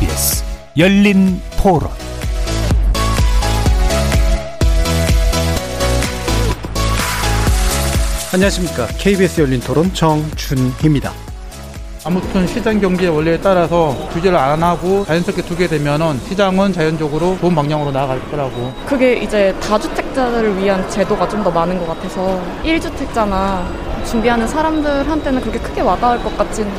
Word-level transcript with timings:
KBS 0.00 0.42
열린 0.78 1.40
토론 1.62 1.90
안녕하십니까. 8.32 8.86
KBS 8.98 9.40
열린 9.40 9.60
토론 9.60 9.92
정준희입니다. 9.92 11.12
아무튼 12.04 12.46
시장 12.46 12.80
경제 12.80 13.08
원리에 13.08 13.38
따라서 13.40 13.94
규제를 14.12 14.38
안 14.38 14.62
하고 14.62 15.04
자연스럽게 15.04 15.42
두게 15.42 15.66
되면은 15.66 16.18
시장은 16.28 16.72
자연적으로 16.72 17.36
좋은 17.40 17.54
방향으로 17.54 17.90
나아갈 17.90 18.20
거라고. 18.30 18.72
그게 18.86 19.14
이제 19.18 19.54
다주택자들을 19.60 20.56
위한 20.58 20.88
제도가 20.88 21.28
좀 21.28 21.40
더 21.44 21.50
많은 21.50 21.78
것 21.78 21.86
같아서 21.88 22.40
1주택자나 22.64 23.64
준비하는 24.06 24.46
사람들한테는 24.46 25.40
그렇게 25.40 25.58
크게 25.58 25.80
와닿을 25.82 26.22
것 26.22 26.36
같지는. 26.38 26.70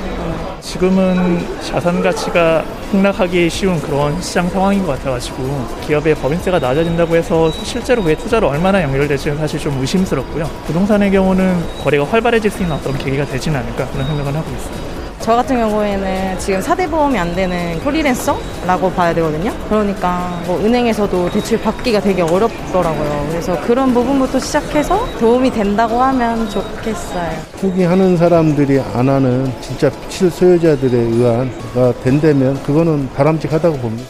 지금은 0.71 1.45
자산 1.59 2.01
가치가 2.01 2.63
폭락하기 2.91 3.49
쉬운 3.49 3.77
그런 3.81 4.21
시장 4.21 4.47
상황인 4.47 4.85
것 4.85 4.93
같아가지고 4.93 5.67
기업의 5.85 6.15
법인세가 6.15 6.59
낮아진다고 6.59 7.13
해서 7.13 7.51
실제로 7.51 8.01
그게 8.01 8.15
투자로 8.15 8.47
얼마나 8.47 8.81
연결될지는 8.81 9.37
사실 9.37 9.59
좀 9.59 9.77
의심스럽고요. 9.81 10.45
부동산의 10.67 11.11
경우는 11.11 11.61
거래가 11.83 12.05
활발해질 12.05 12.49
수 12.49 12.61
있는 12.61 12.77
어떤 12.77 12.97
계기가 12.97 13.25
되지는 13.25 13.59
않을까 13.59 13.85
그런 13.87 14.07
생각을 14.07 14.33
하고 14.33 14.49
있습니다. 14.49 15.00
저 15.21 15.35
같은 15.35 15.55
경우에는 15.55 16.39
지금 16.39 16.59
4대 16.59 16.89
보험이 16.89 17.19
안 17.19 17.35
되는 17.35 17.79
프리랜서라고 17.81 18.91
봐야 18.91 19.13
되거든요. 19.13 19.53
그러니까 19.69 20.41
뭐 20.47 20.59
은행에서도 20.59 21.29
대출 21.29 21.61
받기가 21.61 22.01
되게 22.01 22.23
어렵더라고요. 22.23 23.27
그래서 23.29 23.59
그런 23.61 23.93
부분부터 23.93 24.39
시작해서 24.39 25.05
도움이 25.19 25.51
된다고 25.51 26.01
하면 26.01 26.49
좋겠어요. 26.49 27.31
포기하는 27.61 28.17
사람들이 28.17 28.79
안 28.93 29.09
하는 29.09 29.51
진짜 29.61 29.91
실소유자들에 30.09 30.97
의한가 30.97 31.93
된다면 32.03 32.61
그거는 32.63 33.07
바람직하다고 33.13 33.77
봅니다. 33.77 34.09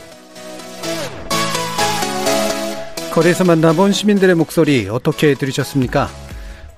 거리에서 3.12 3.44
만나본 3.44 3.92
시민들의 3.92 4.36
목소리 4.36 4.88
어떻게 4.90 5.34
들으셨습니까? 5.34 6.08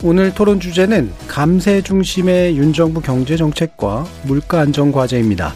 오늘 0.05 0.33
토론 0.33 0.59
주제는 0.59 1.13
감세 1.29 1.81
중심의 1.81 2.57
윤정부 2.57 2.99
경제 2.99 3.37
정책과 3.37 4.05
물가 4.23 4.59
안정 4.59 4.91
과제입니다. 4.91 5.53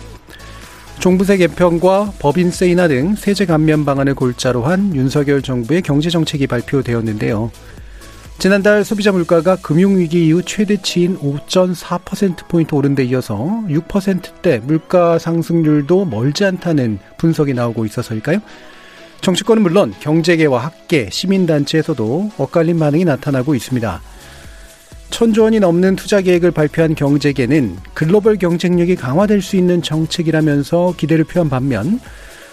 종부세 0.99 1.35
개편과 1.35 2.13
법인세 2.17 2.69
인하 2.69 2.87
등 2.87 3.13
세제 3.15 3.45
감면 3.45 3.83
방안을 3.83 4.15
골자로 4.15 4.63
한 4.63 4.95
윤석열 4.95 5.41
정부의 5.41 5.81
경제 5.81 6.09
정책이 6.09 6.47
발표되었는데요. 6.47 7.51
지난달 8.39 8.85
소비자 8.85 9.11
물가가 9.11 9.57
금융위기 9.57 10.27
이후 10.27 10.41
최대치인 10.41 11.17
5.4%포인트 11.17 12.73
오른 12.73 12.95
데 12.95 13.03
이어서 13.03 13.35
6%대 13.67 14.59
물가 14.59 15.19
상승률도 15.19 16.05
멀지 16.05 16.45
않다는 16.45 16.99
분석이 17.17 17.53
나오고 17.53 17.83
있어서일까요? 17.83 18.39
정치권은 19.19 19.61
물론 19.61 19.93
경제계와 19.99 20.63
학계, 20.63 21.09
시민단체에서도 21.11 22.31
엇갈린 22.37 22.79
반응이 22.79 23.03
나타나고 23.03 23.53
있습니다. 23.53 24.01
천조 25.09 25.43
원이 25.43 25.59
넘는 25.59 25.95
투자 25.95 26.21
계획을 26.21 26.51
발표한 26.51 26.93
경제계는 26.93 27.77
글로벌 27.93 28.37
경쟁력이 28.37 28.95
강화될 28.95 29.41
수 29.41 29.55
있는 29.55 29.81
정책이라면서 29.81 30.95
기대를 30.97 31.23
표한 31.23 31.49
반면 31.49 31.99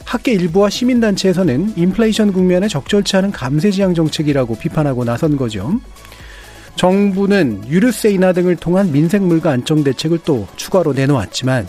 학계 0.05 0.33
일부와 0.33 0.71
시민단체에서는 0.71 1.75
인플레이션 1.77 2.33
국면에 2.33 2.69
적절치 2.69 3.17
않은 3.17 3.33
감세 3.33 3.71
지향 3.71 3.95
정책이라고 3.95 4.57
비판하고 4.57 5.05
나선 5.05 5.37
거죠. 5.37 5.73
정부는 6.77 7.69
유류세 7.69 8.11
인하 8.11 8.33
등을 8.33 8.57
통한 8.57 8.93
민생 8.93 9.27
물가 9.29 9.51
안정 9.51 9.85
대책을 9.85 10.21
또 10.25 10.47
추가로 10.57 10.93
내놓았지만 10.93 11.67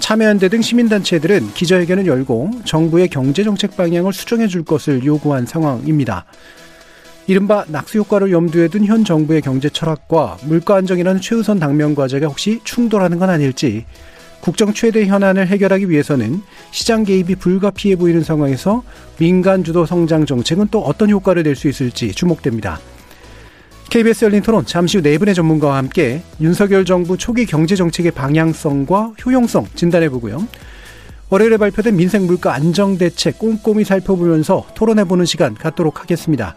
참여연대 0.00 0.48
등 0.48 0.62
시민단체들은 0.62 1.52
기자회견을 1.54 2.06
열고 2.06 2.50
정부의 2.64 3.08
경제정책 3.08 3.76
방향을 3.76 4.12
수정해 4.12 4.48
줄 4.48 4.64
것을 4.64 5.04
요구한 5.04 5.46
상황입니다. 5.46 6.24
이른바 7.26 7.64
낙수 7.68 7.98
효과를 7.98 8.32
염두에 8.32 8.68
둔 8.68 8.84
현 8.84 9.04
정부의 9.04 9.40
경제 9.42 9.68
철학과 9.68 10.36
물가 10.44 10.76
안정이라는 10.76 11.20
최우선 11.20 11.58
당면 11.60 11.94
과제가 11.94 12.26
혹시 12.26 12.60
충돌하는 12.64 13.18
건 13.18 13.30
아닐지 13.30 13.84
국정 14.40 14.72
최대 14.72 15.06
현안을 15.06 15.46
해결하기 15.46 15.90
위해서는 15.90 16.42
시장 16.70 17.04
개입이 17.04 17.36
불가피해 17.36 17.96
보이는 17.96 18.22
상황에서 18.22 18.82
민간 19.18 19.62
주도 19.62 19.84
성장 19.86 20.24
정책은 20.26 20.68
또 20.70 20.80
어떤 20.80 21.10
효과를 21.10 21.42
낼 21.42 21.54
수 21.54 21.68
있을지 21.68 22.12
주목됩니다. 22.12 22.80
KBS 23.90 24.24
열린 24.24 24.40
토론 24.42 24.64
잠시 24.64 24.96
후 24.98 25.02
네 25.02 25.18
분의 25.18 25.34
전문가와 25.34 25.76
함께 25.76 26.22
윤석열 26.40 26.84
정부 26.84 27.18
초기 27.18 27.44
경제 27.44 27.76
정책의 27.76 28.12
방향성과 28.12 29.14
효용성 29.24 29.66
진단해 29.74 30.08
보고요. 30.08 30.46
월요일에 31.28 31.58
발표된 31.58 31.96
민생 31.96 32.26
물가 32.26 32.54
안정 32.54 32.98
대책 32.98 33.38
꼼꼼히 33.38 33.84
살펴보면서 33.84 34.66
토론해 34.74 35.04
보는 35.04 35.26
시간 35.26 35.54
갖도록 35.54 36.00
하겠습니다. 36.00 36.56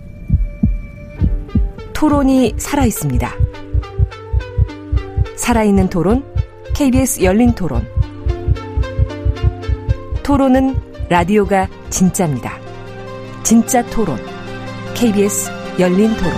토론이 2.01 2.55
살아 2.57 2.83
있습니다. 2.83 3.31
살아있는 5.35 5.87
토론, 5.91 6.23
KBS 6.73 7.21
열린 7.21 7.53
토론. 7.53 7.87
토론은 10.23 10.75
라디오가 11.09 11.67
진짜입니다. 11.91 12.57
진짜 13.43 13.85
토론, 13.91 14.17
KBS 14.95 15.51
열린 15.77 16.09
토론. 16.15 16.33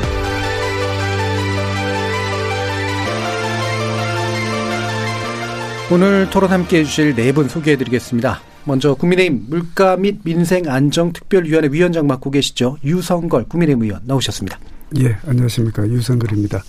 오늘 5.93 6.29
토론 6.29 6.51
함께 6.51 6.79
해주실 6.79 7.15
네 7.15 7.31
분 7.31 7.47
소개해 7.47 7.77
드리겠습니다. 7.77 8.41
먼저 8.65 8.95
국민의힘 8.95 9.45
물가 9.47 9.95
및 9.95 10.19
민생 10.25 10.67
안정 10.67 11.13
특별위원회 11.13 11.69
위원장 11.71 12.05
맡고 12.05 12.31
계시죠. 12.31 12.75
유성걸 12.83 13.45
국민의힘 13.45 13.83
의원 13.83 14.01
나오셨습니다. 14.03 14.59
예, 14.99 15.17
안녕하십니까. 15.25 15.87
유성걸입니다. 15.87 16.63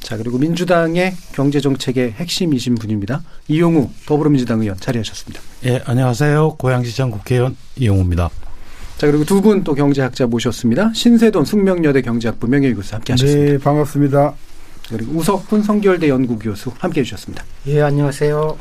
자, 0.00 0.16
그리고 0.16 0.38
민주당의 0.38 1.14
경제 1.32 1.60
정책의 1.60 2.12
핵심이신 2.12 2.74
분입니다. 2.76 3.22
이용우 3.48 3.90
더불어민주당 4.06 4.60
의원 4.62 4.78
자리하셨습니다. 4.78 5.40
예, 5.66 5.80
안녕하세요. 5.84 6.56
고양시청 6.58 7.10
국회의원 7.10 7.56
이용우입니다. 7.76 8.30
자, 8.98 9.06
그리고 9.06 9.24
두 9.24 9.40
분 9.40 9.62
또 9.62 9.74
경제학자 9.74 10.26
모셨습니다. 10.26 10.92
신세돈 10.94 11.44
숙명여대 11.44 12.02
경제학부 12.02 12.48
명예 12.48 12.72
교수 12.74 12.94
함께 12.94 13.12
하셨습니다. 13.12 13.52
네, 13.52 13.58
반갑습니다. 13.58 14.34
그리고 14.88 15.12
우석훈 15.18 15.62
성결대 15.62 16.08
연구교수 16.08 16.72
함께 16.78 17.00
해 17.00 17.04
주셨습니다. 17.04 17.44
예, 17.68 17.80
안녕하세요. 17.82 18.58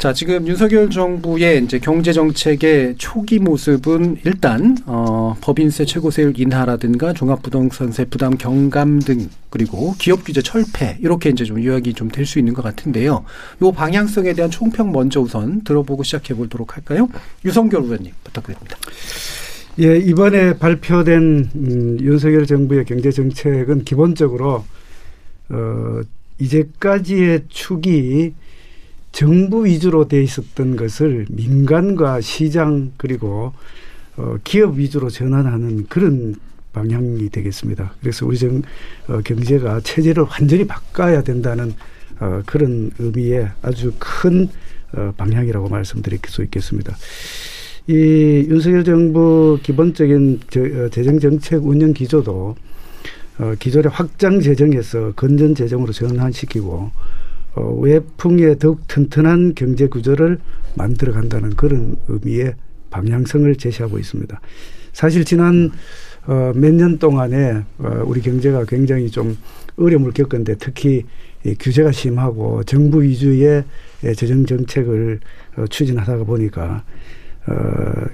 자, 0.00 0.14
지금 0.14 0.48
윤석열 0.48 0.88
정부의 0.88 1.62
이제 1.62 1.78
경제 1.78 2.14
정책의 2.14 2.94
초기 2.96 3.38
모습은 3.38 4.16
일단 4.24 4.78
어 4.86 5.36
법인세 5.42 5.84
최고세율 5.84 6.32
인하라든가 6.40 7.12
종합부동산세 7.12 8.06
부담 8.06 8.38
경감 8.38 9.00
등 9.00 9.28
그리고 9.50 9.94
기업 9.98 10.24
규제 10.24 10.40
철폐 10.40 10.96
이렇게 11.02 11.28
이제 11.28 11.44
좀 11.44 11.62
요약이 11.62 11.92
좀 11.92 12.08
될 12.08 12.24
수 12.24 12.38
있는 12.38 12.54
것 12.54 12.62
같은데요. 12.62 13.26
요 13.60 13.72
방향성에 13.72 14.32
대한 14.32 14.50
총평 14.50 14.90
먼저 14.90 15.20
우선 15.20 15.60
들어보고 15.64 16.02
시작해 16.02 16.32
보도록 16.32 16.76
할까요? 16.78 17.06
유성결 17.44 17.82
의원님 17.82 18.12
부탁드립니다. 18.24 18.78
예, 19.80 19.98
이번에 19.98 20.54
발표된 20.54 21.50
음, 21.54 21.98
윤석열 22.00 22.46
정부의 22.46 22.86
경제 22.86 23.10
정책은 23.10 23.84
기본적으로 23.84 24.64
어 25.50 26.00
이제까지의 26.38 27.42
축이 27.50 28.32
정부 29.12 29.64
위주로 29.64 30.08
돼 30.08 30.22
있었던 30.22 30.76
것을 30.76 31.26
민간과 31.30 32.20
시장 32.20 32.92
그리고 32.96 33.52
어, 34.16 34.36
기업 34.44 34.76
위주로 34.76 35.10
전환하는 35.10 35.86
그런 35.88 36.36
방향이 36.72 37.28
되겠습니다. 37.30 37.94
그래서 38.00 38.26
우리 38.26 38.38
정 38.38 38.62
어, 39.08 39.20
경제가 39.24 39.80
체제를 39.80 40.24
완전히 40.24 40.66
바꿔야 40.66 41.22
된다는 41.22 41.74
어, 42.20 42.42
그런 42.46 42.90
의미의 42.98 43.48
아주 43.62 43.92
큰 43.98 44.48
어, 44.92 45.12
방향이라고 45.16 45.68
말씀드릴 45.68 46.20
수 46.26 46.42
있겠습니다. 46.44 46.96
이 47.86 48.46
윤석열 48.48 48.84
정부 48.84 49.58
기본적인 49.62 50.40
저, 50.50 50.60
어, 50.60 50.88
재정 50.90 51.18
정책 51.18 51.66
운영 51.66 51.92
기조도 51.92 52.54
어, 53.38 53.54
기존의 53.58 53.90
확장 53.90 54.40
재정에서 54.40 55.12
건전 55.16 55.54
재정으로 55.54 55.92
전환시키고 55.92 56.90
어, 57.54 57.72
외풍의 57.80 58.58
더욱 58.58 58.86
튼튼한 58.86 59.54
경제 59.54 59.86
구조를 59.86 60.38
만들어 60.76 61.12
간다는 61.12 61.50
그런 61.56 61.96
의미의 62.08 62.54
방향성을 62.90 63.54
제시하고 63.56 63.98
있습니다. 63.98 64.40
사실 64.92 65.24
지난 65.24 65.70
어, 66.26 66.52
몇 66.54 66.72
년 66.74 66.98
동안에 66.98 67.62
어, 67.78 68.02
우리 68.06 68.20
경제가 68.20 68.64
굉장히 68.66 69.10
좀 69.10 69.36
어려움을 69.76 70.12
겪었는데 70.12 70.56
특히 70.58 71.04
이 71.44 71.54
규제가 71.58 71.90
심하고 71.92 72.62
정부 72.64 73.02
위주의 73.02 73.64
예, 74.04 74.14
재정 74.14 74.44
정책을 74.44 75.20
어, 75.56 75.66
추진하다가 75.66 76.24
보니까 76.24 76.84
어, 77.46 78.04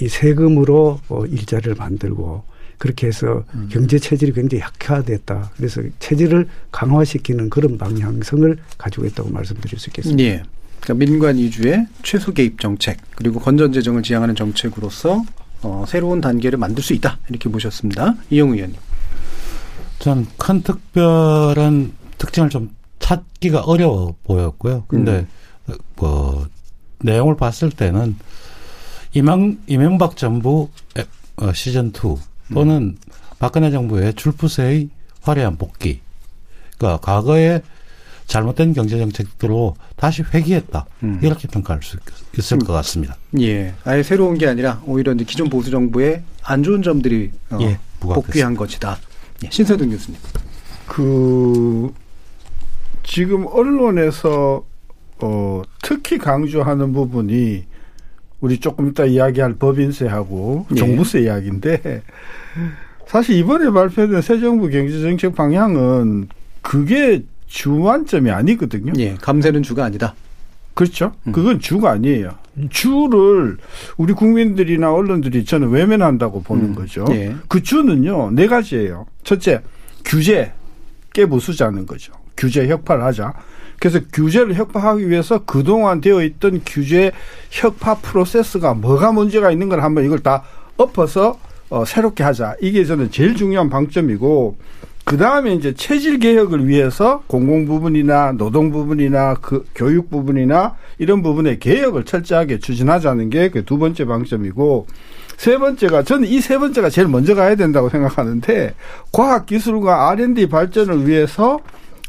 이 0.00 0.08
세금으로 0.08 1.00
어, 1.08 1.26
일자리를 1.26 1.74
만들고 1.74 2.44
그렇게 2.78 3.08
해서 3.08 3.44
음. 3.54 3.68
경제 3.70 3.98
체질이 3.98 4.32
굉장히 4.32 4.62
약화됐다. 4.62 5.50
그래서 5.56 5.82
체질을 5.98 6.48
강화시키는 6.70 7.50
그런 7.50 7.76
방향성을 7.76 8.56
가지고 8.78 9.06
있다고 9.06 9.30
말씀드릴 9.30 9.78
수 9.78 9.90
있겠습니다. 9.90 10.22
예. 10.22 10.42
그러니까 10.80 11.06
민관 11.06 11.36
위주의 11.36 11.86
최소 12.04 12.32
개입 12.32 12.60
정책 12.60 12.98
그리고 13.16 13.40
건전 13.40 13.72
재정을 13.72 14.02
지향하는 14.02 14.36
정책으로서 14.36 15.24
어, 15.62 15.84
새로운 15.88 16.20
단계를 16.20 16.56
만들 16.56 16.82
수 16.84 16.92
있다 16.94 17.18
이렇게 17.28 17.48
보셨습니다. 17.50 18.14
이영우 18.30 18.54
의원님. 18.54 18.76
저는 19.98 20.26
큰 20.36 20.62
특별한 20.62 21.92
특징을 22.18 22.48
좀 22.50 22.70
찾기가 23.00 23.62
어려워 23.62 24.14
보였고요. 24.22 24.84
근데 24.86 25.26
음. 25.68 25.74
뭐 25.96 26.46
내용을 27.00 27.36
봤을 27.36 27.70
때는 27.70 28.16
이명 29.14 29.58
이명박 29.66 30.16
정부 30.16 30.68
에- 30.96 31.04
어, 31.36 31.52
시즌 31.52 31.88
2 31.88 32.16
또는 32.52 32.96
박근혜 33.38 33.70
정부의 33.70 34.14
줄푸세의 34.14 34.88
화려한 35.22 35.56
복귀. 35.56 36.00
그러니까 36.78 37.00
과거에 37.00 37.62
잘못된 38.26 38.74
경제 38.74 38.98
정책들로 38.98 39.76
다시 39.96 40.22
회귀했다. 40.22 40.84
음. 41.02 41.18
이렇게 41.22 41.48
평가할 41.48 41.82
수 41.82 41.96
있- 41.96 42.38
있을 42.38 42.58
것 42.58 42.72
같습니다. 42.74 43.16
예. 43.40 43.74
아예 43.84 44.02
새로운 44.02 44.36
게 44.36 44.46
아니라 44.46 44.82
오히려 44.86 45.14
기존 45.14 45.48
보수 45.48 45.70
정부의 45.70 46.22
안 46.42 46.62
좋은 46.62 46.82
점들이 46.82 47.30
어, 47.50 47.58
예. 47.62 47.78
복귀한 48.00 48.54
것이다. 48.54 48.98
예, 49.44 49.48
신서동 49.50 49.90
교수님. 49.90 50.20
그 50.86 51.92
지금 53.02 53.46
언론에서 53.46 54.64
어 55.20 55.62
특히 55.82 56.18
강조하는 56.18 56.92
부분이 56.92 57.64
우리 58.40 58.58
조금 58.58 58.88
이따 58.88 59.04
이야기할 59.04 59.54
법인세하고 59.54 60.66
예. 60.72 60.74
종부세 60.74 61.22
이야기인데 61.22 62.02
사실 63.06 63.36
이번에 63.36 63.70
발표된 63.70 64.20
새 64.22 64.38
정부 64.38 64.68
경제정책 64.68 65.34
방향은 65.34 66.28
그게 66.62 67.24
주안점이 67.46 68.30
아니거든요. 68.30 68.92
예. 68.98 69.14
감세는 69.14 69.62
주가 69.62 69.84
아니다. 69.84 70.14
그렇죠. 70.74 71.12
음. 71.26 71.32
그건 71.32 71.58
주가 71.58 71.90
아니에요. 71.90 72.30
주를 72.70 73.56
우리 73.96 74.12
국민들이나 74.12 74.92
언론들이 74.92 75.44
저는 75.44 75.70
외면한다고 75.70 76.42
보는 76.42 76.66
음. 76.66 76.74
거죠. 76.74 77.04
예. 77.10 77.34
그 77.48 77.62
주는요 77.62 78.30
네 78.32 78.46
가지예요. 78.46 79.06
첫째 79.24 79.62
규제 80.04 80.52
깨부수자는 81.12 81.86
거죠. 81.86 82.12
규제 82.36 82.68
혁파를 82.68 83.02
하자. 83.02 83.32
그래서 83.80 84.00
규제를 84.12 84.54
혁파하기 84.54 85.08
위해서 85.08 85.44
그동안 85.44 86.00
되어 86.00 86.22
있던 86.22 86.62
규제 86.66 87.12
혁파 87.50 87.96
프로세스가 87.96 88.74
뭐가 88.74 89.12
문제가 89.12 89.50
있는 89.50 89.68
걸 89.68 89.82
한번 89.82 90.04
이걸 90.04 90.18
다 90.20 90.42
엎어서 90.76 91.38
어, 91.70 91.84
새롭게 91.84 92.22
하자. 92.24 92.54
이게 92.60 92.84
저는 92.84 93.10
제일 93.10 93.34
중요한 93.36 93.68
방점이고 93.68 94.56
그 95.04 95.16
다음에 95.16 95.54
이제 95.54 95.72
체질 95.74 96.18
개혁을 96.18 96.66
위해서 96.68 97.22
공공 97.26 97.66
부분이나 97.66 98.32
노동 98.32 98.70
부분이나 98.70 99.34
그 99.40 99.64
교육 99.74 100.10
부분이나 100.10 100.76
이런 100.98 101.22
부분의 101.22 101.58
개혁을 101.60 102.04
철저하게 102.04 102.58
추진하자는 102.58 103.30
게 103.30 103.48
그 103.48 103.62
두 103.64 103.78
번째 103.78 104.04
방점이고 104.04 104.86
세 105.38 105.56
번째가 105.56 106.02
저는 106.02 106.28
이 106.28 106.40
세 106.40 106.58
번째가 106.58 106.90
제일 106.90 107.08
먼저 107.08 107.34
가야 107.34 107.54
된다고 107.54 107.88
생각하는데 107.88 108.74
과학 109.12 109.46
기술과 109.46 110.10
R&D 110.10 110.48
발전을 110.48 111.06
위해서 111.06 111.58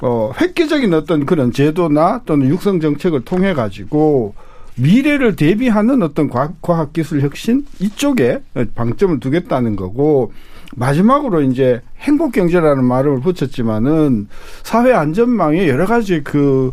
어 0.02 0.32
획기적인 0.40 0.94
어떤 0.94 1.26
그런 1.26 1.52
제도나 1.52 2.22
또는 2.26 2.48
육성 2.50 2.80
정책을 2.80 3.26
통해 3.26 3.54
가지고 3.54 4.34
미래를 4.76 5.36
대비하는 5.36 6.02
어떤 6.04 6.30
과학, 6.30 6.94
기술 6.94 7.22
혁신 7.22 7.66
이쪽에 7.80 8.40
방점을 8.76 9.20
두겠다는 9.20 9.76
거고 9.76 10.32
마지막으로 10.76 11.42
이제 11.42 11.82
행복 12.00 12.32
경제라는 12.32 12.86
말을 12.86 13.20
붙였지만은 13.20 14.30
사회 14.64 14.94
안전망에 14.94 15.68
여러 15.68 15.86
가지 15.86 16.22
그 16.24 16.72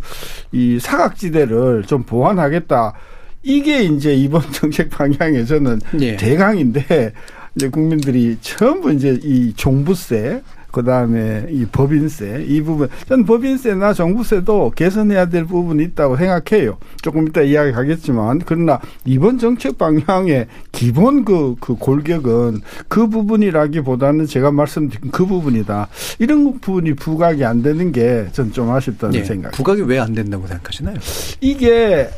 이 0.52 0.78
사각지대를 0.80 1.84
좀 1.86 2.02
보완하겠다. 2.02 2.94
이게 3.42 3.82
이제 3.82 4.14
이번 4.14 4.40
정책 4.52 4.90
방향에 4.90 5.44
저는 5.44 5.80
예. 6.00 6.16
대강인데 6.16 7.12
이제 7.54 7.68
국민들이 7.68 8.38
전부 8.40 8.92
이제 8.92 9.18
이 9.22 9.52
종부세 9.54 10.42
그다음에 10.76 11.46
이 11.50 11.64
법인세 11.64 12.44
이 12.46 12.60
부분 12.60 12.88
저는 13.08 13.24
법인세나 13.24 13.94
종부세도 13.94 14.72
개선해야 14.76 15.30
될 15.30 15.46
부분이 15.46 15.82
있다고 15.84 16.16
생각해요. 16.18 16.76
조금 17.00 17.26
이따 17.26 17.40
이야기 17.40 17.72
하겠지만 17.72 18.42
그러나 18.44 18.78
이번 19.06 19.38
정책 19.38 19.78
방향의 19.78 20.48
기본 20.72 21.24
그, 21.24 21.54
그 21.60 21.76
골격은 21.76 22.60
그 22.88 23.08
부분이라기보다는 23.08 24.26
제가 24.26 24.50
말씀드린 24.50 25.10
그 25.10 25.24
부분이다. 25.24 25.88
이런 26.18 26.60
부분이 26.60 26.94
부각이 26.94 27.42
안 27.44 27.62
되는 27.62 27.90
게 27.92 28.26
전 28.32 28.52
좀 28.52 28.70
아쉽다는 28.70 29.14
예. 29.16 29.24
생각. 29.24 29.52
부각이 29.52 29.82
왜 29.82 29.98
안 29.98 30.12
된다고 30.14 30.46
생각하시나요? 30.46 30.96
이게 31.40 32.08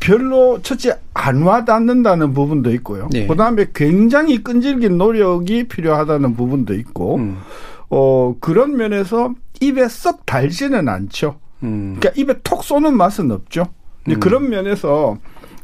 별로 0.00 0.60
첫째 0.62 0.96
안 1.12 1.42
와닿는다는 1.42 2.32
부분도 2.32 2.72
있고요. 2.76 3.08
네. 3.12 3.26
그다음에 3.26 3.66
굉장히 3.74 4.42
끈질긴 4.42 4.96
노력이 4.96 5.64
필요하다는 5.68 6.34
부분도 6.36 6.72
있고, 6.74 7.16
음. 7.16 7.36
어 7.90 8.36
그런 8.40 8.76
면에서 8.76 9.34
입에 9.60 9.88
썩 9.88 10.24
달지는 10.24 10.88
않죠. 10.88 11.38
음. 11.62 11.96
그러니까 11.98 12.20
입에 12.20 12.40
톡 12.42 12.64
쏘는 12.64 12.96
맛은 12.96 13.30
없죠. 13.30 13.66
음. 14.08 14.20
그런 14.20 14.48
면에서 14.48 15.18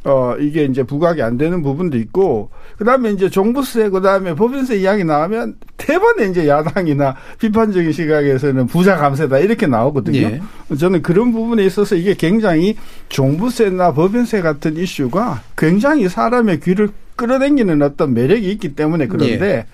어 0.04 0.36
이게 0.38 0.64
이제 0.64 0.84
부각이 0.84 1.20
안 1.22 1.36
되는 1.36 1.62
부분도 1.62 1.96
있고 1.98 2.50
그 2.78 2.84
다음에 2.84 3.10
이제 3.10 3.28
종부세 3.28 3.88
그 3.90 4.00
다음에 4.02 4.34
법인세 4.34 4.76
이야기 4.76 5.02
나오면 5.02 5.56
대번에 5.76 6.26
이제 6.26 6.46
야당이나 6.46 7.16
비판적인 7.40 7.90
시각에서는 7.90 8.66
부자 8.66 8.96
감세다 8.96 9.38
이렇게 9.38 9.66
나오거든요. 9.66 10.18
예. 10.18 10.40
저는 10.78 11.02
그런 11.02 11.32
부분에 11.32 11.64
있어서 11.64 11.96
이게 11.96 12.14
굉장히 12.14 12.76
종부세나 13.08 13.94
법인세 13.94 14.42
같은 14.42 14.76
이슈가 14.76 15.42
굉장히 15.56 16.08
사람의 16.08 16.60
귀를 16.60 16.90
끌어당기는 17.16 17.82
어떤 17.82 18.14
매력이 18.14 18.48
있기 18.52 18.74
때문에 18.74 19.08
그런데 19.08 19.46
예. 19.46 19.66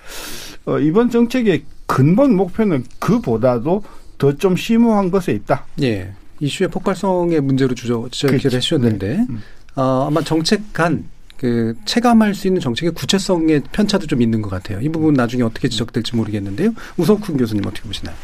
어, 0.65 0.79
이번 0.79 1.09
정책의 1.09 1.63
근본 1.85 2.35
목표는 2.35 2.85
그보다도 2.99 3.83
더 4.17 4.33
좀 4.37 4.55
심오한 4.55 5.11
것에 5.11 5.33
있다. 5.33 5.65
예. 5.81 6.13
이슈의 6.39 6.69
폭발성의 6.69 7.41
문제로 7.41 7.75
주저, 7.75 8.07
지적을 8.11 8.37
그렇죠. 8.39 8.55
해주셨는데, 8.55 9.25
어, 9.75 10.05
아마 10.07 10.21
정책 10.21 10.71
간, 10.71 11.05
그, 11.37 11.75
체감할 11.85 12.33
수 12.33 12.47
있는 12.47 12.61
정책의 12.61 12.93
구체성의 12.93 13.63
편차도 13.73 14.07
좀 14.07 14.21
있는 14.21 14.41
것 14.41 14.49
같아요. 14.49 14.79
이 14.79 14.87
부분 14.89 15.13
나중에 15.13 15.43
어떻게 15.43 15.67
지적될지 15.67 16.15
모르겠는데요. 16.15 16.73
우석훈 16.97 17.35
교수님 17.37 17.65
어떻게 17.65 17.81
보시나요? 17.87 18.15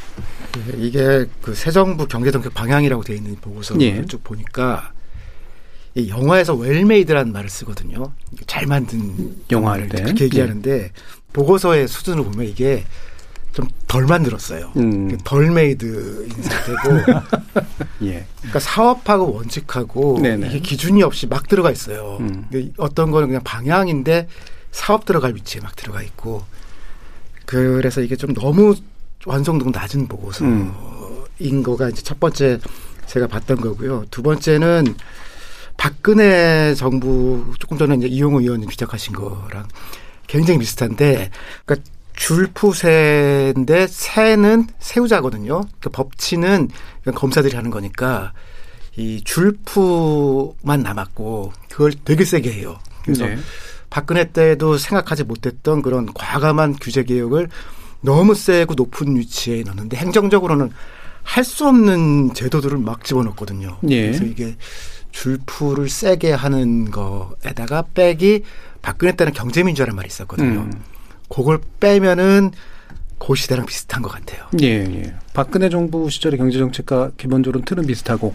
예, 0.58 0.78
이게 0.86 1.26
그 1.42 1.54
새 1.54 1.70
정부 1.72 2.08
경제 2.08 2.32
정책 2.32 2.54
방향이라고 2.54 3.04
되어 3.04 3.16
있는 3.18 3.36
보고서를 3.42 3.82
예. 3.82 4.06
쭉 4.06 4.24
보니까 4.24 4.94
이 5.96 6.08
영화에서 6.08 6.56
well-made라는 6.56 7.34
말을 7.34 7.50
쓰거든요. 7.50 8.12
잘 8.48 8.66
만든 8.68 9.36
영화를 9.52 9.90
때. 9.90 10.02
그렇게 10.04 10.26
얘기하는데 10.26 10.92
보고서의 11.34 11.88
수준을 11.90 12.24
보면 12.24 12.48
이게 12.48 12.86
좀 13.54 13.68
덜 13.90 14.06
만들었어요. 14.06 14.72
음. 14.78 15.18
덜 15.24 15.50
made인 15.50 16.30
상태고 16.30 17.24
예. 18.06 18.26
그러니까 18.38 18.60
사업하고 18.60 19.34
원칙하고 19.34 20.20
네네. 20.22 20.48
이게 20.48 20.60
기준이 20.60 21.02
없이 21.02 21.26
막 21.26 21.48
들어가 21.48 21.72
있어요. 21.72 22.18
음. 22.20 22.48
어떤 22.78 23.10
거는 23.10 23.28
그냥 23.28 23.44
방향인데 23.44 24.28
사업 24.72 25.06
들어갈 25.06 25.34
위치에 25.34 25.60
막 25.62 25.76
들어가 25.76 26.04
있고 26.04 26.44
그래서 27.48 28.02
이게 28.02 28.16
좀 28.16 28.36
너무 28.36 28.76
완성도가 29.26 29.72
낮은 29.72 30.08
보고서인 30.08 30.76
음. 31.42 31.64
거가 31.64 31.90
이제 31.90 32.04
첫 32.04 32.20
번째 32.20 32.60
제가 33.08 33.26
봤던 33.26 33.60
거고요. 33.60 34.06
두 34.12 34.22
번째는 34.22 34.86
박근혜 35.78 36.76
정부 36.76 37.54
조금 37.58 37.80
전에 37.80 37.96
이제 37.96 38.06
이용호 38.06 38.42
의원님 38.42 38.70
지적하신 38.70 39.14
거랑 39.14 39.68
굉장히 40.28 40.60
비슷한데 40.60 41.32
그러니까 41.66 41.90
줄푸세인데 42.20 43.88
세는 43.88 44.68
세우자거든요. 44.80 45.64
그 45.80 45.90
법치는 45.90 46.70
검사들이 47.16 47.56
하는 47.56 47.72
거니까 47.72 48.34
이 48.98 49.22
줄푸만 49.24 50.84
남았고 50.84 51.54
그걸 51.70 51.94
되게 52.04 52.26
세게 52.26 52.52
해요. 52.52 52.78
그래서 53.04 53.26
네. 53.26 53.38
박근혜 53.90 54.26
때도 54.32 54.78
생각하지 54.78 55.24
못했던 55.24 55.82
그런 55.82 56.14
과감한 56.14 56.76
규제 56.82 57.04
개혁을 57.04 57.48
너무 58.02 58.36
세고 58.36 58.74
높은 58.76 59.16
위치에 59.16 59.64
넣는데 59.64 59.98
행정적으로는 59.98 60.72
할 61.24 61.44
수 61.44 61.68
없는 61.68 62.34
제도들을 62.34 62.78
막 62.80 63.04
집어넣거든요. 63.04 63.78
예. 63.90 64.08
그래서 64.08 64.26
이게 64.26 64.56
줄프를 65.12 65.88
세게 65.88 66.32
하는 66.34 66.92
거에다가 66.92 67.84
백이 67.94 68.44
박근혜 68.82 69.16
때는 69.16 69.34
경제민주화라는 69.34 69.96
말이 69.96 70.08
있었거든요. 70.08 70.62
음. 70.62 70.84
그걸 71.30 71.60
빼면은 71.80 72.52
그 73.20 73.36
시대랑 73.36 73.66
비슷한 73.66 74.02
것 74.02 74.10
같아요. 74.10 74.46
예, 74.62 74.68
예. 74.84 75.14
박근혜 75.34 75.70
정부 75.70 76.10
시절의 76.10 76.38
경제정책과 76.38 77.12
기본적으로 77.18 77.64
틀은 77.66 77.86
비슷하고, 77.86 78.34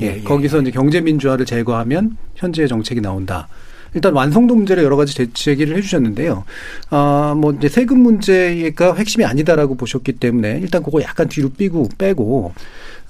예, 0.00 0.06
예, 0.06 0.16
예, 0.18 0.22
거기서 0.22 0.60
이제 0.62 0.70
경제민주화를 0.70 1.44
제거하면 1.46 2.16
현재의 2.36 2.68
정책이 2.68 3.00
나온다. 3.00 3.48
일단 3.92 4.12
완성도 4.14 4.54
문제를 4.54 4.84
여러 4.84 4.94
가지 4.94 5.14
제- 5.14 5.32
제기를 5.32 5.76
해주셨는데요. 5.76 6.44
아, 6.90 7.34
뭐 7.36 7.52
이제 7.52 7.68
세금 7.68 7.98
문제가 8.00 8.94
핵심이 8.94 9.24
아니다라고 9.24 9.74
보셨기 9.74 10.12
때문에 10.12 10.60
일단 10.62 10.84
그거 10.84 11.02
약간 11.02 11.28
뒤로 11.28 11.48
삐고 11.48 11.88
빼고 11.98 12.54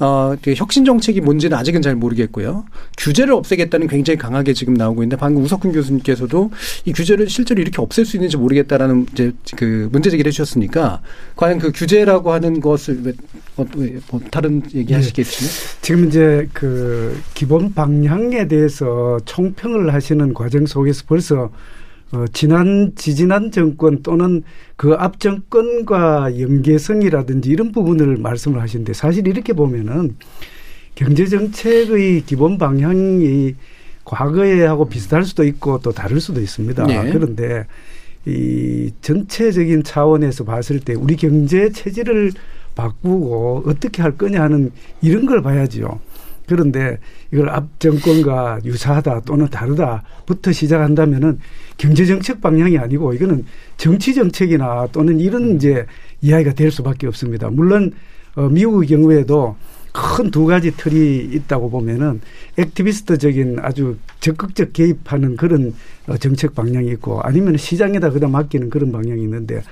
어, 0.01 0.35
그 0.41 0.55
혁신 0.55 0.87
정책이 0.87 1.21
뭔지는 1.21 1.57
아직은 1.57 1.83
잘 1.83 1.95
모르겠고요. 1.95 2.65
규제를 2.97 3.35
없애겠다는 3.35 3.87
굉장히 3.87 4.17
강하게 4.17 4.55
지금 4.55 4.73
나오고 4.73 5.03
있는데 5.03 5.17
방금 5.21 5.43
우석훈 5.45 5.73
교수님께서도 5.73 6.51
이 6.87 6.93
규제를 6.93 7.29
실제로 7.29 7.61
이렇게 7.61 7.83
없앨 7.83 8.07
수 8.07 8.17
있는지 8.17 8.39
모르겠다라는 8.39 9.07
이제 9.13 9.33
그 9.57 9.91
문제 9.93 10.09
제기를 10.09 10.31
해주셨으니까 10.31 11.03
과연 11.37 11.59
그 11.59 11.71
규제라고 11.73 12.33
하는 12.33 12.61
것을 12.61 13.01
왜, 13.03 13.13
어, 13.59 13.67
왜, 13.77 13.99
뭐 14.11 14.21
다른 14.31 14.63
얘기하실 14.75 15.13
게 15.13 15.23
있으면 15.23 15.51
지금 15.83 16.09
이제 16.09 16.49
그 16.55 17.21
기본 17.35 17.75
방향에 17.75 18.49
대해서 18.49 19.21
총평을 19.27 19.93
하시는 19.93 20.33
과정 20.33 20.65
속에서 20.65 21.05
벌써 21.07 21.51
어, 22.13 22.25
지난 22.33 22.93
지지난 22.97 23.51
정권 23.51 24.03
또는 24.03 24.43
그 24.77 24.95
앞 24.99 25.21
정권과 25.21 26.41
연계성이라든지 26.41 27.51
이런 27.51 27.71
부분을 27.73 28.17
말씀을 28.17 28.61
하시는데 28.61 28.93
사실 28.93 29.29
이렇게 29.29 29.53
보면은 29.53 30.17
경제 30.95 31.27
정책의 31.27 32.23
기본 32.27 32.59
방향이 32.59 33.55
과거에 34.05 34.65
하고 34.65 34.89
비슷할 34.89 35.25
수도 35.25 35.45
있고 35.45 35.81
또 35.83 35.93
다를 35.93 36.21
수도 36.21 36.41
있습니다. 36.41 36.87
네. 36.87 37.11
그런데 37.13 37.67
이 38.27 38.91
전체적인 39.01 39.85
차원에서 39.85 40.45
봤을 40.45 40.81
때 40.81 40.95
우리 40.95 41.17
경제 41.17 41.71
체질을 41.71 42.33
바꾸고 42.75 43.65
어떻게 43.67 44.03
할 44.03 44.17
거냐 44.17 44.43
하는 44.43 44.73
이런 45.01 45.27
걸 45.27 45.43
봐야지요. 45.43 46.01
그런데 46.51 46.99
이걸 47.33 47.49
앞 47.49 47.79
정권과 47.79 48.61
유사하다 48.65 49.21
또는 49.21 49.49
다르다부터 49.49 50.51
시작한다면은 50.51 51.39
경제 51.77 52.05
정책 52.05 52.41
방향이 52.41 52.77
아니고 52.77 53.15
이거는 53.15 53.45
정치 53.77 54.15
정책이나 54.15 54.89
또는 54.91 55.21
이런 55.21 55.55
이제 55.55 55.87
이야기가 56.21 56.55
될 56.55 56.73
수밖에 56.73 57.07
없습니다. 57.07 57.51
물론 57.51 57.93
어, 58.35 58.49
미국의 58.49 58.89
경우에도 58.89 59.57
큰 59.93 60.31
두 60.31 60.47
가지 60.47 60.71
틀이 60.77 61.31
있다고 61.35 61.71
보면은 61.71 62.21
액티비스트적인 62.57 63.59
아주 63.61 63.97
적극적 64.21 64.73
개입하는 64.73 65.37
그런 65.37 65.73
어, 66.09 66.17
정책 66.17 66.55
방향이 66.57 66.89
있고 66.93 67.21
아니면 67.23 67.57
시장에다 67.57 68.11
그다 68.11 68.27
맡기는 68.27 68.71
그런 68.71 68.91
방향이 68.91 69.23
있는데 69.23 69.63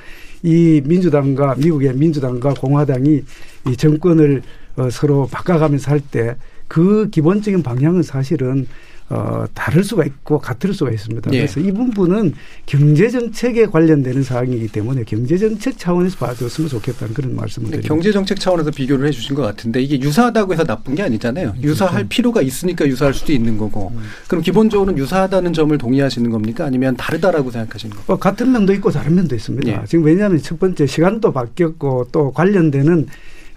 이 0.44 0.80
민주당과 0.84 1.56
미국의 1.56 1.94
민주당과 1.94 2.54
공화당이 2.54 3.22
이 3.68 3.76
정권을 3.76 4.42
어, 4.76 4.90
서로 4.90 5.26
바꿔가면서 5.26 5.90
할때 5.90 6.36
그 6.68 7.08
기본적인 7.10 7.62
방향은 7.62 8.02
사실은 8.02 8.66
어, 9.10 9.46
다를 9.54 9.82
수가 9.84 10.04
있고 10.04 10.38
같을 10.38 10.74
수가 10.74 10.90
있습니다. 10.90 11.32
예. 11.32 11.38
그래서 11.38 11.60
이 11.60 11.72
부분은 11.72 12.34
경제 12.66 13.08
정책에 13.08 13.64
관련되는 13.64 14.22
사항이기 14.22 14.68
때문에 14.68 15.04
경제 15.04 15.38
정책 15.38 15.78
차원에서 15.78 16.18
봐줬으면 16.18 16.68
좋겠다는 16.68 17.14
그런 17.14 17.34
말씀을 17.34 17.70
근데 17.70 17.78
드립니다. 17.78 17.88
경제 17.88 18.12
정책 18.12 18.38
차원에서 18.38 18.70
비교를 18.70 19.06
해 19.06 19.10
주신 19.10 19.34
것 19.34 19.40
같은데 19.40 19.80
이게 19.80 19.98
유사하다고 19.98 20.52
해서 20.52 20.64
나쁜 20.64 20.94
게 20.94 21.02
아니잖아요. 21.02 21.54
유사할 21.62 22.04
필요가 22.06 22.42
있으니까 22.42 22.86
유사할 22.86 23.14
수도 23.14 23.32
있는 23.32 23.56
거고. 23.56 23.92
그럼 24.28 24.42
기본적으로는 24.42 24.98
유사하다는 24.98 25.54
점을 25.54 25.76
동의하시는 25.78 26.30
겁니까? 26.30 26.66
아니면 26.66 26.94
다르다라고 26.94 27.50
생각하시는 27.50 27.96
겁니까? 27.96 28.12
어, 28.12 28.18
같은 28.18 28.52
면도 28.52 28.74
있고 28.74 28.90
다른 28.90 29.14
면도 29.14 29.34
있습니다. 29.34 29.72
예. 29.72 29.86
지금 29.86 30.04
왜냐하면 30.04 30.42
첫 30.42 30.58
번째 30.58 30.86
시간도 30.86 31.32
바뀌었고 31.32 32.08
또 32.12 32.30
관련되는 32.32 33.06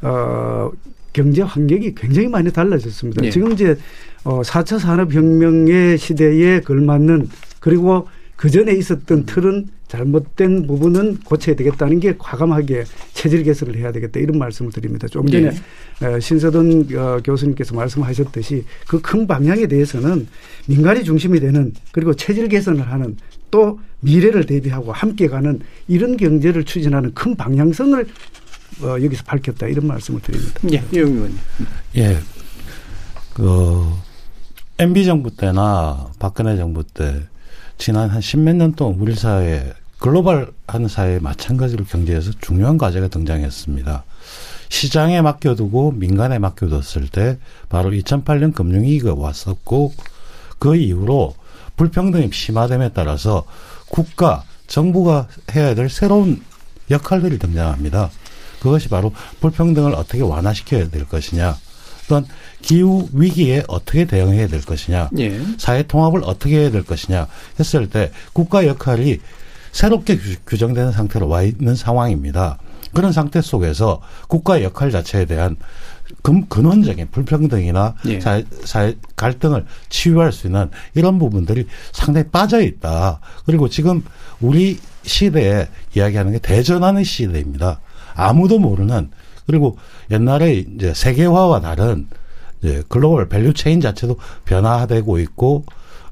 어, 0.03 0.71
경제 1.13 1.41
환경이 1.41 1.93
굉장히 1.95 2.27
많이 2.27 2.51
달라졌습니다. 2.51 3.23
예. 3.25 3.29
지금 3.29 3.51
이제 3.51 3.77
어, 4.23 4.41
4차 4.41 4.79
산업혁명의 4.79 5.97
시대에 5.97 6.61
걸맞는 6.61 7.29
그리고 7.59 8.07
그 8.35 8.49
전에 8.49 8.73
있었던 8.73 9.25
틀은 9.25 9.67
잘못된 9.87 10.65
부분은 10.67 11.17
고쳐야 11.25 11.55
되겠다는 11.55 11.99
게 11.99 12.15
과감하게 12.17 12.85
체질 13.13 13.43
개선을 13.43 13.75
해야 13.75 13.91
되겠다 13.91 14.19
이런 14.21 14.39
말씀을 14.39 14.71
드립니다. 14.71 15.07
좀 15.07 15.27
전에 15.27 15.49
어, 16.01 16.19
신서돈 16.19 16.87
어, 16.95 17.19
교수님께서 17.23 17.75
말씀하셨듯이 17.75 18.63
그 18.87 19.01
큰 19.01 19.27
방향에 19.27 19.67
대해서는 19.67 20.27
민간이 20.67 21.03
중심이 21.03 21.39
되는 21.39 21.73
그리고 21.91 22.13
체질 22.15 22.47
개선을 22.47 22.89
하는 22.89 23.17
또 23.51 23.79
미래를 23.99 24.45
대비하고 24.45 24.93
함께 24.93 25.27
가는 25.27 25.59
이런 25.89 26.15
경제를 26.15 26.63
추진하는 26.63 27.13
큰 27.13 27.35
방향성을 27.35 28.07
어, 28.83 29.01
여기서 29.01 29.23
밝혔다 29.23 29.67
이런 29.67 29.88
말씀을 29.88 30.21
드립니다. 30.21 30.59
예, 30.71 30.83
이용 30.91 31.13
의원님. 31.13 31.38
예. 31.97 32.19
그 33.33 33.85
MB 34.77 35.05
정부 35.05 35.35
때나 35.35 36.09
박근혜 36.19 36.57
정부 36.57 36.83
때 36.83 37.21
지난 37.77 38.09
한 38.09 38.21
십몇 38.21 38.55
년 38.55 38.73
동안 38.73 39.00
우리 39.00 39.15
사회에 39.15 39.73
글로벌한 40.00 40.88
사회에 40.89 41.19
마찬가지로 41.19 41.85
경제에서 41.85 42.31
중요한 42.41 42.77
과제가 42.77 43.07
등장했습니다. 43.09 44.03
시장에 44.69 45.21
맡겨두고 45.21 45.91
민간에 45.91 46.39
맡겨뒀을 46.39 47.09
때 47.09 47.38
바로 47.69 47.91
2008년 47.91 48.53
금융위기가 48.53 49.13
왔었고 49.13 49.93
그 50.57 50.75
이후로 50.75 51.35
불평등이 51.75 52.29
심화됨에 52.31 52.91
따라서 52.93 53.45
국가 53.89 54.43
정부가 54.67 55.27
해야 55.53 55.75
될 55.75 55.89
새로운 55.89 56.41
역할들이 56.89 57.38
등장합니다. 57.38 58.09
그것이 58.61 58.87
바로 58.89 59.11
불평등을 59.41 59.93
어떻게 59.95 60.21
완화시켜야 60.21 60.87
될 60.89 61.05
것이냐, 61.07 61.57
또한 62.07 62.25
기후 62.61 63.09
위기에 63.13 63.63
어떻게 63.67 64.05
대응해야 64.05 64.47
될 64.47 64.61
것이냐, 64.61 65.09
예. 65.17 65.41
사회 65.57 65.83
통합을 65.83 66.21
어떻게 66.23 66.59
해야 66.59 66.69
될 66.71 66.83
것이냐 66.83 67.27
했을 67.59 67.89
때 67.89 68.11
국가 68.33 68.67
역할이 68.67 69.19
새롭게 69.71 70.17
규- 70.17 70.35
규정되는 70.45 70.91
상태로 70.91 71.27
와 71.27 71.41
있는 71.43 71.75
상황입니다. 71.75 72.59
그런 72.93 73.13
상태 73.13 73.41
속에서 73.41 74.01
국가 74.27 74.61
역할 74.61 74.91
자체에 74.91 75.25
대한 75.25 75.55
근, 76.21 76.45
근원적인 76.49 77.07
불평등이나 77.09 77.95
예. 78.07 78.19
사회, 78.19 78.43
사회 78.65 78.95
갈등을 79.15 79.65
치유할 79.89 80.33
수 80.33 80.47
있는 80.47 80.69
이런 80.93 81.17
부분들이 81.17 81.65
상당히 81.93 82.27
빠져 82.27 82.61
있다. 82.61 83.21
그리고 83.45 83.69
지금 83.69 84.03
우리 84.41 84.77
시대에 85.03 85.67
이야기하는 85.95 86.33
게 86.33 86.39
대전환의 86.39 87.03
시대입니다. 87.05 87.79
아무도 88.15 88.59
모르는 88.59 89.09
그리고 89.45 89.77
옛날에 90.11 90.53
이제 90.75 90.93
세계화와 90.93 91.61
다른 91.61 92.07
이제 92.61 92.83
global 92.88 93.27
value 93.27 93.53
chain 93.53 93.81
자체도 93.81 94.17
변화되고 94.45 95.19
있고 95.19 95.65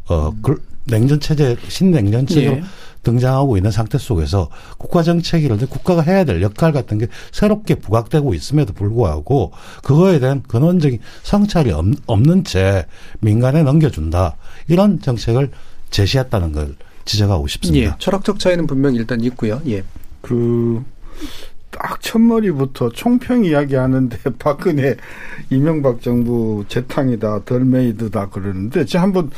어 0.08 0.32
글- 0.42 0.58
냉전 0.86 1.20
체제 1.20 1.56
신냉전 1.68 2.26
체제로 2.26 2.56
예. 2.58 2.64
등장하고 3.04 3.56
있는 3.58 3.72
상태 3.72 3.98
속에서 3.98 4.50
국가 4.78 5.04
정책이라든지 5.04 5.72
국가가 5.72 6.02
해야 6.02 6.24
될 6.26 6.42
역할 6.42 6.74
같은 6.74 6.98
게 6.98 7.08
새롭게 7.32 7.76
부각되고 7.76 8.34
있음에도 8.34 8.74
불구하고 8.74 9.52
그거에 9.84 10.20
대한 10.20 10.42
근원적인 10.44 11.00
성찰이 11.24 11.72
없- 11.72 11.86
없는 12.08 12.44
채 12.44 12.88
민간에 13.22 13.62
넘겨준다 13.64 14.36
이런 14.68 15.00
정책을 15.00 15.52
제시했다는 15.92 16.52
걸 16.52 16.76
지적하고 17.06 17.48
싶습니다. 17.48 17.92
예. 17.92 17.96
철학적 18.00 18.40
차이는 18.40 18.68
분명히 18.68 18.98
일단 18.98 19.22
있고요. 19.24 19.62
예. 19.68 19.84
그, 20.22 20.84
딱 21.72 22.02
첫머리부터 22.02 22.90
총평 22.90 23.46
이야기 23.46 23.76
하는데 23.76 24.18
박근혜 24.40 24.96
이명박 25.50 26.02
정부 26.02 26.66
재탕이다, 26.68 27.46
덜메이드다 27.46 28.30
그러는데 28.30 28.86
제가 28.86 29.04
한번 29.04 29.32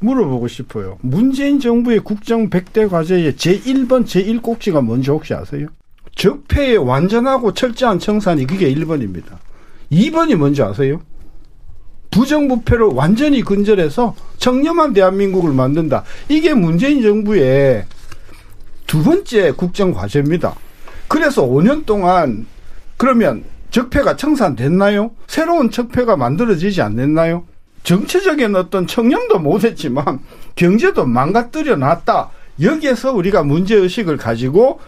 물어보고 0.00 0.48
싶어요. 0.48 0.98
문재인 1.00 1.60
정부의 1.60 2.00
국정 2.00 2.50
100대 2.50 2.88
과제의 2.88 3.34
제1번, 3.34 4.04
제1꼭지가 4.04 4.82
뭔지 4.82 5.10
혹시 5.10 5.34
아세요? 5.34 5.68
적폐의 6.14 6.78
완전하고 6.78 7.54
철저한 7.54 7.98
청산이 7.98 8.46
그게 8.46 8.72
1번입니다. 8.74 9.38
2번이 9.92 10.34
뭔지 10.36 10.62
아세요? 10.62 11.00
부정부패를 12.10 12.86
완전히 12.86 13.42
근절해서 13.42 14.14
청렴한 14.38 14.94
대한민국을 14.94 15.52
만든다. 15.52 16.04
이게 16.28 16.54
문재인 16.54 17.02
정부의 17.02 17.84
두 18.86 19.02
번째 19.02 19.52
국정 19.52 19.92
과제입니다. 19.92 20.56
그래서 21.08 21.44
5년 21.44 21.86
동안 21.86 22.46
그러면 22.96 23.44
적폐가 23.70 24.16
청산됐나요? 24.16 25.10
새로운 25.26 25.70
적폐가 25.70 26.16
만들어지지 26.16 26.80
않았나요? 26.82 27.44
정치적인 27.82 28.54
어떤 28.56 28.86
청렴도 28.86 29.38
못했지만 29.38 30.20
경제도 30.54 31.06
망가뜨려 31.06 31.76
놨다. 31.76 32.30
여기에서 32.60 33.12
우리가 33.12 33.42
문제의식을 33.42 34.16
가지고 34.16 34.80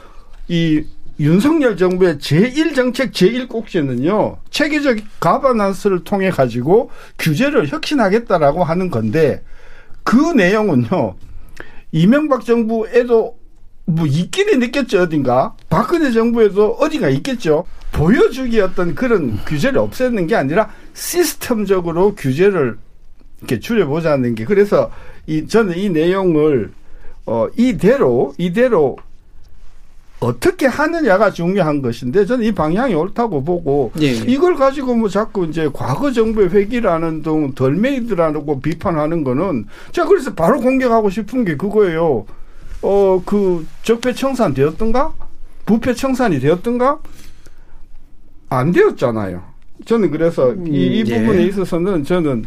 이 0.49 0.83
윤석열 1.21 1.77
정부의 1.77 2.17
제1정책 2.17 3.13
제1꼭지는요, 3.13 4.39
체계적 4.51 4.97
가버넌스를 5.21 6.03
통해 6.05 6.31
가지고 6.31 6.91
규제를 7.19 7.69
혁신하겠다라고 7.69 8.65
하는 8.65 8.91
건데, 8.91 9.45
그 10.03 10.17
내용은요, 10.33 11.17
이명박 11.93 12.47
정부에도 12.47 13.39
뭐 13.91 14.07
있기는 14.07 14.63
있겠죠, 14.65 15.03
어딘가. 15.03 15.55
박근혜 15.69 16.11
정부에도 16.11 16.73
어디가 16.73 17.09
있겠죠. 17.11 17.65
보여주기 17.93 18.61
어떤 18.61 18.95
그런 18.95 19.39
규제를 19.45 19.79
없애는 19.79 20.27
게 20.27 20.37
아니라 20.37 20.71
시스템적으로 20.95 22.15
규제를 22.15 22.79
이렇게 23.39 23.59
줄여보자는 23.59 24.35
게 24.35 24.45
그래서 24.45 24.91
이 25.27 25.47
저는 25.47 25.77
이 25.77 25.91
내용을 25.91 26.73
어 27.27 27.49
이대로 27.57 28.35
이대로 28.39 28.97
어떻게 30.21 30.67
하느냐가 30.67 31.31
중요한 31.31 31.81
것인데 31.81 32.27
저는 32.27 32.45
이 32.45 32.53
방향이 32.53 32.95
옳다고 32.95 33.43
보고 33.43 33.91
예, 34.01 34.09
예. 34.09 34.11
이걸 34.11 34.55
가지고 34.55 34.95
뭐 34.95 35.09
자꾸 35.09 35.47
이제 35.47 35.69
과거 35.73 36.13
정부의 36.13 36.51
회기라는 36.51 37.23
등 37.23 37.53
덜메이드라고 37.55 38.61
비판하는 38.61 39.25
거는 39.25 39.67
제가 39.93 40.07
그래서 40.07 40.35
바로 40.35 40.61
공격하고 40.61 41.09
싶은 41.09 41.45
게 41.45 41.57
그거예요. 41.57 42.27
어 42.83 43.21
그 43.25 43.67
적폐 43.83 44.15
청산 44.15 44.55
되었던가? 44.55 45.13
부패 45.67 45.95
청산이 45.95 46.41
되었던가? 46.41 47.01
안 48.49 48.73
되었잖아요. 48.73 49.43
저는 49.85 50.11
그래서 50.11 50.53
이, 50.55 50.99
이 50.99 51.03
음, 51.03 51.09
예. 51.09 51.21
부분에 51.21 51.45
있어서는 51.45 52.05
저는 52.05 52.45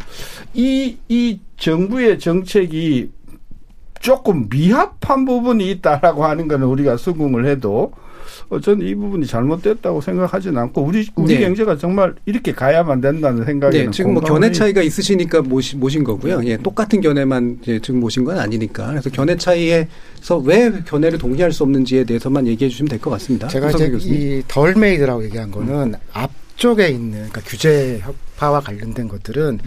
이, 0.54 0.98
이 1.08 1.40
정부의 1.58 2.20
정책이 2.20 3.12
조금 4.00 4.48
미합한 4.50 5.26
부분이 5.26 5.70
있다라고 5.72 6.26
하는 6.26 6.48
거는 6.48 6.68
우리가 6.68 6.98
수긍을 6.98 7.46
해도 7.46 7.94
어, 7.94 8.03
저는 8.62 8.86
이 8.88 8.96
부분이 8.96 9.26
잘못됐다고 9.26 10.02
생각하지는 10.02 10.58
않고 10.62 10.82
우리 10.82 11.08
우리 11.16 11.36
네. 11.36 11.42
경제가 11.42 11.78
정말 11.78 12.14
이렇게 12.26 12.52
가야만 12.54 13.02
된다는 13.02 13.46
생각이 13.46 13.78
네, 13.86 13.92
지금 13.92 14.14
뭐 14.14 14.22
견해 14.24 14.52
차이가 14.52 14.82
있으시니까 14.82 15.42
모신, 15.42 15.80
모신 15.80 16.04
거고요. 16.04 16.42
예, 16.46 16.58
똑같은 16.58 17.02
견해만 17.02 17.60
예, 17.68 17.80
지금 17.80 18.00
모신 18.00 18.24
건 18.24 18.38
아니니까. 18.40 18.88
그래서 18.88 19.10
견해 19.10 19.36
차이에서 19.36 20.38
왜 20.44 20.72
견해를 20.86 21.18
동의할 21.18 21.52
수 21.52 21.64
없는지에 21.64 22.04
대해서만 22.06 22.48
얘기해 22.48 22.70
주시면 22.70 22.90
될 22.90 23.00
것 23.00 23.10
같습니다. 23.12 23.48
제가 23.48 23.72
이제 23.72 23.90
교수님. 23.90 24.16
이 24.16 24.44
덜 24.48 24.74
made라고 24.76 25.24
얘기한 25.26 25.52
거는 25.52 25.96
앞쪽에 26.14 26.88
있는 26.90 27.12
그러니까 27.30 27.42
규제 27.46 28.00
혁파와 28.02 28.62
관련된 28.62 29.08
것들은 29.08 29.60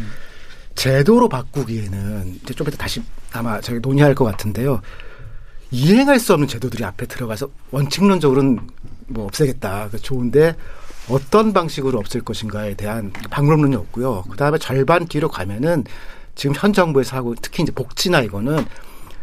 제도로 0.75 1.29
바꾸기에는 1.29 2.39
이제 2.43 2.55
좀 2.55 2.67
이따 2.69 2.77
다시 2.77 3.03
아마 3.33 3.61
저희 3.61 3.79
논의할 3.81 4.15
것 4.15 4.25
같은데요. 4.25 4.81
이행할 5.71 6.19
수 6.19 6.33
없는 6.33 6.49
제도들이 6.49 6.85
앞에 6.85 7.07
들어가서 7.07 7.49
원칙론적으로는 7.71 8.61
뭐 9.09 9.27
없애겠다. 9.27 9.89
그 9.91 9.99
좋은데 10.01 10.57
어떤 11.09 11.53
방식으로 11.53 11.99
없앨 11.99 12.23
것인가에 12.23 12.75
대한 12.75 13.13
방법론이 13.31 13.77
없고요. 13.77 14.25
그 14.31 14.37
다음에 14.37 14.59
절반 14.59 15.07
뒤로 15.07 15.29
가면은 15.29 15.85
지금 16.35 16.55
현 16.57 16.73
정부에서 16.73 17.17
하고 17.17 17.35
특히 17.41 17.63
이제 17.63 17.73
복지나 17.73 18.21
이거는 18.21 18.65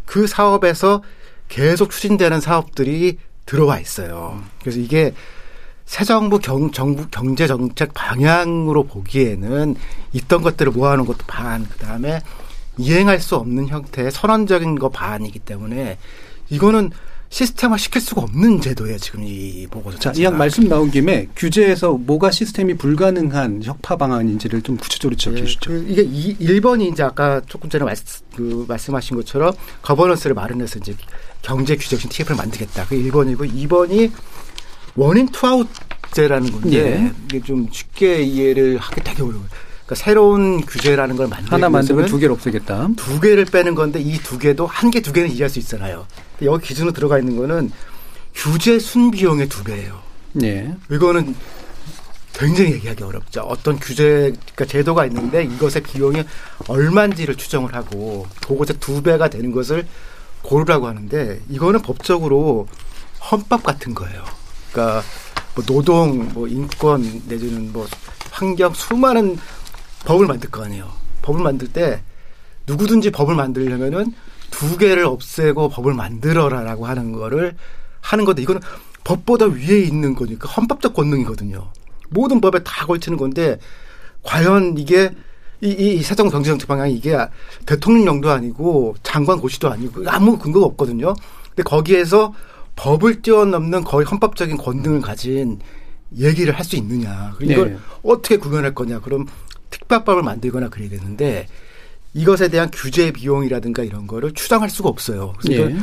그 0.05 0.27
사업에서 0.27 1.03
계속 1.49 1.91
추진되는 1.91 2.41
사업들이 2.41 3.17
들어와 3.45 3.79
있어요. 3.79 4.41
그래서 4.61 4.79
이게 4.79 5.13
새 5.85 6.05
정부 6.05 6.39
경, 6.39 6.71
정부 6.71 7.07
경제 7.09 7.45
정책 7.45 7.93
방향으로 7.93 8.83
보기에는 8.83 9.75
있던 10.13 10.41
것들을 10.41 10.71
모아놓은 10.71 11.05
것도 11.05 11.25
반, 11.27 11.67
그 11.67 11.77
다음에 11.77 12.21
이행할 12.77 13.19
수 13.19 13.35
없는 13.35 13.67
형태의 13.67 14.11
선언적인 14.11 14.79
거 14.79 14.89
반이기 14.89 15.39
때문에 15.39 15.97
이거는 16.53 16.91
시스템화 17.29 17.77
시킬 17.77 17.99
수가 17.99 18.21
없는 18.21 18.61
제도예요, 18.61 18.99
지금 18.99 19.23
이 19.23 19.65
보고서. 19.65 19.97
자. 19.97 20.13
이왕 20.15 20.37
말씀 20.37 20.67
나온 20.67 20.91
김에 20.91 21.27
규제에서 21.35 21.93
뭐가 21.93 22.29
시스템이 22.29 22.75
불가능한 22.75 23.63
혁파 23.63 23.97
방안인지를 23.97 24.61
좀 24.61 24.77
구체적으로 24.77 25.17
지적해 25.17 25.43
주시죠. 25.43 25.71
그 25.71 25.85
이게 25.89 26.03
이 26.03 26.37
1번이 26.37 26.91
이제 26.91 27.01
아까 27.01 27.41
조금 27.47 27.71
전에 27.71 27.83
말, 27.83 27.95
그 28.35 28.65
말씀하신 28.67 29.17
것처럼 29.17 29.51
거버넌스를 29.81 30.35
마련해서 30.35 30.77
이제 30.77 30.95
경제 31.41 31.75
규제신 31.75 32.11
TF를 32.11 32.35
만들겠다. 32.35 32.85
그 32.85 32.95
1번이고 32.95 33.51
2번이 33.51 34.11
원인 34.95 35.27
투아웃제라는 35.29 36.51
건데 36.51 36.77
예. 36.77 37.11
이게 37.25 37.41
좀 37.41 37.67
쉽게 37.71 38.21
이해를 38.21 38.77
하기 38.77 39.01
되게 39.03 39.23
어려워요. 39.23 39.47
그러니까 39.85 39.95
새로운 39.95 40.61
규제라는 40.61 41.15
걸 41.17 41.27
만들기 41.27 41.49
하나 41.51 41.69
만들면 41.69 42.05
두 42.05 42.17
개를 42.17 42.33
없애겠다. 42.33 42.89
두 42.95 43.19
개를 43.19 43.45
빼는 43.45 43.75
건데 43.75 43.99
이 43.99 44.17
두 44.23 44.37
개도 44.39 44.65
한 44.67 44.91
개 44.91 45.01
두 45.01 45.11
개는 45.11 45.29
이해할 45.31 45.49
수 45.49 45.59
있잖아요. 45.59 46.05
근데 46.37 46.51
여기 46.51 46.67
기준으로 46.67 46.93
들어가 46.93 47.19
있는 47.19 47.35
거는 47.37 47.71
규제 48.33 48.79
순비용의 48.79 49.49
두 49.49 49.63
배예요. 49.63 49.99
예. 50.43 50.73
이거는 50.89 51.35
굉장히 52.33 52.71
얘기하기 52.73 53.03
어렵죠. 53.03 53.41
어떤 53.41 53.77
규제, 53.79 54.33
그러니까 54.55 54.65
제도가 54.65 55.05
있는데 55.05 55.43
이것의 55.43 55.83
비용이 55.83 56.23
얼마인지를 56.67 57.35
추정을 57.35 57.75
하고 57.75 58.25
그것의 58.47 58.79
두 58.79 59.03
배가 59.03 59.29
되는 59.29 59.51
것을 59.51 59.85
고르라고 60.41 60.87
하는데 60.87 61.39
이거는 61.49 61.81
법적으로 61.83 62.67
헌법 63.31 63.63
같은 63.63 63.93
거예요. 63.93 64.23
그러니까 64.71 65.03
뭐 65.53 65.63
노동, 65.65 66.27
뭐 66.33 66.47
인권 66.47 67.21
내지는 67.27 67.71
뭐 67.71 67.87
환경 68.31 68.73
수많은 68.73 69.37
법을 70.05 70.27
만들 70.27 70.49
거 70.49 70.63
아니에요. 70.63 70.89
법을 71.21 71.41
만들 71.41 71.67
때 71.67 72.01
누구든지 72.67 73.11
법을 73.11 73.35
만들려면은 73.35 74.13
두 74.51 74.77
개를 74.77 75.05
없애고 75.05 75.69
법을 75.69 75.93
만들어라라고 75.93 76.85
하는 76.85 77.11
거를 77.11 77.55
하는 78.01 78.25
건데 78.25 78.41
이거는 78.41 78.61
법보다 79.03 79.45
위에 79.47 79.79
있는 79.81 80.15
거니까 80.15 80.47
헌법적 80.49 80.93
권능이거든요. 80.93 81.69
모든 82.09 82.39
법에 82.41 82.63
다 82.63 82.85
걸치는 82.85 83.17
건데 83.17 83.57
과연 84.21 84.77
이게 84.77 85.11
이, 85.61 85.69
이 85.69 86.03
세정 86.03 86.29
경제정책 86.29 86.67
방향이 86.67 86.93
이게 86.93 87.17
대통령령도 87.65 88.29
아니고 88.29 88.95
장관 89.01 89.39
고시도 89.39 89.71
아니고 89.71 90.03
아무 90.07 90.37
근거가 90.37 90.65
없거든요. 90.67 91.13
근데 91.49 91.63
거기에서 91.63 92.33
법을 92.75 93.21
뛰어넘는 93.21 93.83
거의 93.83 94.05
헌법적인 94.05 94.57
권능을 94.57 95.01
가진 95.01 95.59
얘기를 96.17 96.53
할 96.55 96.65
수 96.65 96.75
있느냐. 96.75 97.33
이걸 97.41 97.73
네. 97.73 97.77
어떻게 98.03 98.37
구현할 98.37 98.75
거냐. 98.75 98.99
그럼 98.99 99.25
특별법을 99.73 100.21
만들거나 100.23 100.69
그래야 100.69 100.89
되는데 100.89 101.47
이것에 102.13 102.49
대한 102.49 102.69
규제 102.71 103.11
비용이라든가 103.11 103.83
이런 103.83 104.05
거를 104.05 104.33
추정할 104.33 104.69
수가 104.69 104.89
없어요. 104.89 105.33
그래서 105.39 105.71
예. 105.71 105.75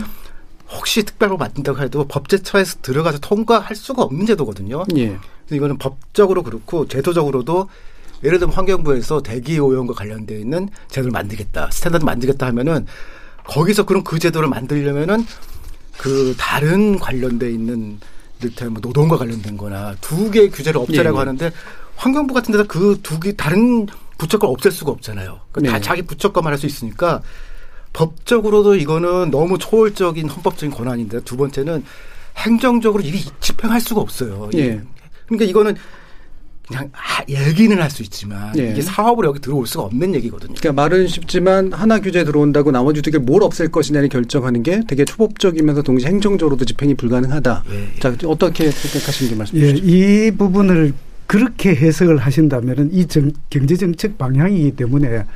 혹시 0.70 1.02
특별법 1.02 1.40
만든다고 1.40 1.80
해도 1.80 2.06
법제처에서 2.06 2.78
들어가서 2.82 3.18
통과할 3.18 3.74
수가 3.74 4.02
없는 4.02 4.26
제도거든요. 4.26 4.84
예. 4.96 5.08
그래서 5.08 5.56
이거는 5.56 5.78
법적으로 5.78 6.44
그렇고 6.44 6.86
제도적으로도 6.86 7.68
예를 8.22 8.38
들면 8.38 8.54
환경부에서 8.54 9.22
대기 9.22 9.58
오염과 9.58 9.94
관련되어 9.94 10.38
있는 10.38 10.68
제도를 10.88 11.10
만들겠다, 11.10 11.70
standard 11.72 12.04
만들겠다 12.04 12.46
하면은 12.46 12.86
거기서 13.44 13.84
그럼 13.84 14.04
그 14.04 14.20
제도를 14.20 14.48
만들려면은 14.48 15.26
그 15.98 16.34
다른 16.38 16.98
관련돼 16.98 17.50
있는 17.50 17.98
이를테면 18.40 18.74
뭐 18.74 18.80
노동과 18.82 19.16
관련된 19.16 19.56
거나 19.56 19.96
두 20.00 20.30
개의 20.30 20.50
규제를 20.50 20.80
없애라고 20.80 21.16
예. 21.16 21.18
하는데 21.18 21.50
환경부 22.00 22.32
같은 22.34 22.52
데서 22.52 22.64
그 22.66 22.96
두 23.02 23.20
개 23.20 23.34
다른 23.36 23.86
부처 24.18 24.38
걸 24.38 24.50
없앨 24.50 24.72
수가 24.72 24.90
없잖아요. 24.92 25.40
그러니까 25.52 25.72
다 25.74 25.78
네. 25.78 25.84
자기 25.84 26.02
부처 26.02 26.32
것만 26.32 26.52
할 26.52 26.58
수 26.58 26.66
있으니까 26.66 27.22
법적으로도 27.92 28.76
이거는 28.76 29.30
너무 29.30 29.58
초월적인 29.58 30.28
헌법적인 30.28 30.74
권한인데 30.74 31.20
두 31.24 31.36
번째는 31.36 31.82
행정적으로 32.36 33.02
일이 33.02 33.22
집행할 33.40 33.80
수가 33.80 34.00
없어요. 34.00 34.48
예. 34.54 34.80
그러니까 35.26 35.44
이거는 35.50 35.74
그냥 36.68 36.88
하- 36.92 37.24
얘기는 37.28 37.76
할 37.80 37.90
수 37.90 38.02
있지만 38.04 38.56
예. 38.58 38.70
이게 38.70 38.80
사업으로 38.80 39.28
여기 39.28 39.40
들어올 39.40 39.66
수가 39.66 39.84
없는 39.84 40.14
얘기거든요. 40.14 40.54
그러니까 40.58 40.72
말은 40.82 41.08
쉽지만 41.08 41.72
하나 41.72 41.98
규제 41.98 42.22
들어온다고 42.24 42.70
나머지 42.70 43.02
두 43.02 43.10
개 43.10 43.18
뭘 43.18 43.42
없앨 43.42 43.68
것이냐를 43.72 44.08
결정하는 44.08 44.62
게 44.62 44.80
되게 44.86 45.04
초법적이면서 45.04 45.82
동시에 45.82 46.08
행정적으로도 46.08 46.64
집행이 46.64 46.94
불가능하다. 46.94 47.64
자, 48.00 48.14
어떻게 48.26 48.70
생각하시는지 48.70 49.36
말씀해 49.36 49.62
예, 49.62 49.74
주시죠. 49.74 49.86
이 49.88 50.30
부분을 50.38 50.94
그렇게 51.30 51.76
해석을 51.76 52.16
하신다면은 52.16 52.92
이 52.92 53.06
정, 53.06 53.30
경제 53.50 53.76
정책 53.76 54.18
방향이기 54.18 54.72
때문에 54.72 55.26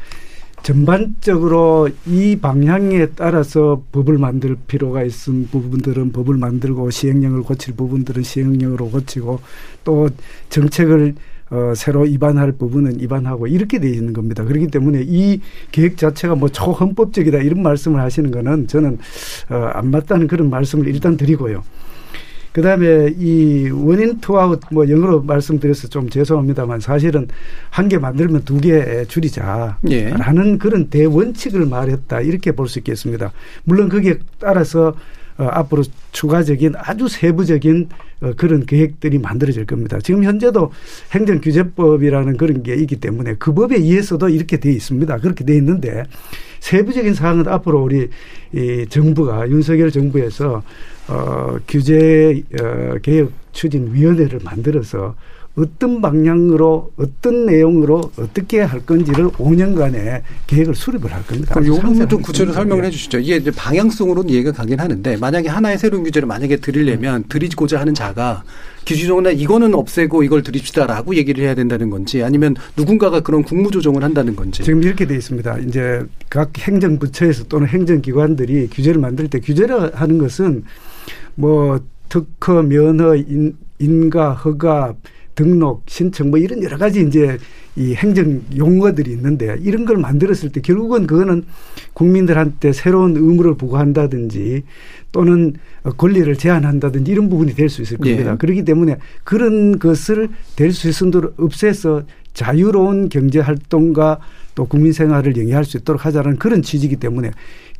전반적으로 0.64 1.88
이 2.04 2.34
방향에 2.34 3.10
따라서 3.14 3.80
법을 3.92 4.18
만들 4.18 4.56
필요가 4.66 5.04
있은 5.04 5.46
부분들은 5.52 6.10
법을 6.10 6.36
만들고 6.36 6.90
시행령을 6.90 7.42
고칠 7.44 7.76
부분들은 7.76 8.24
시행령으로 8.24 8.90
고치고 8.90 9.38
또 9.84 10.08
정책을 10.48 11.14
어, 11.50 11.74
새로 11.76 12.06
입안할 12.06 12.50
부분은 12.50 12.98
입안하고 12.98 13.46
이렇게 13.46 13.78
돼 13.78 13.88
있는 13.88 14.12
겁니다. 14.12 14.42
그렇기 14.42 14.66
때문에 14.66 15.04
이 15.06 15.40
계획 15.70 15.96
자체가 15.96 16.34
뭐 16.34 16.48
초헌법적이다 16.48 17.38
이런 17.38 17.62
말씀을 17.62 18.00
하시는 18.00 18.32
거는 18.32 18.66
저는 18.66 18.98
어, 19.48 19.70
안 19.74 19.92
맞다는 19.92 20.26
그런 20.26 20.50
말씀을 20.50 20.88
일단 20.88 21.16
드리고요. 21.16 21.62
그 22.54 22.62
다음에 22.62 23.12
이 23.18 23.68
one 23.68 23.99
in 23.99 24.20
two 24.20 24.40
out 24.40 24.60
뭐 24.70 24.88
영어로 24.88 25.22
말씀드려서 25.22 25.88
좀 25.88 26.08
죄송합니다만 26.08 26.78
사실은 26.78 27.26
한 27.68 27.88
개 27.88 27.98
만들면 27.98 28.44
두 28.44 28.60
개 28.60 29.04
줄이자. 29.06 29.78
예. 29.90 30.10
라는 30.10 30.56
그런 30.58 30.88
대원칙을 30.88 31.66
말했다. 31.66 32.20
이렇게 32.20 32.52
볼 32.52 32.68
수 32.68 32.78
있겠습니다. 32.78 33.32
물론 33.64 33.88
거기에 33.88 34.18
따라서 34.38 34.94
어, 35.36 35.48
앞으로 35.50 35.82
추가적인 36.12 36.74
아주 36.76 37.08
세부적인 37.08 37.88
어, 38.20 38.32
그런 38.36 38.64
계획들이 38.64 39.18
만들어질 39.18 39.66
겁니다. 39.66 39.98
지금 40.00 40.22
현재도 40.22 40.70
행정규제법이라는 41.12 42.36
그런 42.36 42.62
게 42.62 42.76
있기 42.76 43.00
때문에 43.00 43.34
그 43.40 43.52
법에 43.52 43.74
의해서도 43.76 44.28
이렇게 44.28 44.58
돼 44.58 44.70
있습니다. 44.70 45.18
그렇게 45.18 45.44
돼 45.44 45.56
있는데 45.56 46.04
세부적인 46.60 47.14
사항은 47.14 47.48
앞으로 47.48 47.82
우리 47.82 48.08
이 48.54 48.86
정부가 48.88 49.48
윤석열 49.50 49.90
정부에서 49.90 50.62
어, 51.08 51.56
규제 51.68 52.42
어, 52.60 52.96
개혁 53.02 53.32
추진 53.52 53.92
위원회를 53.92 54.40
만들어서 54.42 55.14
어떤 55.56 56.00
방향으로 56.00 56.90
어떤 56.96 57.46
내용으로 57.46 58.10
어떻게 58.18 58.60
할 58.60 58.84
건지를 58.84 59.28
5년간의 59.28 60.22
계획을 60.48 60.74
수립을 60.74 61.12
할 61.12 61.24
겁니다. 61.24 61.54
그럼 61.54 61.62
아주 61.62 61.70
요 61.70 61.80
부분 61.80 62.08
좀 62.08 62.22
구체로 62.22 62.52
설명을 62.52 62.84
해 62.84 62.90
주시죠. 62.90 63.20
이게 63.20 63.36
이제 63.36 63.52
방향성으로는 63.52 64.30
이해가 64.30 64.50
가긴 64.50 64.80
하는데 64.80 65.16
만약에 65.16 65.48
하나의 65.48 65.78
새로운 65.78 66.02
규제를 66.02 66.26
만약에 66.26 66.56
드리려면 66.56 67.22
드리고자 67.28 67.78
하는 67.78 67.94
자가 67.94 68.42
기준적으로 68.84 69.30
이거는 69.30 69.74
없애고 69.74 70.24
이걸 70.24 70.42
드립시다라고 70.42 71.14
얘기를 71.14 71.44
해야 71.44 71.54
된다는 71.54 71.88
건지 71.88 72.24
아니면 72.24 72.56
누군가가 72.76 73.20
그런 73.20 73.44
국무조정을 73.44 74.02
한다는 74.02 74.34
건지. 74.34 74.64
지금 74.64 74.82
이렇게 74.82 75.06
돼 75.06 75.14
있습니다. 75.14 75.58
이제 75.58 76.02
각 76.30 76.50
행정부처에서 76.58 77.44
또는 77.44 77.68
행정기관들이 77.68 78.70
규제를 78.72 79.00
만들 79.00 79.28
때 79.28 79.38
규제를 79.38 79.94
하는 79.94 80.18
것은 80.18 80.64
뭐 81.34 81.80
특허, 82.08 82.62
면허, 82.62 83.16
인, 83.16 83.56
인가, 83.78 84.32
허가, 84.32 84.94
등록, 85.34 85.82
신청 85.86 86.30
뭐 86.30 86.38
이런 86.38 86.62
여러 86.62 86.76
가지 86.78 87.02
이제 87.02 87.38
이 87.76 87.92
행정 87.94 88.40
용어들이 88.56 89.10
있는데 89.10 89.56
이런 89.60 89.84
걸 89.84 89.96
만들었을 89.96 90.52
때 90.52 90.60
결국은 90.60 91.08
그거는 91.08 91.44
국민들한테 91.92 92.72
새로운 92.72 93.16
의무를 93.16 93.56
부과한다든지 93.56 94.62
또는 95.10 95.54
권리를 95.96 96.32
제한한다든지 96.36 97.10
이런 97.10 97.28
부분이 97.28 97.54
될 97.54 97.68
수 97.68 97.82
있을 97.82 97.98
겁니다. 97.98 98.32
예. 98.32 98.36
그렇기 98.36 98.64
때문에 98.64 98.98
그런 99.24 99.80
것을 99.80 100.28
될 100.54 100.70
수 100.70 100.88
있도록 100.88 101.34
없애서 101.36 102.04
자유로운 102.32 103.08
경제 103.08 103.40
활동과 103.40 104.20
또 104.54 104.66
국민 104.66 104.92
생활을 104.92 105.36
영위할 105.36 105.64
수 105.64 105.76
있도록 105.78 106.04
하자는 106.06 106.36
그런 106.38 106.62
취지이기 106.62 106.96
때문에 106.96 107.30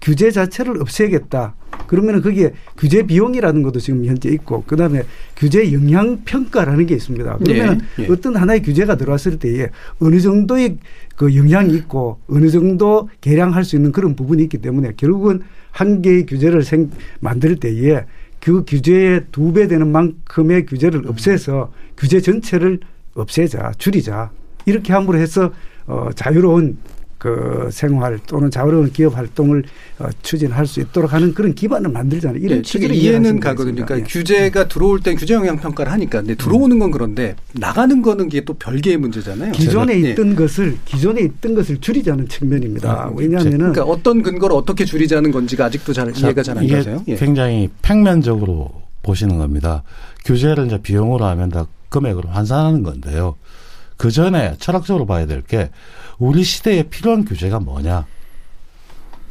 규제 0.00 0.30
자체를 0.30 0.80
없애겠다. 0.80 1.54
그러면 1.86 2.20
거기에 2.22 2.52
규제 2.76 3.02
비용이라는 3.02 3.62
것도 3.62 3.80
지금 3.80 4.04
현재 4.04 4.28
있고 4.30 4.64
그다음에 4.64 5.02
규제 5.36 5.72
영향 5.72 6.22
평가라는 6.24 6.86
게 6.86 6.94
있습니다. 6.94 7.38
그러면 7.44 7.80
예, 7.98 8.04
예. 8.04 8.06
어떤 8.08 8.36
하나의 8.36 8.62
규제가 8.62 8.96
들어왔을 8.96 9.38
때에 9.38 9.68
어느 10.00 10.20
정도의 10.20 10.78
그 11.16 11.34
영향이 11.36 11.74
있고 11.74 12.18
어느 12.28 12.48
정도 12.50 13.08
개량할 13.20 13.64
수 13.64 13.76
있는 13.76 13.92
그런 13.92 14.16
부분이 14.16 14.42
있기 14.44 14.58
때문에 14.58 14.92
결국은 14.96 15.42
한 15.70 16.02
개의 16.02 16.26
규제를 16.26 16.62
생, 16.64 16.90
만들 17.20 17.56
때에 17.56 18.04
그 18.40 18.64
규제의 18.66 19.26
두 19.32 19.52
배 19.52 19.68
되는 19.68 19.90
만큼의 19.90 20.66
규제를 20.66 21.06
없애서 21.06 21.72
규제 21.96 22.20
전체를 22.20 22.80
없애자, 23.14 23.72
줄이자. 23.78 24.30
이렇게 24.66 24.92
함으로 24.92 25.18
해서 25.18 25.52
어, 25.86 26.08
자유로운 26.14 26.78
그 27.18 27.70
생활 27.72 28.18
또는 28.26 28.50
자유로운 28.50 28.92
기업 28.92 29.16
활동을 29.16 29.64
어, 29.98 30.08
추진할 30.20 30.66
수 30.66 30.80
있도록 30.80 31.14
하는 31.14 31.32
그런 31.32 31.54
기반을 31.54 31.90
만들잖아요. 31.90 32.38
이런 32.38 32.58
예, 32.58 32.62
취지를 32.62 32.94
이해는 32.94 33.40
가거든요. 33.40 33.86
그러니까 33.86 33.98
예. 33.98 34.02
규제가 34.02 34.68
들어올 34.68 35.00
땐 35.00 35.16
규제 35.16 35.32
영향 35.32 35.56
평가를 35.56 35.90
하니까 35.92 36.18
근데 36.20 36.34
들어오는 36.34 36.78
건 36.78 36.90
그런데 36.90 37.34
나가는 37.54 38.02
거는 38.02 38.26
이게 38.26 38.44
또 38.44 38.52
별개의 38.52 38.98
문제잖아요. 38.98 39.52
기존에 39.52 40.02
예. 40.04 40.10
있던 40.10 40.36
것을 40.36 40.76
기존에 40.84 41.22
있던 41.22 41.54
것을 41.54 41.80
줄이자는 41.80 42.28
측면입니다. 42.28 42.90
아, 42.92 43.12
왜냐하면은 43.16 43.58
그러니까 43.72 43.84
어떤 43.84 44.22
근거로 44.22 44.54
어떻게 44.56 44.84
줄이자는 44.84 45.30
건지가 45.30 45.64
아직도 45.66 45.94
잘 45.94 46.14
이해가 46.14 46.42
잘 46.42 46.58
안 46.58 46.68
가세요. 46.68 47.02
예. 47.08 47.16
굉장히 47.16 47.70
평면적으로 47.80 48.70
보시는 49.02 49.38
겁니다. 49.38 49.82
규제를 50.26 50.66
이제 50.66 50.76
비용으로 50.82 51.24
하면 51.24 51.48
다 51.48 51.66
금액으로 51.88 52.28
환산하는 52.28 52.82
건데요. 52.82 53.36
그 53.96 54.10
전에 54.10 54.56
철학적으로 54.58 55.06
봐야 55.06 55.26
될 55.26 55.42
게 55.42 55.70
우리 56.18 56.42
시대에 56.44 56.84
필요한 56.84 57.24
규제가 57.24 57.60
뭐냐. 57.60 58.06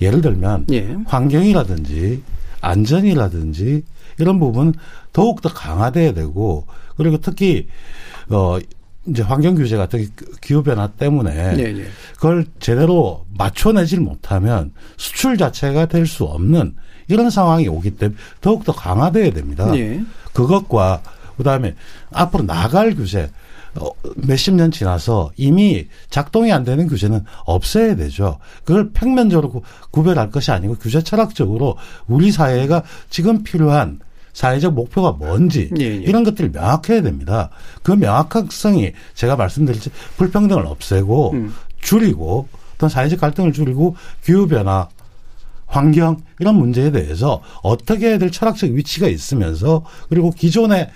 예를 0.02 0.22
들면 0.22 0.66
예. 0.72 0.96
환경이라든지 1.06 2.22
안전이라든지 2.62 3.84
이런 4.20 4.40
부분 4.40 4.74
더욱 5.12 5.42
더 5.42 5.50
강화돼야 5.50 6.14
되고 6.14 6.66
그리고 6.98 7.18
특히 7.18 7.68
어 8.30 8.58
이제 9.08 9.22
환경 9.22 9.56
규제 9.56 9.76
같은 9.78 10.08
기후 10.42 10.64
변화 10.64 10.88
때문에 10.88 11.56
예, 11.58 11.64
예. 11.80 11.86
그걸 12.16 12.46
제대로 12.60 13.26
맞춰내질 13.38 14.00
못하면 14.00 14.72
수출 14.98 15.38
자체가 15.38 15.88
될 15.88 16.06
수 16.08 16.24
없는 16.26 16.76
이런 17.08 17.30
상황이 17.30 17.68
오기 17.68 17.92
때문에 17.92 18.18
더욱 18.42 18.64
더 18.64 18.72
강화돼야 18.74 19.32
됩니다. 19.32 19.76
예. 19.78 20.02
그것과 20.34 21.02
그다음에 21.38 21.76
앞으로 22.12 22.44
나갈 22.46 22.96
규제 22.96 23.24
어, 23.24 23.28
몇십 24.16 24.54
년 24.54 24.72
지나서 24.72 25.32
이미 25.36 25.88
작동이 26.10 26.52
안 26.52 26.64
되는 26.64 26.88
규제는 26.88 27.24
없애야 27.46 27.96
되죠. 27.96 28.38
그걸 28.64 28.92
평면적으로 28.92 29.50
구- 29.50 29.62
구별할 29.92 30.30
것이 30.30 30.52
아니고 30.52 30.76
규제 30.76 31.02
철학적으로 31.02 31.78
우리 32.08 32.32
사회가 32.32 32.84
지금 33.10 33.44
필요한 33.44 34.00
사회적 34.34 34.74
목표가 34.74 35.12
뭔지 35.12 35.70
예, 35.80 35.84
예. 35.84 35.96
이런 35.96 36.24
것들을 36.24 36.52
명확해야 36.52 37.02
됩니다. 37.02 37.50
그 37.84 37.92
명확성이 37.92 38.92
제가 39.14 39.36
말씀드렸지 39.36 39.92
불평등을 40.18 40.66
없애고 40.66 41.32
음. 41.34 41.54
줄이고 41.82 42.48
또 42.78 42.90
사회적 42.90 43.20
갈등을 43.20 43.54
줄이고 43.54 43.96
기후 44.24 44.48
변화 44.48 44.88
환경 45.68 46.18
이런 46.40 46.56
문제에 46.56 46.92
대해서 46.92 47.42
어떻게 47.62 48.08
해야 48.10 48.18
될 48.18 48.32
철학적 48.32 48.72
위치가 48.72 49.08
있으면서 49.08 49.84
그리고 50.10 50.30
기존에 50.32 50.90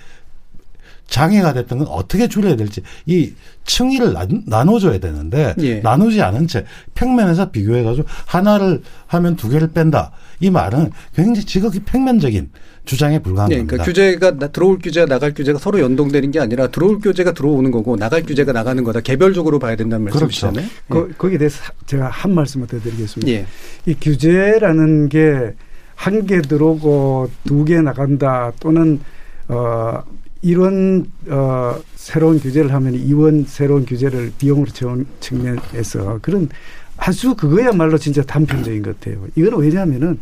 장애가 1.08 1.54
됐던 1.54 1.78
건 1.78 1.88
어떻게 1.88 2.28
줄여야 2.28 2.54
될지 2.56 2.82
이 3.06 3.32
층위를 3.64 4.12
나- 4.12 4.26
나눠줘야 4.46 4.98
되는데 4.98 5.54
예. 5.60 5.80
나누지 5.80 6.20
않은 6.22 6.46
채 6.46 6.64
평면에서 6.94 7.50
비교해가지고 7.50 8.06
하나를 8.26 8.82
하면 9.06 9.34
두 9.36 9.48
개를 9.48 9.68
뺀다 9.72 10.12
이 10.40 10.50
말은 10.50 10.90
굉장히 11.14 11.44
지극히 11.46 11.80
평면적인 11.80 12.50
주장에 12.84 13.18
불과한 13.18 13.50
예, 13.52 13.56
겁니다. 13.56 13.70
그러니까 13.84 13.84
규제가 13.84 14.38
나- 14.38 14.48
들어올 14.48 14.78
규제와 14.78 15.06
나갈 15.06 15.34
규제가 15.34 15.58
서로 15.58 15.80
연동되는 15.80 16.30
게 16.30 16.40
아니라 16.40 16.68
들어올 16.68 17.00
규제가 17.00 17.32
들어오는 17.32 17.70
거고 17.70 17.96
나갈 17.96 18.22
규제가 18.22 18.52
나가는 18.52 18.82
거다. 18.84 19.00
개별적으로 19.00 19.58
봐야 19.58 19.76
된다는 19.76 20.06
그렇죠. 20.06 20.46
말씀이시잖아요. 20.46 20.66
거, 20.88 21.08
거기에 21.18 21.36
대해서 21.38 21.62
제가 21.86 22.08
한 22.08 22.34
말씀을 22.34 22.66
더 22.66 22.78
드리겠습니다. 22.80 23.30
예. 23.32 23.46
이 23.86 23.94
규제라는 23.94 25.08
게 25.08 25.54
한 26.00 26.26
개 26.26 26.40
들어오고 26.40 27.28
두 27.44 27.64
개 27.64 27.80
나간다 27.80 28.52
또는 28.60 29.00
어 29.48 30.00
이런 30.42 31.06
어 31.26 31.80
새로운 31.94 32.38
규제를 32.38 32.72
하면 32.72 32.94
이원 32.94 33.44
새로운 33.44 33.84
규제를 33.84 34.32
비용으로 34.38 34.70
채운 34.70 35.06
측면에서 35.20 36.18
그런 36.22 36.48
아주 36.96 37.34
그거야말로 37.34 37.98
진짜 37.98 38.22
단편적인 38.22 38.82
것 38.82 38.98
같아요. 39.00 39.26
이거는 39.34 39.58
왜냐하면은 39.58 40.18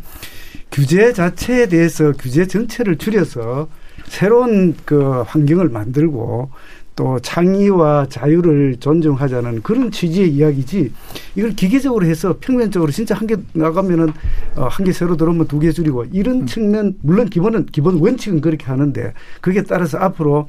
규제 0.71 1.13
자체에 1.13 1.67
대해서 1.67 2.11
규제 2.13 2.45
전체를 2.45 2.97
줄여서 2.97 3.67
새로운 4.05 4.75
그 4.85 5.23
환경을 5.25 5.69
만들고 5.69 6.51
또 6.97 7.19
창의와 7.19 8.07
자유를 8.09 8.77
존중하자는 8.79 9.61
그런 9.61 9.91
취지의 9.91 10.29
이야기지 10.33 10.91
이걸 11.35 11.51
기계적으로 11.51 12.05
해서 12.07 12.35
평면적으로 12.41 12.91
진짜 12.91 13.13
한 13.15 13.27
개 13.27 13.35
나가면은 13.53 14.09
어, 14.55 14.67
한 14.67 14.83
개 14.83 14.91
새로 14.91 15.15
들어오면 15.15 15.47
두 15.47 15.59
개 15.59 15.71
줄이고 15.71 16.05
이런 16.11 16.47
측면 16.47 16.95
물론 17.01 17.29
기본은 17.29 17.67
기본 17.67 17.99
원칙은 17.99 18.41
그렇게 18.41 18.65
하는데 18.65 19.13
그게 19.41 19.61
따라서 19.63 19.99
앞으로 19.99 20.47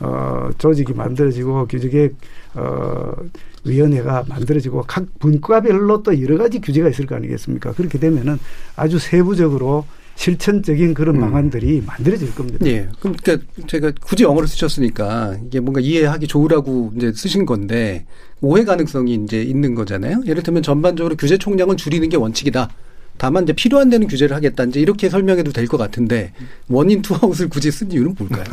어 0.00 0.48
조직이 0.56 0.94
만들어지고 0.94 1.66
규제계획 1.66 2.14
어 2.54 3.12
위원회가 3.66 4.24
만들어지고 4.26 4.84
각 4.86 5.04
분과별로 5.18 6.02
또 6.02 6.18
여러 6.22 6.38
가지 6.38 6.60
규제가 6.62 6.88
있을 6.88 7.04
거 7.04 7.14
아니겠습니까? 7.16 7.72
그렇게 7.72 7.98
되면은 7.98 8.38
아주 8.74 8.98
세부적으로 8.98 9.84
실천적인 10.20 10.92
그런 10.92 11.16
음. 11.16 11.20
방안들이 11.22 11.82
만들어질 11.86 12.34
겁니다. 12.34 12.58
예. 12.66 12.86
그러니까 13.00 13.38
제가 13.66 13.90
굳이 14.02 14.24
영어를 14.24 14.46
쓰셨으니까 14.48 15.38
이게 15.46 15.60
뭔가 15.60 15.80
이해하기 15.80 16.26
좋으라고 16.26 16.92
이제 16.94 17.10
쓰신 17.14 17.46
건데 17.46 18.04
오해 18.42 18.64
가능성이 18.64 19.14
이제 19.24 19.40
있는 19.42 19.74
거잖아요. 19.74 20.20
예를 20.26 20.42
들면 20.42 20.62
전반적으로 20.62 21.16
규제 21.16 21.38
총량을 21.38 21.78
줄이는 21.78 22.10
게 22.10 22.18
원칙이다. 22.18 22.68
다만 23.16 23.44
이제 23.44 23.52
필요한 23.54 23.88
데는 23.90 24.08
규제를 24.08 24.34
하겠다. 24.36 24.64
이제 24.64 24.80
이렇게 24.80 25.08
설명해도 25.10 25.52
될 25.52 25.66
것 25.66 25.76
같은데 25.78 26.32
one 26.68 26.87
in 26.87 27.00
two 27.02 27.17
out을 27.17 27.48
굳이 27.48 27.70
쓴 27.70 27.90
이유는 27.92 28.14
뭘까요? 28.18 28.44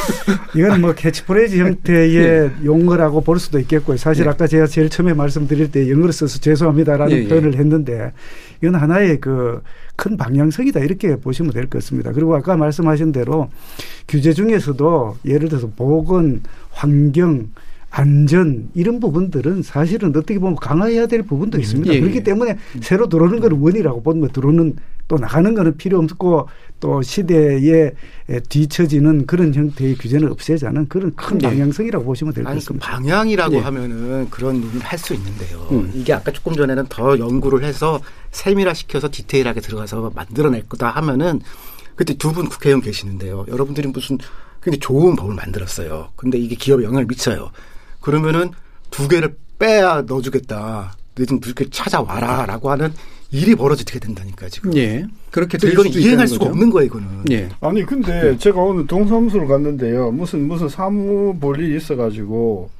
이건 0.56 0.80
뭐 0.82 0.94
캐치프레이즈 0.94 1.56
형태의 1.56 2.50
용어라고 2.64 3.20
볼 3.22 3.38
수도 3.38 3.58
있겠고요. 3.58 3.96
사실 3.98 4.24
예. 4.26 4.30
아까 4.30 4.46
제가 4.46 4.66
제일 4.66 4.88
처음에 4.90 5.12
말씀드릴 5.14 5.70
때 5.70 5.90
영어로 5.90 6.12
써서 6.12 6.38
죄송합니다라는 6.40 7.16
예, 7.16 7.22
예. 7.24 7.28
표현을 7.28 7.56
했는데 7.56 8.12
이건 8.62 8.74
하나의 8.76 9.20
그 9.20 9.60
큰 9.96 10.16
방향성이다 10.16 10.80
이렇게 10.80 11.16
보시면 11.16 11.52
될 11.52 11.64
것 11.64 11.78
같습니다. 11.78 12.12
그리고 12.12 12.36
아까 12.36 12.56
말씀하신 12.56 13.12
대로 13.12 13.48
규제 14.06 14.32
중에서도 14.32 15.16
예를 15.24 15.48
들어서 15.48 15.68
보건, 15.74 16.42
환경, 16.70 17.48
안전 17.90 18.68
이런 18.74 19.00
부분들은 19.00 19.62
사실은 19.62 20.10
어떻게 20.10 20.38
보면 20.38 20.56
강화해야 20.56 21.06
될 21.06 21.22
부분도 21.22 21.58
있습니다. 21.58 21.90
예, 21.92 21.96
예. 21.96 22.00
그렇기 22.00 22.22
때문에 22.22 22.58
새로 22.82 23.08
들어오는 23.08 23.40
걸 23.40 23.54
one이라고 23.54 24.02
보면 24.02 24.28
들어오는 24.30 24.76
또 25.08 25.16
나가는 25.18 25.54
거는 25.54 25.76
필요 25.76 25.98
없고 25.98 26.48
또 26.80 27.00
시대에 27.00 27.92
뒤처지는 28.48 29.26
그런 29.26 29.54
형태의 29.54 29.94
규제는 29.96 30.30
없애자는 30.32 30.88
그런 30.88 31.14
큰 31.14 31.38
네. 31.38 31.48
방향성이라고 31.48 32.04
보시면 32.04 32.34
될것 32.34 32.50
아니 32.50 32.58
그 32.60 32.64
같습니다. 32.64 32.90
방향이라고 32.90 33.54
예. 33.54 33.58
하면은 33.60 34.28
그런 34.30 34.60
논의를 34.60 34.80
할 34.82 34.98
수 34.98 35.14
있는데요. 35.14 35.68
음. 35.70 35.92
이게 35.94 36.12
아까 36.12 36.32
조금 36.32 36.54
전에는 36.54 36.86
더 36.88 37.18
연구를 37.18 37.62
해서 37.64 38.00
세밀화 38.32 38.74
시켜서 38.74 39.08
디테일하게 39.10 39.60
들어가서 39.60 40.10
만들어낼 40.14 40.68
거다 40.68 40.90
하면은 40.90 41.40
그때 41.94 42.14
두 42.14 42.32
분 42.32 42.48
국회의원 42.48 42.82
계시는데요. 42.82 43.46
여러분들이 43.48 43.88
무슨 43.88 44.18
굉장히 44.62 44.80
좋은 44.80 45.14
법을 45.16 45.34
만들었어요. 45.34 46.08
근데 46.16 46.38
이게 46.38 46.56
기업에 46.56 46.82
영향을 46.84 47.06
미쳐요. 47.06 47.50
그러면은 48.00 48.50
두 48.90 49.06
개를 49.08 49.36
빼야 49.58 50.02
넣어주겠다. 50.02 50.96
너희들 51.14 51.40
두개 51.40 51.70
찾아와라 51.70 52.44
라고 52.46 52.70
하는 52.70 52.92
일이 53.30 53.54
벌어지게 53.54 53.98
된다니까 53.98 54.48
지금. 54.48 54.76
예. 54.76 55.06
그렇게 55.30 55.58
될 55.58 55.72
이행할 55.72 55.86
있다는 55.90 56.26
수가 56.26 56.38
거죠. 56.40 56.50
없는 56.50 56.70
거예요, 56.70 56.86
이거는. 56.86 57.24
예. 57.30 57.48
아니 57.60 57.84
근데 57.84 58.36
제가 58.38 58.60
오늘 58.60 58.86
동사무소를 58.86 59.48
갔는데요. 59.48 60.10
무슨 60.12 60.46
무슨 60.46 60.68
사무 60.68 61.38
볼 61.38 61.60
일이 61.60 61.76
있어 61.76 61.96
가지고 61.96 62.70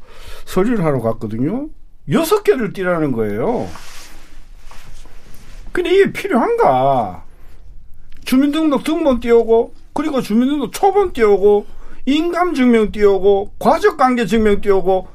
서류를 0.45 0.85
하러 0.85 1.01
갔거든요. 1.01 1.69
여섯 2.13 2.43
개를 2.45 2.73
띄라는 2.73 3.13
거예요. 3.13 3.69
근데 5.73 5.93
이게 5.93 6.13
필요한가? 6.13 7.25
주민등록 8.25 8.85
등본 8.85 9.21
띄우고 9.21 9.75
그리고 9.93 10.23
주민등록 10.23 10.73
초본 10.73 11.13
띄우고 11.13 11.67
인감증명 12.07 12.93
띄우고 12.93 13.53
과적관계증명 13.59 14.61
띄우고 14.61 15.09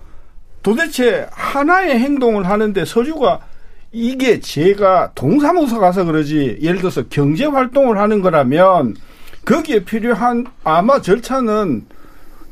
도대체 0.62 1.28
하나의 1.32 1.98
행동을 2.00 2.48
하는데 2.48 2.86
서류가 2.86 3.40
이게 3.92 4.40
제가 4.40 5.12
동사무소 5.16 5.80
가서 5.80 6.06
그러지 6.06 6.60
예를 6.62 6.80
들어서 6.80 7.04
경제 7.10 7.46
활동을 7.46 7.98
하는 7.98 8.22
거라면 8.22 8.96
거기에 9.44 9.84
필요한 9.84 10.46
아마 10.64 11.02
절차는 11.02 11.86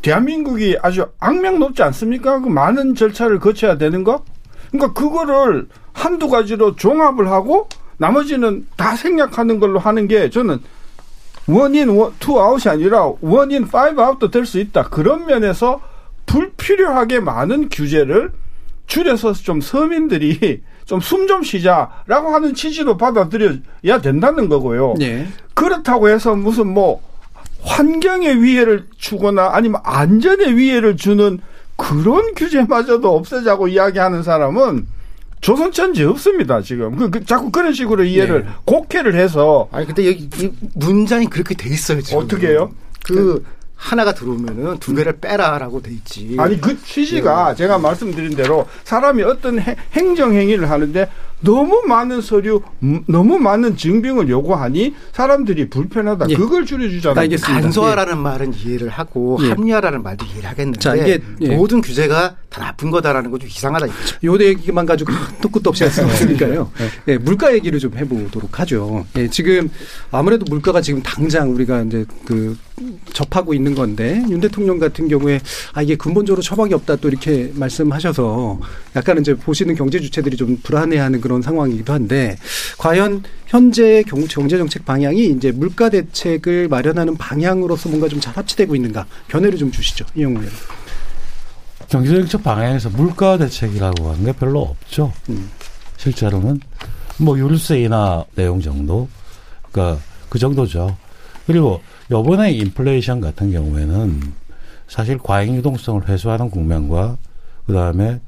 대한민국이 0.02 0.78
아주 0.82 1.08
악명 1.20 1.60
높지 1.60 1.82
않습니까? 1.84 2.40
그 2.42 2.50
많은 2.50 2.96
절차를 2.96 3.40
거쳐야 3.40 3.78
되는 3.78 4.04
거? 4.04 4.24
그러니까 4.72 4.94
그거를 4.94 5.68
한두 5.94 6.30
가지로 6.30 6.76
종합을 6.76 7.30
하고 7.30 7.68
나머지는 7.98 8.66
다 8.76 8.96
생략하는 8.96 9.60
걸로 9.60 9.80
하는 9.80 10.08
게 10.08 10.30
저는 10.30 10.60
one 11.48 11.90
in 11.90 11.98
one, 11.98 12.14
two 12.20 12.40
out이 12.40 12.70
아니라 12.72 13.12
one 13.22 13.49
in 13.49 13.68
five 13.68 14.02
out도 14.02 14.30
될 14.30 14.46
수 14.46 14.60
있다. 14.60 14.84
그런 14.84 15.26
면에서 15.26 15.82
불필요하게 16.26 17.22
많은 17.22 17.70
규제를 17.70 18.32
줄여서 18.88 19.34
좀 19.34 19.60
서민들이 19.62 20.62
좀숨좀 20.90 21.44
쉬자라고 21.44 22.34
하는 22.34 22.56
취지로 22.56 22.98
받아들여야 22.98 24.02
된다는 24.02 24.50
거고요. 24.50 24.96
예. 25.02 25.28
그렇다고 25.54 26.10
해서 26.10 26.36
무슨 26.36 26.68
뭐 26.68 27.02
환경에 27.62 28.34
위해를 28.34 28.88
주거나 28.98 29.52
아니면 29.54 29.82
안전에 29.84 30.56
위해를 30.56 30.98
주는 30.98 31.40
그런 31.76 32.34
규제마저도 32.34 33.16
없애자고 33.16 33.68
이야기하는 33.68 34.24
사람은 34.24 34.88
조선천지 35.42 36.04
없습니다 36.04 36.62
지금 36.62 36.98
그, 36.98 37.10
그 37.10 37.26
자꾸 37.26 37.50
그런 37.50 37.72
식으로 37.72 38.04
이해를 38.04 38.44
네. 38.44 38.50
곡해를 38.66 39.16
해서 39.16 39.70
아니 39.72 39.86
근데 39.86 40.08
여기 40.08 40.30
이 40.38 40.52
문장이 40.74 41.28
그렇게 41.28 41.56
돼 41.56 41.70
있어요 41.70 42.02
지금. 42.02 42.24
어떻게 42.24 42.48
해요? 42.48 42.72
그 43.06 43.46
하나가 43.80 44.14
들어오면은 44.14 44.78
두 44.80 44.94
개를 44.94 45.20
빼라라고 45.20 45.82
돼 45.82 45.92
있지. 45.92 46.36
아니 46.38 46.60
그 46.60 46.78
취지가 46.84 47.52
예. 47.52 47.56
제가 47.56 47.78
말씀드린 47.78 48.36
대로 48.36 48.68
사람이 48.84 49.24
어떤 49.24 49.58
해- 49.60 49.78
행정 49.94 50.34
행위를 50.34 50.70
하는데 50.70 51.10
너무 51.42 51.84
많은 51.88 52.22
서류, 52.22 52.62
음, 52.84 53.04
너무 53.08 53.38
많은 53.40 53.78
증빙을 53.78 54.30
요구하니 54.30 54.94
사람들이 55.14 55.70
불편하다. 55.70 56.28
예. 56.30 56.36
그걸 56.36 56.66
줄여주잖아요. 56.66 57.30
간소화라는 57.42 58.18
말은 58.18 58.54
이해를 58.54 58.90
하고 58.90 59.38
예. 59.44 59.50
합리화라는 59.50 60.04
말도 60.04 60.26
이해를 60.26 60.50
하겠는데 60.50 60.80
자, 60.80 60.96
이게, 60.96 61.20
예. 61.42 61.56
모든 61.56 61.80
규제가 61.82 62.36
다 62.50 62.62
나쁜 62.62 62.90
거다라는 62.92 63.30
건 63.32 63.40
좀 63.40 63.48
이상하다. 63.48 63.88
요 64.26 64.38
얘기만 64.38 64.86
가지고 64.86 65.14
한도 65.14 65.48
끝도 65.50 65.70
없이 65.70 65.84
할 65.84 65.92
수는 65.94 66.10
없으니까요. 66.10 66.70
예, 67.08 67.18
물가 67.18 67.54
얘기를 67.54 67.80
좀 67.80 67.96
해보도록 67.96 68.60
하죠. 68.60 69.06
예, 69.16 69.30
지금 69.30 69.70
아무래도 70.12 70.44
물가가 70.50 70.82
지금 70.82 71.02
당장 71.02 71.54
우리가 71.54 71.84
이제 71.84 72.04
그 72.26 72.58
접하고 73.14 73.54
있는 73.54 73.76
건데 73.76 74.24
윤 74.30 74.40
대통령 74.42 74.78
같은 74.80 75.08
경우에 75.08 75.40
아 75.74 75.82
이게 75.82 75.96
근본적으로 75.96 76.42
처방이 76.42 76.74
없다 76.74 76.96
또 76.98 77.08
이렇게 77.08 77.52
말씀하셔서 77.56 78.60
약간은 78.96 79.22
이제 79.22 79.34
보시는 79.36 79.76
경제 79.76 80.00
주체들이 80.00 80.36
좀 80.38 80.58
불안해하는 80.64 81.22
그런 81.22 81.29
상황이기도 81.42 81.94
한데 81.94 82.36
과연 82.78 83.24
현재 83.48 84.04
경- 84.04 84.26
경제 84.28 84.58
정책 84.58 84.86
방향이 84.86 85.28
이제 85.28 85.52
물가 85.52 85.90
대책을 85.90 86.68
마련하는 86.68 87.16
방향으로서 87.18 87.90
뭔가 87.90 88.08
좀 88.08 88.20
잘 88.20 88.36
합치되고 88.36 88.76
있는가 88.76 89.06
견해를 89.30 89.58
좀 89.58 89.72
주시죠 89.72 90.06
이영우 90.16 90.40
의원. 90.40 90.52
경제정책 91.90 92.44
방향에서 92.44 92.90
물가 92.90 93.38
대책이라고 93.38 94.10
하는 94.12 94.26
게 94.26 94.32
별로 94.34 94.62
없죠. 94.62 95.12
실제로는 95.98 96.60
뭐 97.18 97.38
유류세 97.38 97.80
인하 97.82 98.24
내용 98.36 98.62
정도, 98.62 99.08
그러니까 99.72 100.02
그 100.30 100.38
정도죠. 100.38 100.96
그리고 101.48 101.82
요번에 102.12 102.52
인플레이션 102.52 103.22
같은 103.22 103.52
경우에는 103.52 104.22
사실 104.88 105.18
과잉 105.18 105.56
유동성을 105.56 106.08
회수하는 106.08 106.50
국면과 106.52 107.18
그 107.66 107.74
다음에 107.74 108.20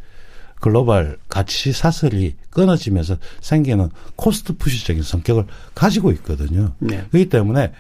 글로벌 0.62 1.18
가치 1.28 1.74
사슬이 1.74 2.36
끊어지면서 2.52 3.18
생기는 3.42 3.90
cost 4.16 4.56
push적인 4.56 5.04
성격을 5.04 5.46
가지고 5.76 6.12
있거든요. 6.14 6.74
네. 6.80 7.04
그렇기 7.10 7.30
때문에 7.30 7.74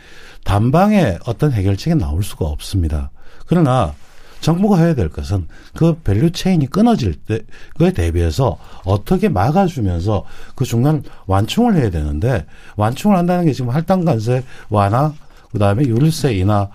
단방에 0.43 1.19
어떤 1.25 1.53
해결책이 1.53 1.95
나올 1.95 2.23
수가 2.23 2.45
없습니다. 2.45 3.11
그러나 3.45 3.93
정부가 4.41 4.79
해야 4.79 4.95
될 4.95 5.09
것은 5.09 5.47
그 5.75 5.99
value 6.03 6.31
chain이 6.31 6.65
끊어질 6.67 7.13
때 7.13 7.41
그에 7.77 7.93
대비해서 7.93 8.57
어떻게 8.83 9.29
막아주면서 9.29 10.25
그 10.55 10.65
중간 10.65 11.03
완충을 11.27 11.75
해야 11.75 11.91
되는데 11.91 12.47
완충을 12.75 13.15
한다는 13.15 13.45
게 13.45 13.53
지금 13.53 13.69
할당 13.69 14.03
관세 14.03 14.43
완화 14.69 15.13
그다음에 15.51 15.83
유류세 15.83 16.33
인하 16.33 16.69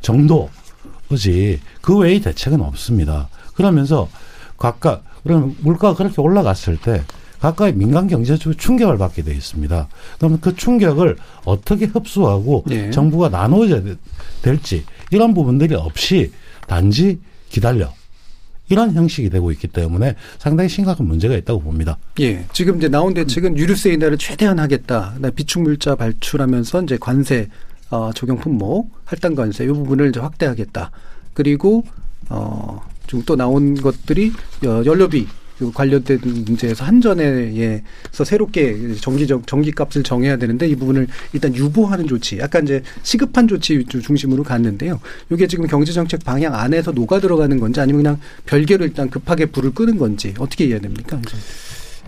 정도지 0.00 1.60
그 1.80 1.96
외의 1.98 2.20
대책은 2.20 2.60
없습니다. 2.60 3.28
그러면서 3.54 4.08
각각 4.58 5.04
그러면 5.22 5.56
물가가 5.60 5.94
그렇게 5.94 6.20
올라갔을 6.20 6.76
때 6.76 7.02
각각의 7.40 7.74
민간 7.74 8.06
경제적으로 8.06 8.54
충격을 8.54 8.98
받게 8.98 9.22
돼 9.22 9.32
있습니다. 9.34 9.88
그러면 10.18 10.40
그 10.40 10.54
충격을 10.54 11.16
어떻게 11.44 11.86
흡수하고 11.86 12.64
예. 12.70 12.90
정부가 12.90 13.28
나눠야 13.28 13.82
될지 14.42 14.84
이런 15.10 15.34
부분들이 15.34 15.74
없이 15.74 16.30
단지 16.68 17.18
기다려 17.48 17.92
이런 18.68 18.94
형식이 18.94 19.28
되고 19.28 19.50
있기 19.50 19.68
때문에 19.68 20.14
상당히 20.38 20.68
심각한 20.68 21.06
문제가 21.06 21.34
있다고 21.34 21.60
봅니다. 21.60 21.98
예. 22.20 22.44
지금 22.52 22.76
이제 22.76 22.88
나온 22.88 23.12
대책은 23.12 23.58
유류세 23.58 23.92
인하를 23.92 24.18
최대한 24.18 24.60
하겠다. 24.60 25.14
비축물자 25.34 25.96
발출하면서 25.96 26.82
이제 26.82 26.96
관세 27.00 27.48
어, 27.90 28.10
적용 28.14 28.38
품목, 28.38 28.90
할당 29.04 29.34
관세 29.34 29.64
이 29.64 29.66
부분을 29.66 30.08
이제 30.08 30.20
확대하겠다. 30.20 30.90
그리고 31.34 31.84
어, 32.30 32.80
지금 33.12 33.22
또 33.26 33.36
나온 33.36 33.74
것들이 33.74 34.32
어, 34.64 34.82
연료비 34.86 35.26
그 35.58 35.70
관련된 35.70 36.18
문제에서 36.22 36.82
한전에서 36.82 38.24
새롭게 38.24 38.94
전기 38.94 39.26
전기값을 39.26 40.02
정해야 40.02 40.38
되는데 40.38 40.66
이 40.66 40.74
부분을 40.74 41.06
일단 41.34 41.54
유보하는 41.54 42.06
조치, 42.06 42.38
약간 42.38 42.64
이제 42.64 42.82
시급한 43.02 43.46
조치 43.46 43.84
중심으로 43.84 44.42
갔는데요. 44.42 44.98
이게 45.30 45.46
지금 45.46 45.66
경제정책 45.66 46.24
방향 46.24 46.54
안에서 46.54 46.92
녹아 46.92 47.20
들어가는 47.20 47.60
건지 47.60 47.80
아니면 47.80 48.02
그냥 48.02 48.20
별개로 48.46 48.86
일단 48.86 49.10
급하게 49.10 49.44
불을 49.44 49.74
끄는 49.74 49.98
건지 49.98 50.32
어떻게 50.38 50.64
이해해야 50.64 50.80
됩니까? 50.80 51.20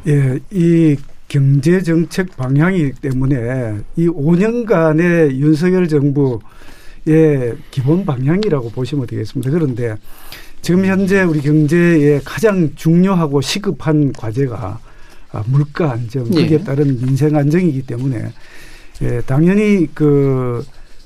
예, 0.07 0.39
이 0.51 0.97
경제 1.29 1.83
정책 1.83 2.35
방향이기 2.35 2.93
때문에 3.03 3.81
이 3.97 4.09
5년간의 4.09 5.37
윤석열 5.37 5.87
정부의 5.87 6.39
기본 7.71 8.07
방향이라고 8.07 8.71
보시면 8.71 9.07
되겠습니다. 9.07 9.51
그런데 9.51 9.97
지금 10.65 10.87
현재 10.87 11.23
우리 11.23 11.43
경제에 11.43 12.23
가장 12.25 12.71
중요하고 12.75 13.43
시급한 13.43 14.15
과제가 14.15 14.79
아, 15.33 15.45
물가 15.47 15.93
안정, 15.93 16.25
거기에 16.25 16.53
예. 16.53 16.59
따른 16.65 16.99
민생 16.99 17.37
안정이기 17.37 17.83
때문에 17.83 18.33
예, 19.03 19.21
당연히 19.27 19.87
그 19.93 20.65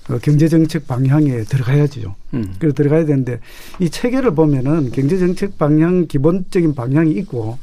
어, 0.08 0.18
경제 0.22 0.46
정책 0.46 0.86
방향에 0.86 1.40
들어가야죠. 1.42 2.14
음. 2.34 2.54
그래 2.60 2.70
들어가야 2.70 3.04
되는데 3.04 3.40
이 3.80 3.90
체계를 3.90 4.30
보면은 4.36 4.92
경제 4.92 5.18
정책 5.18 5.58
방향 5.58 6.06
기본적인 6.06 6.76
방향이 6.76 7.10
있고 7.14 7.58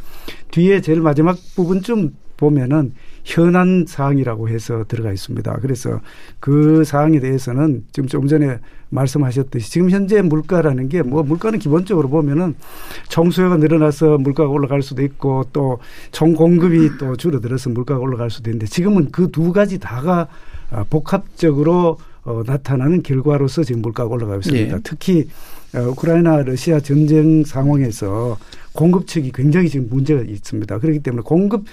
뒤에 0.52 0.82
제일 0.82 1.00
마지막 1.00 1.38
부분쯤 1.56 2.14
보면은 2.36 2.92
현안 3.24 3.86
사항이라고 3.88 4.50
해서 4.50 4.84
들어가 4.90 5.14
있습니다. 5.14 5.60
그래서 5.62 6.02
그 6.42 6.84
사항에 6.84 7.22
대해서는 7.22 7.86
지금 7.94 8.10
좀 8.10 8.28
전에 8.28 8.60
말씀하셨듯이 8.96 9.70
지금 9.72 9.90
현재 9.92 10.22
물가라는 10.22 10.90
게 10.90 11.02
뭐 11.04 11.22
물가는 11.22 11.60
기본적으로 11.60 12.10
보면은 12.10 12.56
총수요가 13.10 13.58
늘어나서 13.58 14.18
물가가 14.18 14.50
올라갈 14.50 14.82
수도 14.82 15.04
있고 15.04 15.44
또 15.54 16.34
총공급이 16.36 16.98
또 16.98 17.16
줄어들어서 17.16 17.70
물가가 17.70 18.00
올라갈 18.00 18.30
수도 18.32 18.50
있는데 18.50 18.66
지금은 18.66 19.12
그 19.12 19.30
두 19.32 19.52
가지 19.52 19.80
다가 19.80 20.28
아, 20.72 20.86
복합적으로 20.90 21.98
어, 22.24 22.42
나타나는 22.46 23.04
결과로서 23.04 23.64
지금 23.64 23.82
물가가 23.82 24.10
올라가고 24.10 24.40
있습니다. 24.40 24.76
예. 24.76 24.80
특히 24.84 25.28
어, 25.76 25.90
우크라이나 25.90 26.42
러시아 26.44 26.80
전쟁 26.80 27.44
상황에서 27.44 28.38
공급 28.74 29.06
측이 29.08 29.32
굉장히 29.34 29.70
지금 29.70 29.88
문제가 29.90 30.22
있습니다. 30.22 30.80
그렇기 30.80 31.00
때문에 31.00 31.22
공급 31.24 31.66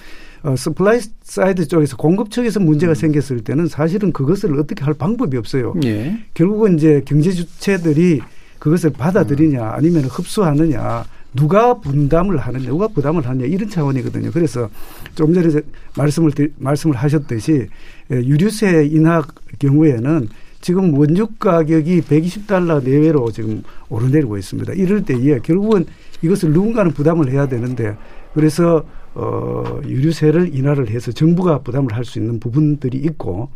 어, 0.43 0.55
supply 0.57 0.99
side 1.21 1.67
쪽에서 1.67 1.95
공급 1.95 2.29
측에서 2.29 2.59
문제가 2.59 2.93
생겼을 2.93 3.41
때는 3.41 3.67
사실은 3.67 4.11
그것을 4.11 4.59
어떻게 4.59 4.83
할 4.83 4.93
방법이 4.93 5.37
없어요. 5.37 5.73
예. 5.85 6.17
결국은 6.33 6.77
이제 6.77 7.01
경제 7.05 7.31
주체들이 7.31 8.21
그것을 8.59 8.91
받아들이냐 8.91 9.71
아니면 9.73 10.03
흡수하느냐 10.05 11.05
누가 11.33 11.79
분담을 11.79 12.37
하느냐 12.37 12.67
누가 12.67 12.87
부담을 12.87 13.25
하느냐 13.25 13.45
이런 13.45 13.69
차원이거든요. 13.69 14.31
그래서 14.31 14.69
좀 15.15 15.33
전에 15.33 15.61
말씀을 15.97 16.31
말씀을 16.57 16.95
하셨듯이 16.95 17.67
예, 18.11 18.15
유류세 18.15 18.89
인하 18.91 19.23
경우에는 19.59 20.27
지금 20.59 20.97
원유 20.97 21.27
가격이 21.39 22.01
120달러 22.01 22.83
내외로 22.83 23.31
지금 23.31 23.63
오르내리고 23.89 24.37
있습니다. 24.37 24.73
이럴 24.73 25.03
때에 25.03 25.39
결국은 25.39 25.85
이것을 26.21 26.51
누군가는 26.51 26.91
부담을 26.93 27.31
해야 27.31 27.47
되는데 27.47 27.97
그래서 28.33 28.85
어 29.15 29.79
유류세를 29.85 30.55
인하를 30.55 30.89
해서 30.89 31.11
정부가 31.11 31.59
부담을 31.59 31.93
할 31.93 32.03
수 32.05 32.19
있는 32.19 32.39
부분들이 32.39 32.97
있고 32.97 33.49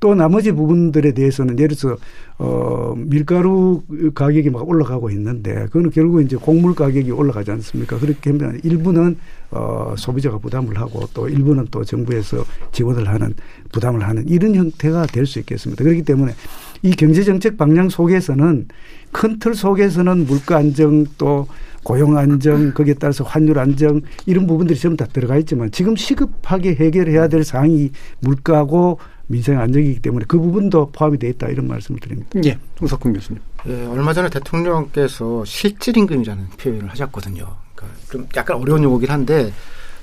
또 0.00 0.14
나머지 0.14 0.52
부분들에 0.52 1.12
대해서는 1.12 1.58
예를 1.58 1.76
들어서 1.76 1.96
어 2.38 2.94
밀가루 2.96 3.82
가격이 4.14 4.50
막 4.50 4.68
올라가고 4.68 5.08
있는데 5.10 5.64
그거는 5.66 5.90
결국 5.90 6.20
이제 6.20 6.36
곡물 6.36 6.74
가격이 6.74 7.10
올라가지 7.10 7.50
않습니까? 7.52 7.98
그렇게 7.98 8.30
하면 8.30 8.60
일부는 8.64 9.16
어 9.50 9.94
소비자가 9.96 10.38
부담을 10.38 10.78
하고 10.78 11.06
또 11.14 11.28
일부는 11.28 11.68
또 11.70 11.84
정부에서 11.84 12.44
지원을 12.72 13.08
하는 13.08 13.32
부담을 13.72 14.02
하는 14.06 14.28
이런 14.28 14.54
형태가 14.54 15.06
될 15.06 15.26
수 15.26 15.38
있겠습니다. 15.38 15.82
그렇기 15.84 16.02
때문에 16.02 16.34
이 16.82 16.90
경제 16.90 17.22
정책 17.22 17.56
방향 17.56 17.88
속에서는 17.88 18.68
큰 19.14 19.38
틀 19.38 19.54
속에서는 19.54 20.26
물가 20.26 20.56
안정 20.56 21.06
또 21.16 21.46
고용 21.84 22.18
안정 22.18 22.74
거기에 22.74 22.94
따라서 22.94 23.22
환율 23.22 23.58
안정 23.58 24.00
이런 24.26 24.46
부분들이 24.46 24.78
전부 24.78 24.96
다 24.96 25.06
들어가 25.06 25.36
있지만 25.38 25.70
지금 25.70 25.94
시급하게 25.94 26.74
해결해야 26.74 27.28
될 27.28 27.44
사항이 27.44 27.92
물가고 28.20 28.98
민생 29.28 29.60
안정이기 29.60 30.00
때문에 30.00 30.24
그 30.26 30.38
부분도 30.38 30.90
포함이 30.90 31.18
돼 31.18 31.28
있다 31.28 31.48
이런 31.48 31.68
말씀을 31.68 32.00
드립니다. 32.00 32.30
예, 32.44 32.58
홍석훈 32.80 33.12
교수님. 33.12 33.40
예, 33.68 33.86
얼마 33.86 34.12
전에 34.12 34.28
대통령께서 34.28 35.44
실질 35.44 35.96
임금이라는 35.96 36.48
표현을 36.58 36.90
하셨거든요. 36.90 37.46
그러니까 37.74 37.98
좀 38.10 38.26
약간 38.36 38.56
어려운 38.56 38.82
용어긴 38.82 39.10
한데 39.10 39.52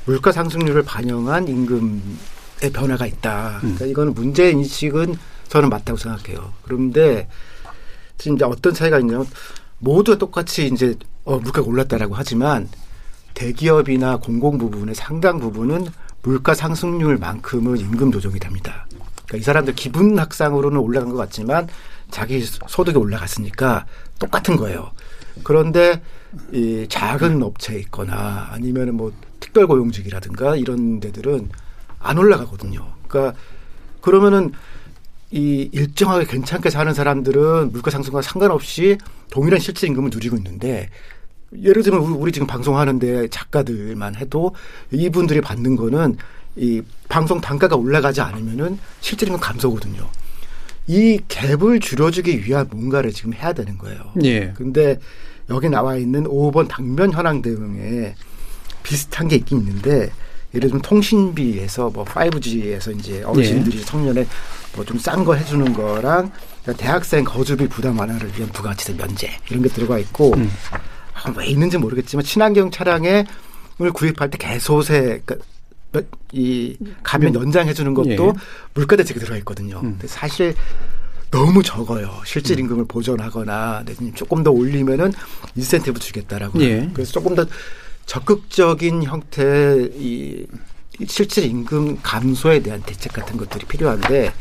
물가 0.05 0.31
상승률을 0.31 0.83
반영한 0.83 1.47
임금의 1.47 2.71
변화가 2.73 3.05
있다. 3.05 3.57
그러니까 3.59 3.85
이거는 3.85 4.13
문제 4.13 4.49
인식은 4.51 5.15
저는 5.49 5.69
맞다고 5.69 5.97
생각해요. 5.97 6.53
그런데 6.63 7.27
지금 7.27 7.27
이제 8.29 8.45
어떤 8.45 8.73
차이가 8.73 8.99
있냐면 8.99 9.25
모두가 9.79 10.17
똑같이 10.17 10.67
이제 10.67 10.95
어, 11.23 11.37
물가가 11.37 11.67
올랐다라고 11.67 12.15
하지만 12.15 12.69
대기업이나 13.33 14.17
공공 14.17 14.57
부분의 14.57 14.95
상당 14.95 15.39
부분은 15.39 15.87
물가 16.23 16.53
상승률만큼은 16.53 17.77
임금 17.77 18.11
조정이 18.11 18.39
됩니다. 18.39 18.85
그러니까 19.25 19.37
이 19.37 19.41
사람들 19.41 19.75
기분 19.75 20.19
학상으로는 20.19 20.77
올라간 20.77 21.09
것 21.09 21.17
같지만 21.17 21.67
자기 22.09 22.43
소득이 22.43 22.97
올라갔으니까 22.97 23.85
똑같은 24.19 24.57
거예요. 24.57 24.91
그런데 25.43 26.01
이 26.51 26.85
작은 26.89 27.41
업체에 27.41 27.79
있거나 27.79 28.49
아니면 28.51 28.95
뭐 28.95 29.11
특별 29.39 29.67
고용직이라든가 29.67 30.57
이런 30.57 30.99
데들은 30.99 31.49
안 31.99 32.17
올라가거든요. 32.17 32.85
그러니까 33.07 33.39
그러면은 34.01 34.51
이 35.31 35.69
일정하게 35.71 36.25
괜찮게 36.25 36.69
사는 36.69 36.93
사람들은 36.93 37.71
물가 37.71 37.89
상승과 37.89 38.21
상관없이 38.21 38.97
동일한 39.31 39.59
실질 39.59 39.89
임금을 39.89 40.09
누리고 40.13 40.35
있는데 40.37 40.89
예를 41.57 41.83
들면 41.83 42.01
우리, 42.13 42.31
지금 42.31 42.47
방송하는데 42.47 43.29
작가들만 43.29 44.15
해도 44.15 44.53
이분들이 44.91 45.41
받는 45.41 45.75
거는 45.75 46.17
이 46.57 46.81
방송 47.07 47.39
단가가 47.39 47.75
올라가지 47.75 48.21
않으면은 48.21 48.77
실질 48.99 49.29
임금 49.29 49.39
감소거든요. 49.39 50.09
이 50.87 51.19
갭을 51.27 51.81
줄여주기 51.81 52.45
위한 52.45 52.67
뭔가를 52.69 53.11
지금 53.11 53.33
해야 53.33 53.53
되는 53.53 53.77
거예요. 53.77 53.99
예. 54.23 54.51
근데 54.53 54.99
여기 55.49 55.69
나와 55.69 55.95
있는 55.95 56.25
5번 56.25 56.67
당면 56.67 57.11
현황 57.11 57.41
대응에 57.41 58.15
비슷한 58.83 59.27
게 59.27 59.37
있긴 59.37 59.59
있는데 59.59 60.11
예를 60.53 60.69
들면 60.69 60.81
통신비에서 60.81 61.89
뭐 61.91 62.03
5G에서 62.05 62.97
이제 62.99 63.23
어르신들이 63.23 63.83
청년에 63.85 64.25
뭐 64.75 64.85
좀 64.85 64.97
싼 64.99 65.23
거 65.23 65.35
해주는 65.35 65.73
거랑 65.73 66.31
대학생 66.77 67.23
거주비 67.23 67.67
부담 67.67 67.97
완화를 67.99 68.29
위한 68.37 68.49
부가가치세 68.51 68.93
면제 68.93 69.29
이런 69.49 69.63
게 69.63 69.69
들어가 69.69 69.97
있고 69.99 70.33
아, 71.13 71.33
왜 71.37 71.45
있는지 71.47 71.77
모르겠지만 71.77 72.23
친환경 72.25 72.71
차량을 72.71 73.25
구입할 73.93 74.29
때 74.29 74.37
개소세 74.37 75.21
그러니까 75.25 75.35
몇- 75.93 76.05
이 76.31 76.77
가면 77.03 77.35
연장해 77.35 77.73
주는 77.73 77.93
것도 77.93 78.09
예. 78.09 78.17
물가 78.73 78.95
대책에 78.95 79.19
들어가 79.19 79.35
있거든요. 79.39 79.81
근데 79.81 80.07
사실 80.07 80.55
너무 81.31 81.61
적어요. 81.63 82.09
실질 82.25 82.59
임금을 82.59 82.85
보존하거나 82.85 83.83
내지는 83.85 84.13
조금 84.15 84.41
더 84.43 84.51
올리면은 84.51 85.11
인센티브 85.55 85.99
주겠다라고. 85.99 86.61
예. 86.61 86.89
그래서 86.93 87.11
조금 87.11 87.35
더 87.35 87.45
적극적인 88.05 89.03
형태의 89.03 89.91
이 89.97 90.45
실질 91.07 91.45
임금 91.45 91.99
감소에 92.03 92.59
대한 92.61 92.81
대책 92.83 93.13
같은 93.13 93.37
것들이 93.37 93.65
필요한데 93.65 94.31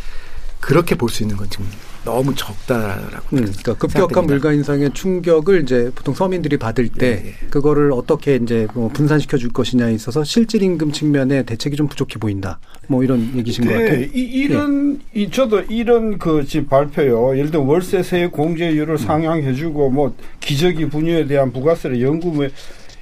그렇게 0.61 0.95
볼 0.95 1.09
수 1.09 1.23
있는 1.23 1.37
건 1.37 1.49
지금 1.49 1.67
너무 2.05 2.35
적다라고. 2.35 3.37
음, 3.37 3.45
그러니까 3.45 3.75
급격한. 3.75 4.27
물가 4.27 4.53
인상의 4.53 4.93
충격을 4.93 5.63
이제 5.63 5.91
보통 5.95 6.15
서민들이 6.15 6.57
받을 6.57 6.89
때 6.89 7.35
그거를 7.51 7.93
어떻게 7.93 8.37
이제 8.37 8.67
뭐 8.75 8.89
분산시켜 8.89 9.37
줄 9.39 9.51
것이냐에 9.53 9.93
있어서 9.95 10.25
실질 10.25 10.63
임금 10.63 10.93
측면에 10.93 11.43
대책이 11.45 11.77
좀 11.77 11.89
부족해 11.89 12.19
보인다. 12.19 12.59
뭐 12.89 13.03
이런 13.05 13.33
얘기신 13.37 13.65
것 13.67 13.73
같아요. 13.73 14.01
네, 14.01 14.11
이, 14.15 14.21
이런 14.21 15.01
이 15.15 15.31
저도 15.31 15.61
이런 15.63 16.19
그 16.19 16.45
지금 16.47 16.67
발표요. 16.69 17.37
예를 17.37 17.51
들어 17.51 17.63
월세세 17.63 18.29
공제율을 18.29 18.99
상향해 18.99 19.55
주고 19.55 19.91
뭐 19.91 20.15
기저귀 20.41 20.87
분유에 20.89 21.27
대한 21.27 21.53
부가세를 21.53 22.01
연금에 22.03 22.51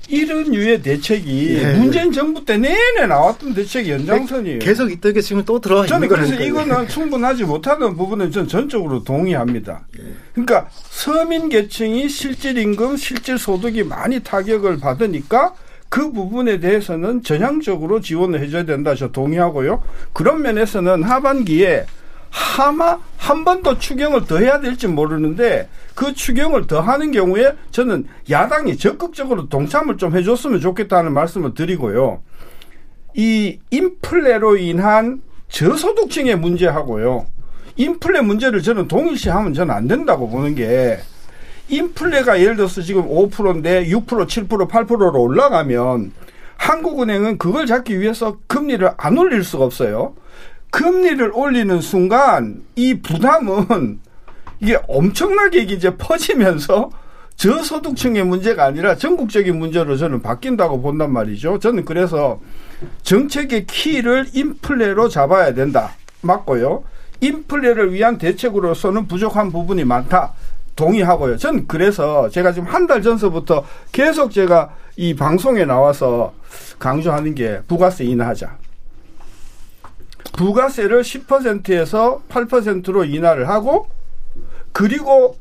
이런 0.08 0.54
유의 0.54 0.82
대책이 0.82 1.58
예. 1.58 1.74
문재인 1.74 2.10
정부 2.10 2.44
때 2.44 2.56
내내 2.56 3.06
나왔던 3.06 3.54
대책의 3.54 3.92
연장선이에요. 3.92 4.58
계속 4.60 4.90
있던 4.90 5.12
게 5.12 5.20
지금 5.20 5.44
또 5.44 5.60
들어와 5.60 5.86
저는 5.86 6.06
있는 6.06 6.16
그래서 6.16 6.34
거라니까요. 6.34 6.64
이거는 6.64 6.88
충분하지 6.88 7.44
못하는 7.44 7.96
부분은 7.96 8.30
전 8.30 8.48
전적으로 8.48 9.04
동의합니다. 9.04 9.86
그러니까 10.32 10.68
서민 10.88 11.50
계층이 11.50 12.08
실질 12.08 12.56
임금, 12.56 12.96
실질 12.96 13.38
소득이 13.38 13.84
많이 13.84 14.20
타격을 14.20 14.78
받으니까 14.78 15.52
그 15.90 16.10
부분에 16.12 16.58
대해서는 16.60 17.22
전향적으로 17.22 18.00
지원을 18.00 18.40
해줘야 18.40 18.64
된다. 18.64 18.94
저 18.94 19.08
동의하고요. 19.10 19.82
그런 20.12 20.42
면에서는 20.42 21.02
하반기에 21.02 21.86
하마 22.30 22.98
한 23.16 23.44
번 23.44 23.62
더 23.62 23.78
추경을 23.78 24.26
더 24.26 24.38
해야 24.38 24.60
될지 24.60 24.86
모르는데 24.86 25.68
그 25.94 26.12
추경을 26.14 26.66
더 26.66 26.80
하는 26.80 27.10
경우에 27.12 27.54
저는 27.70 28.06
야당이 28.30 28.76
적극적으로 28.78 29.48
동참을 29.48 29.96
좀 29.96 30.16
해줬으면 30.16 30.60
좋겠다는 30.60 31.12
말씀을 31.12 31.54
드리고요. 31.54 32.22
이 33.14 33.58
인플레로 33.70 34.56
인한 34.58 35.22
저소득층의 35.48 36.36
문제하고요. 36.36 37.26
인플레 37.76 38.20
문제를 38.22 38.62
저는 38.62 38.88
동일시하면 38.88 39.54
저는 39.54 39.74
안 39.74 39.88
된다고 39.88 40.28
보는 40.28 40.54
게 40.54 40.98
인플레가 41.68 42.40
예를 42.40 42.56
들어서 42.56 42.80
지금 42.82 43.08
5%인데 43.08 43.86
6%, 43.86 44.06
7%, 44.06 44.68
8%로 44.68 45.20
올라가면 45.22 46.12
한국은행은 46.56 47.38
그걸 47.38 47.66
잡기 47.66 48.00
위해서 48.00 48.38
금리를 48.46 48.90
안 48.96 49.18
올릴 49.18 49.44
수가 49.44 49.64
없어요. 49.64 50.14
금리를 50.70 51.30
올리는 51.34 51.80
순간 51.80 52.62
이 52.76 53.00
부담은 53.00 54.00
이게 54.60 54.78
엄청나게 54.88 55.60
이제 55.62 55.96
퍼지면서 55.96 56.90
저소득층의 57.36 58.24
문제가 58.24 58.64
아니라 58.64 58.96
전국적인 58.96 59.56
문제로 59.58 59.96
저는 59.96 60.22
바뀐다고 60.22 60.82
본단 60.82 61.12
말이죠. 61.12 61.60
저는 61.60 61.84
그래서 61.84 62.40
정책의 63.02 63.66
키를 63.66 64.26
인플레로 64.32 65.08
잡아야 65.08 65.54
된다. 65.54 65.92
맞고요. 66.20 66.82
인플레를 67.20 67.92
위한 67.92 68.18
대책으로서는 68.18 69.06
부족한 69.06 69.52
부분이 69.52 69.84
많다. 69.84 70.32
동의하고요. 70.74 71.36
전 71.36 71.66
그래서 71.66 72.28
제가 72.28 72.52
지금 72.52 72.68
한 72.68 72.86
달 72.88 73.02
전서부터 73.02 73.64
계속 73.92 74.30
제가 74.32 74.70
이 74.96 75.14
방송에 75.14 75.64
나와서 75.64 76.32
강조하는 76.78 77.34
게 77.34 77.60
부가세 77.68 78.04
인하하자. 78.04 78.56
부가세를 80.32 81.02
10%에서 81.02 82.22
8%로 82.28 83.04
인하를 83.04 83.48
하고 83.48 83.88
그리고 84.72 85.36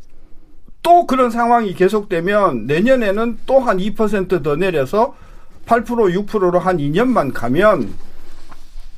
또 0.84 1.06
그런 1.06 1.30
상황이 1.30 1.74
계속되면 1.74 2.66
내년에는 2.66 3.40
또 3.46 3.60
한 3.60 3.78
2%더 3.78 4.56
내려서 4.56 5.16
8% 5.66 5.86
6%로 6.26 6.60
한 6.60 6.78
2년만 6.78 7.34
가면 7.34 7.94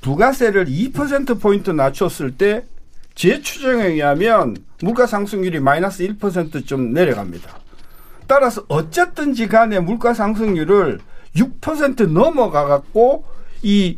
부가세를 0.01 0.65
2%포인트 0.65 1.71
낮췄을 1.71 2.37
때 2.37 2.65
제 3.19 3.41
추정에 3.41 3.85
의하면 3.87 4.55
물가 4.81 5.05
상승률이 5.05 5.59
마이너스 5.59 6.07
1%좀 6.07 6.93
내려갑니다. 6.93 7.59
따라서 8.27 8.63
어쨌든지 8.69 9.49
간에 9.49 9.81
물가 9.81 10.13
상승률을 10.13 10.99
6% 11.35 12.07
넘어가 12.13 12.63
갖고 12.63 13.25
이 13.61 13.97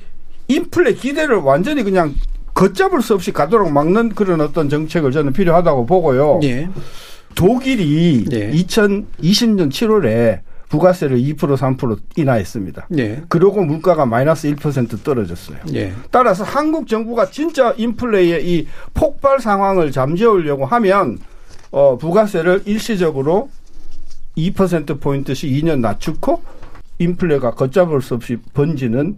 인플레 0.52 0.94
기대를 0.94 1.38
완전히 1.38 1.84
그냥 1.84 2.14
걷잡을 2.54 3.02
수 3.02 3.14
없이 3.14 3.32
가도록 3.32 3.72
막는 3.72 4.10
그런 4.10 4.42
어떤 4.42 4.70
정책을 4.70 5.12
저는 5.12 5.34
필요하다고 5.34 5.86
보고요. 5.86 6.40
예. 6.44 6.70
독일이 7.36 8.26
2020년 8.52 9.70
7월에 9.70 10.42
부가세를 10.68 11.18
2% 11.18 11.36
3% 11.36 12.00
인하했습니다. 12.16 12.88
예. 12.98 13.24
그러고 13.28 13.64
물가가 13.64 14.06
마이너스 14.06 14.54
1% 14.54 15.04
떨어졌어요. 15.04 15.58
예. 15.74 15.94
따라서 16.12 16.44
한국 16.44 16.88
정부가 16.88 17.30
진짜 17.30 17.74
인플레이의 17.78 18.50
이 18.50 18.68
폭발 18.94 19.40
상황을 19.40 19.92
잠재우려고 19.92 20.66
하면 20.66 21.20
어, 21.72 21.98
부가세를 21.98 22.64
일시적으로 22.66 23.50
2% 24.38 25.00
포인트씩 25.00 25.50
2년 25.52 25.80
낮추고 25.80 26.42
인플레가 27.00 27.52
걷잡을 27.52 28.02
수 28.02 28.14
없이 28.14 28.38
번지는 28.54 29.18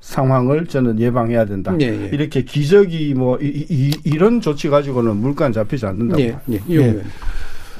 상황을 0.00 0.66
저는 0.66 1.00
예방해야 1.00 1.44
된다. 1.44 1.74
예, 1.80 1.86
예. 1.86 2.10
이렇게 2.12 2.42
기적이 2.42 3.14
뭐 3.14 3.38
이, 3.40 3.92
런 4.16 4.40
조치 4.40 4.68
가지고는 4.68 5.16
물가는 5.16 5.52
잡히지 5.52 5.86
않는다고. 5.86 6.20
예, 6.22 6.38
예. 6.50 6.60
예. 6.70 7.02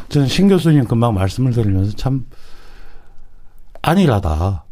저는 0.08 0.26
신 0.26 0.48
교수님 0.48 0.84
금방 0.84 1.14
말씀을 1.14 1.52
들으면서 1.52 1.94
참 1.96 2.26
안일하다. 3.82 4.64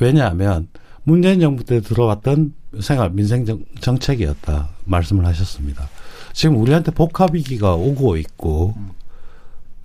왜냐하면 0.00 0.68
문재인 1.04 1.40
정부 1.40 1.64
때 1.64 1.80
들어왔던 1.80 2.54
생활 2.80 3.10
민생 3.10 3.44
정, 3.44 3.60
정책이었다 3.80 4.68
말씀을 4.84 5.24
하셨습니다. 5.26 5.88
지금 6.32 6.56
우리한테 6.60 6.92
복합 6.92 7.34
위기가 7.34 7.74
오고 7.74 8.16
있고 8.16 8.74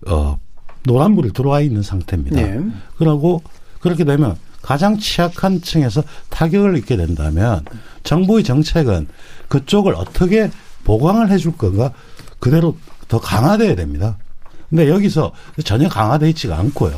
어 0.08 0.38
노란불이 0.86 1.34
들어와 1.34 1.62
있는 1.62 1.82
상태입니다. 1.82 2.42
예. 2.42 2.60
그러고 2.98 3.42
그렇게 3.80 4.04
되면 4.04 4.36
가장 4.62 4.98
취약한 4.98 5.62
층에서 5.62 6.04
타격을 6.30 6.78
입게 6.78 6.98
된다면 6.98 7.66
정부의 8.04 8.44
정책은 8.44 9.08
그쪽을 9.48 9.96
어떻게 9.96 10.52
보강을 10.84 11.30
해줄 11.30 11.58
건가 11.58 11.94
그대로 12.40 12.78
더 13.08 13.20
강화돼야 13.20 13.76
됩니다. 13.76 14.18
근데 14.70 14.90
여기서 14.90 15.34
전혀 15.66 15.90
강화돼 15.90 16.30
있지가 16.30 16.58
않고요. 16.58 16.98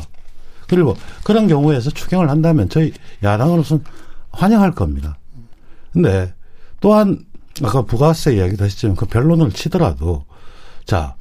그리고 0.68 0.96
그런 1.24 1.48
경우에서 1.48 1.90
추경을 1.90 2.30
한다면 2.30 2.68
저희 2.68 2.92
야당으로서는 3.22 3.84
환영할 4.30 4.72
겁니다. 4.72 5.18
근데 5.92 6.32
또한 6.80 7.24
아까 7.62 7.82
부가세 7.82 8.36
이야기도 8.36 8.64
하셨지만 8.64 8.96
그 8.96 9.06
변론을 9.06 9.52
치더라도 9.52 10.24
자 10.84 11.14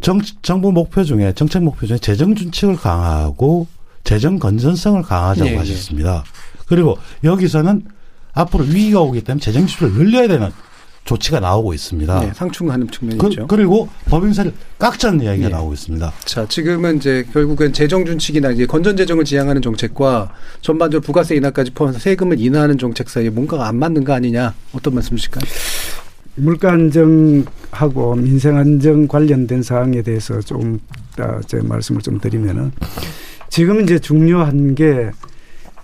정, 0.00 0.20
정부 0.42 0.72
목표 0.72 1.04
중에 1.04 1.32
정책 1.34 1.62
목표 1.62 1.86
중에 1.86 1.98
재정 1.98 2.34
준칙을 2.34 2.76
강화하고 2.76 3.66
재정 4.04 4.38
건전성을 4.38 5.02
강화하자고 5.02 5.48
예, 5.48 5.54
예. 5.54 5.56
하셨습니다. 5.58 6.24
그리고 6.66 6.98
여기서는 7.24 7.84
앞으로 8.32 8.64
위기가 8.64 9.00
오기 9.00 9.22
때문에 9.22 9.40
재정 9.40 9.66
지출을 9.66 9.92
늘려야 9.92 10.28
되는 10.28 10.50
조치가 11.04 11.40
나오고 11.40 11.74
있습니다. 11.74 12.20
네, 12.20 12.30
상충하는 12.34 12.88
측면이죠. 12.90 13.46
그, 13.46 13.54
리고 13.54 13.88
법인세를 14.06 14.52
깎자는 14.78 15.22
이야기가 15.22 15.48
예. 15.48 15.50
나오고 15.50 15.72
있습니다. 15.72 16.12
자, 16.24 16.46
지금은 16.46 16.98
이제 16.98 17.26
결국은 17.32 17.72
재정 17.72 18.04
준칙이나 18.04 18.50
이제 18.50 18.66
건전 18.66 18.96
재정을 18.96 19.24
지향하는 19.24 19.62
정책과 19.62 20.32
전반적으로 20.60 21.04
부가세 21.04 21.34
인하까지 21.36 21.72
포함해서 21.72 21.98
세금을 22.00 22.38
인하하는 22.38 22.78
정책 22.78 23.08
사이에 23.08 23.30
뭔가가 23.30 23.66
안 23.66 23.76
맞는 23.76 24.04
거 24.04 24.12
아니냐 24.12 24.54
어떤 24.72 24.94
말씀이실까요? 24.94 25.42
물가 26.36 26.72
안정하고 26.72 28.14
민생 28.16 28.56
안정 28.56 29.08
관련된 29.08 29.62
사항에 29.62 30.02
대해서 30.02 30.40
좀, 30.40 30.78
아, 31.18 31.40
제 31.46 31.60
말씀을 31.60 32.02
좀 32.02 32.20
드리면은 32.20 32.72
지금 33.50 33.80
이제 33.82 33.98
중요한 33.98 34.74
게 34.74 35.10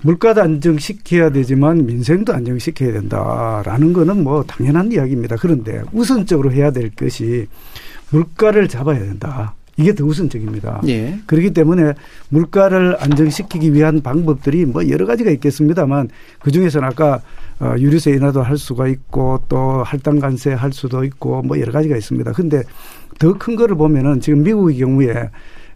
물가도 0.02 0.40
안정시켜야 0.40 1.30
되지만 1.30 1.84
민생도 1.84 2.32
안정시켜야 2.32 2.92
된다라는 2.92 3.92
거는 3.92 4.22
뭐 4.22 4.44
당연한 4.44 4.92
이야기입니다. 4.92 5.36
그런데 5.36 5.82
우선적으로 5.92 6.52
해야 6.52 6.70
될 6.70 6.90
것이 6.90 7.48
물가를 8.10 8.68
잡아야 8.68 9.00
된다. 9.00 9.54
이게 9.78 9.94
더 9.94 10.04
우선적입니다. 10.04 10.80
예. 10.86 11.18
그렇기 11.26 11.50
때문에 11.50 11.92
물가를 12.30 12.96
안정시키기 12.98 13.74
위한 13.74 14.00
방법들이 14.00 14.64
뭐 14.64 14.88
여러 14.88 15.04
가지가 15.04 15.30
있겠습니다만 15.32 16.08
그 16.40 16.50
중에서는 16.50 16.86
아까 16.88 17.20
어, 17.58 17.74
유류세 17.76 18.12
인하도 18.12 18.42
할 18.42 18.56
수가 18.56 18.86
있고 18.88 19.42
또 19.48 19.82
할당 19.82 20.18
관세 20.20 20.52
할 20.52 20.72
수도 20.72 21.04
있고 21.04 21.42
뭐 21.42 21.60
여러 21.60 21.72
가지가 21.72 21.96
있습니다. 21.96 22.32
근데 22.32 22.62
더 23.18 23.34
큰 23.34 23.56
거를 23.56 23.76
보면은 23.76 24.20
지금 24.20 24.42
미국의 24.44 24.78
경우에 24.78 25.30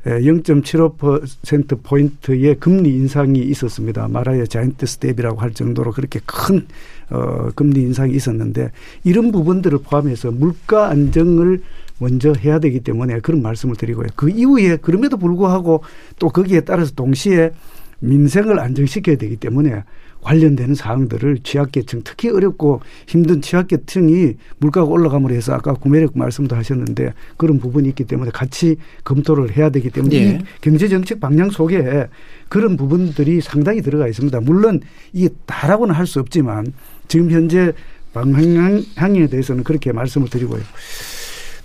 0.75% 0.05 1.83
포인트의 1.83 2.59
금리 2.59 2.91
인상이 2.91 3.41
있었습니다. 3.41 4.09
말하여 4.09 4.47
giant 4.47 4.87
step이라고 4.87 5.41
할 5.41 5.53
정도로 5.53 5.93
그렇게 5.93 6.21
큰 6.25 6.67
어, 7.11 7.51
금리 7.55 7.81
인상이 7.81 8.15
있었는데 8.15 8.71
이런 9.05 9.33
부분들을 9.33 9.81
포함해서 9.83 10.31
물가 10.31 10.89
안정을 10.89 11.61
먼저 11.99 12.33
해야 12.33 12.59
되기 12.59 12.81
때문에 12.81 13.21
그런 13.21 13.43
말씀을 13.43 13.77
드리고요. 13.77 14.07
그 14.17 14.31
이후에 14.31 14.77
그럼에도 14.77 15.19
불구하고 15.19 15.83
또 16.19 16.31
거기에 16.31 16.61
따라서 16.63 16.93
동시에 16.95 17.53
민생을 18.01 18.59
안정시켜야 18.59 19.17
되기 19.17 19.37
때문에 19.37 19.85
관련되는 20.23 20.75
사항들을 20.75 21.39
취약계층 21.43 22.03
특히 22.05 22.29
어렵고 22.31 22.81
힘든 23.07 23.41
취약계층이 23.41 24.35
물가가 24.59 24.87
올라감으로 24.87 25.35
해서 25.35 25.55
아까 25.55 25.73
구매력 25.75 26.17
말씀도 26.19 26.55
하셨는데 26.57 27.15
그런 27.37 27.59
부분이 27.59 27.89
있기 27.91 28.05
때문에 28.05 28.31
같이 28.31 28.77
검토를 29.05 29.57
해야 29.57 29.71
되기 29.71 29.91
때문에 29.91 30.17
예. 30.17 30.21
이 30.21 30.39
경제정책 30.61 31.21
방향 31.21 31.51
속에 31.51 32.07
그런 32.49 32.77
부분들이 32.77 33.41
상당히 33.41 33.81
들어가 33.81 34.07
있습니다. 34.09 34.41
물론 34.41 34.81
이게 35.13 35.29
다라고는 35.47 35.95
할 35.95 36.07
수 36.07 36.21
없지만 36.21 36.73
지금 37.09 37.31
현재 37.31 37.73
방향에 38.13 39.27
대해서는 39.29 39.63
그렇게 39.65 39.93
말씀을 39.93 40.29
드리고요. 40.29 40.61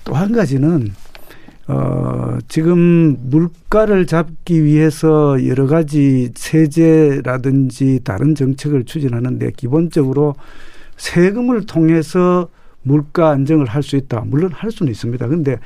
또 0.04 0.14
한 0.14 0.32
가지는 0.32 0.94
어, 1.68 2.38
지금 2.48 3.18
물가를 3.30 4.06
잡기 4.06 4.64
위해서 4.64 5.46
여러 5.48 5.66
가지 5.66 6.32
세제라든지 6.36 8.02
다른 8.04 8.36
정책을 8.36 8.86
추진하는데 8.86 9.52
기본적으로 9.58 10.36
세금을 10.98 11.66
통해서 11.66 12.50
물가 12.84 13.32
안정을 13.32 13.66
할 13.66 13.82
수 13.82 13.96
있다. 13.96 14.24
물론 14.28 14.52
할 14.52 14.70
수는 14.70 14.92
있습니다. 14.92 15.28
근데 15.28 15.58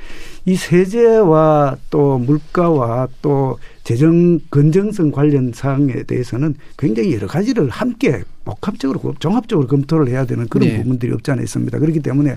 이 0.46 0.56
세제와 0.56 1.76
또 1.90 2.18
물가와 2.18 3.08
또 3.20 3.58
재정 3.84 4.40
건정성 4.50 5.10
관련 5.10 5.52
사항에 5.52 6.04
대해서는 6.04 6.54
굉장히 6.78 7.14
여러 7.14 7.26
가지를 7.26 7.68
함께 7.68 8.22
복합적으로 8.46 9.14
종합적으로 9.18 9.66
검토를 9.66 10.08
해야 10.08 10.24
되는 10.24 10.48
그런 10.48 10.68
네. 10.68 10.78
부분들이 10.78 11.12
없지 11.12 11.30
않아 11.30 11.42
있습니다. 11.42 11.78
그렇기 11.78 12.00
때문에 12.00 12.36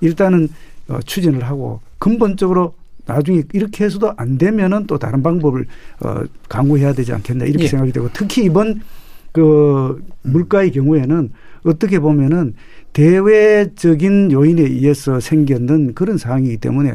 일단은 0.00 0.48
어, 0.88 1.00
추진을 1.04 1.42
하고 1.42 1.80
근본적으로 1.98 2.74
나중에 3.06 3.42
이렇게 3.52 3.84
해서도 3.84 4.12
안 4.16 4.38
되면은 4.38 4.86
또 4.86 4.98
다른 4.98 5.22
방법을 5.22 5.66
어, 6.04 6.22
강구해야 6.48 6.92
되지 6.92 7.12
않겠나 7.12 7.44
이렇게 7.44 7.64
예. 7.64 7.68
생각이 7.68 7.92
되고 7.92 8.08
특히 8.12 8.44
이번 8.44 8.80
그 9.32 10.02
물가의 10.22 10.72
경우에는 10.72 11.30
어떻게 11.64 11.98
보면은 11.98 12.54
대외적인 12.92 14.32
요인에 14.32 14.62
의해서 14.62 15.20
생겼는 15.20 15.94
그런 15.94 16.18
상황이기 16.18 16.56
때문에 16.56 16.94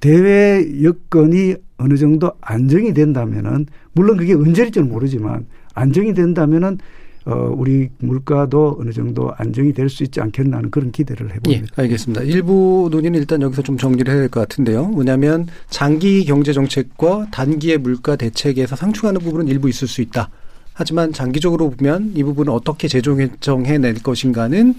대외 0.00 0.64
여건이 0.82 1.54
어느 1.78 1.96
정도 1.96 2.32
안정이 2.40 2.94
된다면은 2.94 3.66
물론 3.92 4.16
그게 4.16 4.34
언제일지는 4.34 4.88
모르지만 4.88 5.46
안정이 5.74 6.14
된다면은 6.14 6.78
어 7.26 7.52
우리 7.56 7.88
물가도 7.98 8.78
어느 8.80 8.92
정도 8.92 9.32
안정이 9.36 9.72
될 9.72 9.88
수 9.90 10.04
있지 10.04 10.20
않겠나 10.20 10.58
하는 10.58 10.70
그런 10.70 10.92
기대를 10.92 11.28
예, 11.30 11.34
해봅니다. 11.34 11.74
알겠습니다. 11.82 12.22
일부 12.22 12.88
논의는 12.90 13.18
일단 13.18 13.42
여기서 13.42 13.62
좀 13.62 13.76
정리를 13.76 14.10
해야 14.12 14.20
될 14.20 14.28
것 14.28 14.40
같은데요. 14.40 14.86
뭐냐면 14.86 15.46
장기 15.68 16.24
경제 16.24 16.52
정책과 16.52 17.28
단기의 17.32 17.78
물가 17.78 18.14
대책에서 18.16 18.76
상충하는 18.76 19.20
부분은 19.20 19.48
일부 19.48 19.68
있을 19.68 19.88
수 19.88 20.00
있다. 20.02 20.30
하지만 20.78 21.12
장기적으로 21.12 21.70
보면 21.70 22.12
이 22.14 22.22
부분을 22.22 22.52
어떻게 22.52 22.86
재정해낼 22.86 23.94
것인가는 24.02 24.74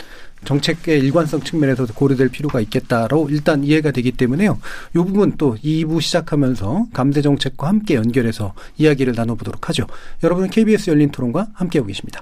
정책의 0.46 1.00
일관성 1.00 1.42
측면에서도 1.42 1.92
고려될 1.96 2.30
필요가 2.30 2.62
있겠다로 2.62 3.30
일단 3.32 3.64
이해가 3.64 3.90
되기 3.92 4.12
때문에요. 4.12 4.60
이 4.92 4.98
부분 4.98 5.34
또 5.38 5.56
2부 5.56 6.00
시작하면서 6.00 6.88
감대 6.94 7.24
정책과 7.24 7.68
함께 7.68 7.96
연결해서 7.96 8.54
이야기를 8.78 9.14
나눠보도록 9.16 9.68
하죠. 9.70 9.88
여러분은 10.24 10.52
KBS 10.52 10.92
열린 10.92 11.10
토론과 11.12 11.48
함께하고 11.54 11.88
계십니다. 11.88 12.22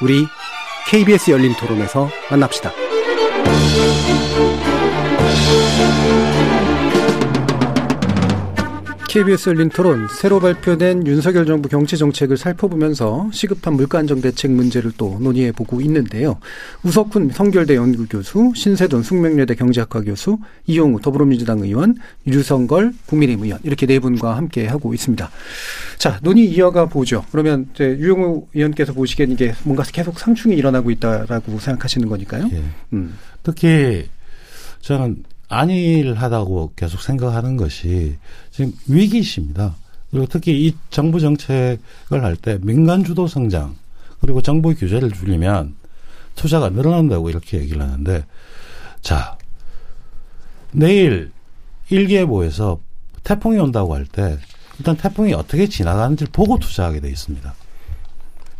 우리 0.00 0.26
KBS 0.88 1.30
열린 1.30 1.54
토론에서 1.54 2.08
만납시다. 2.30 2.72
KBS 9.18 9.48
열린 9.48 9.68
토론 9.68 10.06
새로 10.06 10.38
발표된 10.38 11.04
윤석열 11.04 11.44
정부 11.44 11.68
경제 11.68 11.96
정책을 11.96 12.36
살펴보면서 12.36 13.28
시급한 13.32 13.74
물가 13.74 13.98
안정 13.98 14.20
대책 14.20 14.52
문제를 14.52 14.92
또 14.96 15.18
논의해 15.20 15.50
보고 15.50 15.80
있는데요. 15.80 16.38
우석훈 16.84 17.30
성결대 17.30 17.74
연구교수, 17.74 18.52
신세돈 18.54 19.02
숙명여대 19.02 19.56
경제학과 19.56 20.02
교수, 20.02 20.38
이용우 20.66 21.00
더불어민주당 21.00 21.58
의원, 21.58 21.96
유성걸 22.28 22.92
국민의힘 23.06 23.44
의원 23.44 23.58
이렇게 23.64 23.86
네 23.86 23.98
분과 23.98 24.36
함께 24.36 24.68
하고 24.68 24.94
있습니다. 24.94 25.28
자 25.98 26.20
논의 26.22 26.44
이어가 26.44 26.86
보죠. 26.86 27.24
그러면 27.32 27.66
이제 27.74 27.96
유용우 27.98 28.46
의원께서 28.54 28.92
보시기엔 28.92 29.32
이게 29.32 29.52
뭔가 29.64 29.82
계속 29.82 30.20
상충이 30.20 30.54
일어나고 30.54 30.92
있다라고 30.92 31.58
생각하시는 31.58 32.08
거니까요. 32.08 32.48
예. 32.52 32.62
음. 32.92 33.18
특히 33.42 34.08
저는 34.80 35.24
안일하다고 35.48 36.72
계속 36.76 37.00
생각하는 37.00 37.56
것이 37.56 38.18
지금 38.50 38.72
위기십니다. 38.86 39.76
그리고 40.10 40.26
특히 40.26 40.66
이 40.66 40.74
정부 40.90 41.20
정책을 41.20 41.78
할 42.10 42.36
때 42.36 42.58
민간 42.62 43.04
주도 43.04 43.26
성장 43.26 43.76
그리고 44.20 44.40
정부 44.42 44.74
규제를 44.74 45.12
줄이면 45.12 45.76
투자가 46.34 46.70
늘어난다고 46.70 47.28
이렇게 47.30 47.58
얘기를 47.58 47.82
하는데 47.82 48.24
자 49.00 49.36
내일 50.72 51.32
일기예보에서 51.90 52.80
태풍이 53.24 53.58
온다고 53.58 53.94
할 53.94 54.06
때 54.06 54.38
일단 54.78 54.96
태풍이 54.96 55.34
어떻게 55.34 55.66
지나가는지 55.68 56.26
보고 56.26 56.58
투자하게 56.58 57.00
돼 57.00 57.10
있습니다. 57.10 57.54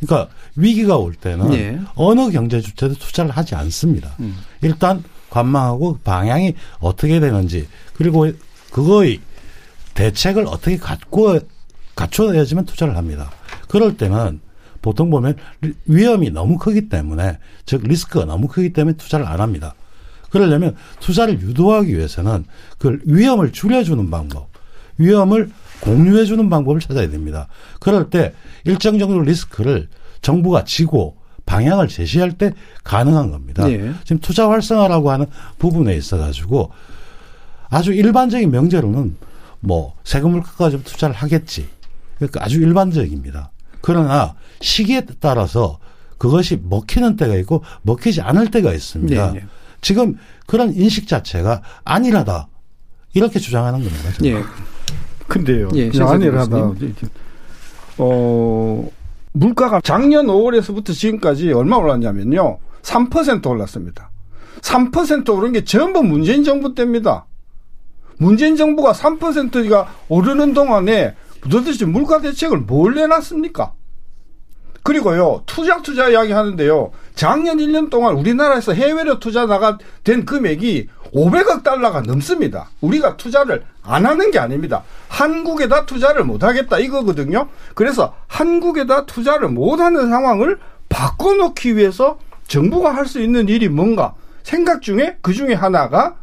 그러니까 0.00 0.32
위기가 0.56 0.96
올 0.96 1.14
때는 1.14 1.50
네. 1.50 1.80
어느 1.94 2.30
경제 2.30 2.60
주체도 2.60 2.94
투자를 2.94 3.30
하지 3.30 3.54
않습니다. 3.54 4.14
음. 4.20 4.36
일단 4.62 5.02
관망하고 5.30 5.98
방향이 6.04 6.54
어떻게 6.80 7.20
되는지 7.20 7.68
그리고 7.94 8.30
그거의 8.70 9.20
대책을 9.94 10.46
어떻게 10.46 10.76
갖고 10.76 11.38
갖춰야지만 11.94 12.64
투자를 12.64 12.96
합니다. 12.96 13.30
그럴 13.68 13.96
때는 13.96 14.40
보통 14.80 15.10
보면 15.10 15.36
위험이 15.86 16.30
너무 16.30 16.56
크기 16.56 16.88
때문에 16.88 17.38
즉 17.66 17.82
리스크가 17.82 18.24
너무 18.24 18.46
크기 18.46 18.72
때문에 18.72 18.96
투자를 18.96 19.26
안 19.26 19.40
합니다. 19.40 19.74
그러려면 20.30 20.76
투자를 21.00 21.40
유도하기 21.40 21.96
위해서는 21.96 22.44
그 22.78 22.98
위험을 23.04 23.52
줄여주는 23.52 24.10
방법, 24.10 24.48
위험을 24.98 25.50
공유해주는 25.80 26.48
방법을 26.50 26.80
찾아야 26.80 27.08
됩니다. 27.08 27.48
그럴 27.80 28.10
때 28.10 28.34
일정 28.64 28.98
정도 28.98 29.20
리스크를 29.20 29.88
정부가 30.22 30.64
지고 30.64 31.16
방향을 31.48 31.88
제시할 31.88 32.32
때 32.32 32.52
가능한 32.84 33.30
겁니다. 33.30 33.66
네. 33.66 33.92
지금 34.04 34.20
투자 34.20 34.50
활성화라고 34.50 35.10
하는 35.10 35.26
부분에 35.58 35.96
있어 35.96 36.18
가지고 36.18 36.70
아주 37.70 37.94
일반적인 37.94 38.50
명제로는 38.50 39.16
뭐 39.60 39.94
세금 40.04 40.32
물가가 40.32 40.68
좀 40.68 40.82
투자를 40.84 41.14
하겠지. 41.16 41.66
그러니까 42.18 42.44
아주 42.44 42.60
일반적입니다. 42.60 43.50
그러나 43.80 44.34
시기에 44.60 45.06
따라서 45.20 45.78
그것이 46.18 46.60
먹히는 46.62 47.16
때가 47.16 47.34
있고 47.36 47.64
먹히지 47.82 48.20
않을 48.20 48.50
때가 48.50 48.74
있습니다. 48.74 49.32
네, 49.32 49.40
네. 49.40 49.46
지금 49.80 50.18
그런 50.46 50.74
인식 50.74 51.08
자체가 51.08 51.62
안일하다. 51.84 52.48
이렇게 53.14 53.38
주장하는 53.38 53.82
겁니다. 53.82 54.12
저는. 54.12 54.30
예. 54.30 54.44
근데요. 55.26 55.68
예, 55.74 55.90
아니라다. 55.98 56.72
어, 57.98 58.90
물가가 59.32 59.80
작년 59.80 60.26
5월에서부터 60.26 60.92
지금까지 60.94 61.52
얼마 61.52 61.76
올랐냐면요. 61.76 62.58
3% 62.82 63.46
올랐습니다. 63.46 64.10
3% 64.60 65.36
오른 65.36 65.52
게 65.52 65.64
전부 65.64 66.02
문재인 66.02 66.44
정부 66.44 66.74
때입니다. 66.74 67.26
문재인 68.18 68.56
정부가 68.56 68.92
3%가 68.92 69.88
오르는 70.08 70.52
동안에 70.52 71.14
도대체 71.50 71.84
물가 71.84 72.20
대책을 72.20 72.58
뭘 72.58 72.94
내놨습니까? 72.94 73.74
그리고요, 74.82 75.42
투자 75.46 75.82
투자 75.82 76.08
이야기 76.08 76.32
하는데요. 76.32 76.92
작년 77.14 77.58
1년 77.58 77.90
동안 77.90 78.14
우리나라에서 78.14 78.72
해외로 78.72 79.18
투자 79.18 79.46
나가 79.46 79.78
된 80.02 80.24
금액이 80.24 80.88
500억 81.12 81.62
달러가 81.62 82.00
넘습니다. 82.00 82.70
우리가 82.80 83.16
투자를 83.16 83.64
안 83.88 84.04
하는 84.06 84.30
게 84.30 84.38
아닙니다. 84.38 84.84
한국에다 85.08 85.86
투자를 85.86 86.24
못 86.24 86.42
하겠다 86.44 86.78
이거거든요. 86.78 87.48
그래서 87.74 88.14
한국에다 88.26 89.06
투자를 89.06 89.48
못 89.48 89.80
하는 89.80 90.10
상황을 90.10 90.58
바꿔놓기 90.88 91.76
위해서 91.76 92.18
정부가 92.46 92.94
할 92.94 93.06
수 93.06 93.20
있는 93.20 93.48
일이 93.48 93.68
뭔가 93.68 94.14
생각 94.42 94.82
중에 94.82 95.16
그 95.22 95.32
중에 95.32 95.54
하나가 95.54 96.16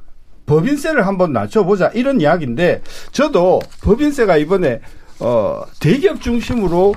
법인세를 0.45 1.07
한번 1.07 1.33
낮춰보자 1.33 1.87
이런 1.95 2.21
이야기인데 2.21 2.81
저도 3.11 3.61
법인세가 3.81 4.37
이번에 4.37 4.81
어 5.19 5.63
대기업 5.79 6.21
중심으로 6.21 6.93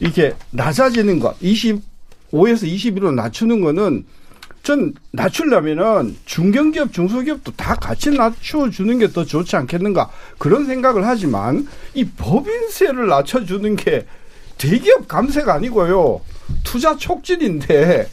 이렇게 0.00 0.34
낮아지는 0.50 1.18
것 1.20 1.38
25에서 1.40 1.80
21로 2.64 3.14
낮추는 3.14 3.60
거는 3.62 4.04
전 4.62 4.94
낮추려면은 5.12 6.16
중견기업 6.26 6.92
중소기업도 6.92 7.52
다 7.52 7.74
같이 7.74 8.10
낮춰주는 8.10 8.98
게 8.98 9.08
더 9.08 9.24
좋지 9.24 9.56
않겠는가 9.56 10.10
그런 10.38 10.66
생각을 10.66 11.06
하지만 11.06 11.66
이 11.94 12.04
법인세를 12.04 13.08
낮춰주는 13.08 13.74
게 13.76 14.06
대기업 14.58 15.08
감세가 15.08 15.54
아니고요. 15.54 16.20
투자 16.62 16.96
촉진인데 16.96 18.08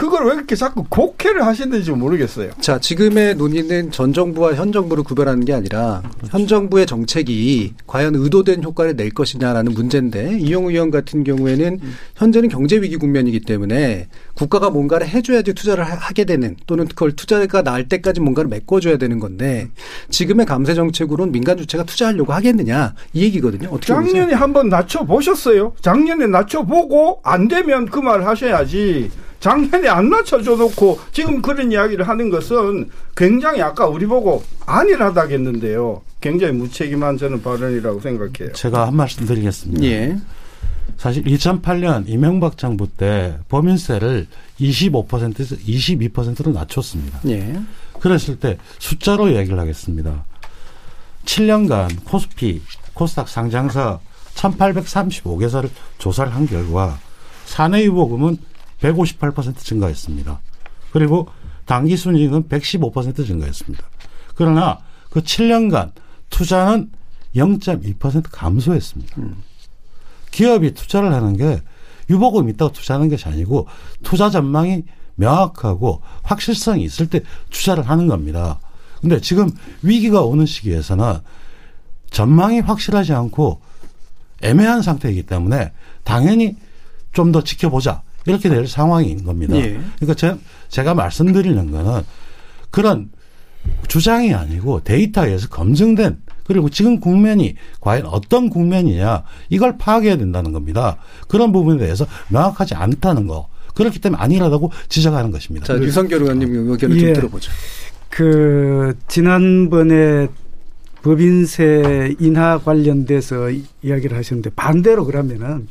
그걸 0.00 0.24
왜 0.28 0.32
이렇게 0.32 0.56
자꾸 0.56 0.82
곡해를 0.88 1.44
하시는지 1.44 1.90
모르겠어요. 1.90 2.52
자, 2.58 2.78
지금의 2.78 3.34
논의는 3.34 3.90
전 3.90 4.14
정부와 4.14 4.54
현 4.54 4.72
정부를 4.72 5.04
구별하는 5.04 5.44
게 5.44 5.52
아니라 5.52 6.02
현 6.30 6.46
정부의 6.46 6.86
정책이 6.86 7.74
과연 7.86 8.14
의도된 8.14 8.62
효과를 8.64 8.96
낼 8.96 9.10
것이냐라는 9.10 9.74
문제인데 9.74 10.38
이용우 10.40 10.70
의원 10.70 10.90
같은 10.90 11.22
경우에는 11.22 11.80
현재는 12.16 12.48
경제 12.48 12.80
위기 12.80 12.96
국면이기 12.96 13.40
때문에 13.40 14.08
국가가 14.32 14.70
뭔가를 14.70 15.06
해줘야지 15.06 15.52
투자를 15.52 15.84
하- 15.84 15.96
하게 15.96 16.24
되는 16.24 16.56
또는 16.66 16.88
그걸 16.88 17.12
투자가 17.12 17.60
나을 17.60 17.86
때까지 17.86 18.20
뭔가를 18.20 18.48
메꿔줘야 18.48 18.96
되는 18.96 19.18
건데 19.18 19.68
지금의 20.08 20.46
감세 20.46 20.72
정책으로는 20.72 21.30
민간 21.30 21.58
주체가 21.58 21.84
투자하려고 21.84 22.32
하겠느냐 22.32 22.94
이 23.12 23.22
얘기거든요. 23.24 23.68
어떻게? 23.68 23.86
작년에 23.88 24.32
한번 24.32 24.70
낮춰 24.70 25.04
보셨어요? 25.04 25.74
작년에 25.82 26.26
낮춰 26.26 26.62
보고 26.62 27.20
안 27.22 27.48
되면 27.48 27.84
그 27.84 28.00
말 28.00 28.24
하셔야지. 28.26 29.10
작년에 29.40 29.88
안 29.88 30.10
낮춰줘 30.10 30.54
놓고 30.56 31.00
지금 31.12 31.42
그런 31.42 31.72
이야기를 31.72 32.06
하는 32.06 32.30
것은 32.30 32.90
굉장히 33.16 33.62
아까 33.62 33.86
우리 33.86 34.06
보고 34.06 34.44
안일하다겠는데요. 34.66 36.02
굉장히 36.20 36.52
무책임한 36.52 37.16
저는 37.16 37.42
발언이라고 37.42 38.00
생각해요. 38.00 38.52
제가 38.52 38.88
한 38.88 38.96
말씀 38.96 39.26
드리겠습니다. 39.26 39.82
예. 39.84 40.16
사실 40.98 41.24
2008년 41.24 42.04
이명박 42.06 42.58
정부 42.58 42.86
때 42.86 43.38
법인세를 43.48 44.26
25%에서 44.60 45.56
22%로 45.56 46.52
낮췄습니다. 46.52 47.20
예. 47.28 47.58
그랬을 48.00 48.38
때 48.38 48.58
숫자로 48.78 49.34
얘기를 49.34 49.58
하겠습니다. 49.58 50.24
7년간 51.24 52.04
코스피, 52.04 52.60
코스닥 52.92 53.28
상장사 53.28 53.98
1835개사를 54.34 55.68
조사를 55.98 56.34
한 56.34 56.46
결과 56.46 56.98
사내 57.46 57.84
유보금은 57.84 58.36
158% 58.80 59.58
증가했습니다. 59.58 60.40
그리고 60.92 61.28
단기 61.66 61.96
순이익은 61.96 62.48
115% 62.48 63.26
증가했습니다. 63.26 63.84
그러나 64.34 64.78
그 65.10 65.20
7년간 65.20 65.92
투자는 66.30 66.90
0.2% 67.34 68.24
감소했습니다. 68.30 69.16
기업이 70.30 70.74
투자를 70.74 71.12
하는 71.12 71.36
게 71.36 71.60
유보금 72.08 72.48
있다고 72.48 72.72
투자하는 72.72 73.08
것이 73.08 73.28
아니고 73.28 73.66
투자 74.02 74.30
전망이 74.30 74.84
명확하고 75.14 76.02
확실성이 76.22 76.82
있을 76.84 77.08
때 77.08 77.20
투자를 77.50 77.88
하는 77.88 78.06
겁니다. 78.08 78.58
근데 79.00 79.20
지금 79.20 79.50
위기가 79.82 80.22
오는 80.22 80.46
시기에서는 80.46 81.18
전망이 82.10 82.60
확실하지 82.60 83.12
않고 83.12 83.60
애매한 84.42 84.82
상태이기 84.82 85.24
때문에 85.24 85.72
당연히 86.02 86.56
좀 87.12 87.32
더 87.32 87.42
지켜보자. 87.42 88.02
이렇게 88.26 88.48
될 88.48 88.66
상황인 88.66 89.24
겁니다. 89.24 89.56
예. 89.56 89.80
그러니까 89.98 90.14
제, 90.14 90.36
제가 90.68 90.94
말씀드리는 90.94 91.70
거는 91.70 92.02
그런 92.70 93.10
주장이 93.88 94.32
아니고 94.34 94.82
데이터에서 94.84 95.48
검증된 95.48 96.18
그리고 96.44 96.68
지금 96.68 96.98
국면이 96.98 97.54
과연 97.80 98.06
어떤 98.06 98.50
국면이냐 98.50 99.22
이걸 99.50 99.78
파악해야 99.78 100.16
된다는 100.16 100.52
겁니다. 100.52 100.96
그런 101.28 101.52
부분에 101.52 101.78
대해서 101.78 102.06
명확하지 102.28 102.74
않다는 102.74 103.26
거. 103.26 103.48
그렇기 103.74 104.00
때문에 104.00 104.20
아니라고 104.20 104.72
지적하는 104.88 105.30
것입니다. 105.30 105.66
자, 105.66 105.74
유성결 105.78 106.22
의원님 106.22 106.70
의견을 106.70 106.96
예. 106.96 107.00
좀 107.06 107.12
들어보죠. 107.14 107.52
그 108.08 108.94
지난번에 109.08 110.26
법인세 111.02 112.14
인하 112.18 112.58
관련돼서 112.58 113.50
이- 113.50 113.64
이야기를 113.82 114.16
하셨는데 114.16 114.50
반대로 114.50 115.04
그러면은 115.06 115.66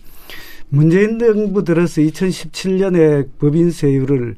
문재인 0.70 1.18
정부 1.20 1.64
들어서 1.64 2.02
2017년에 2.02 3.28
법인세율을 3.40 4.36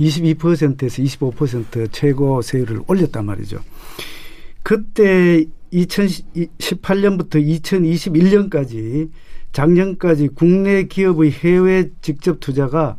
22%에서 0.00 1.02
25% 1.02 1.88
최고 1.92 2.42
세율을 2.42 2.80
올렸단 2.86 3.24
말이죠. 3.24 3.60
그때 4.62 5.44
2018년부터 5.72 7.36
2021년까지 7.60 9.10
작년까지 9.52 10.28
국내 10.34 10.84
기업의 10.84 11.30
해외 11.32 11.90
직접 12.02 12.40
투자가 12.40 12.96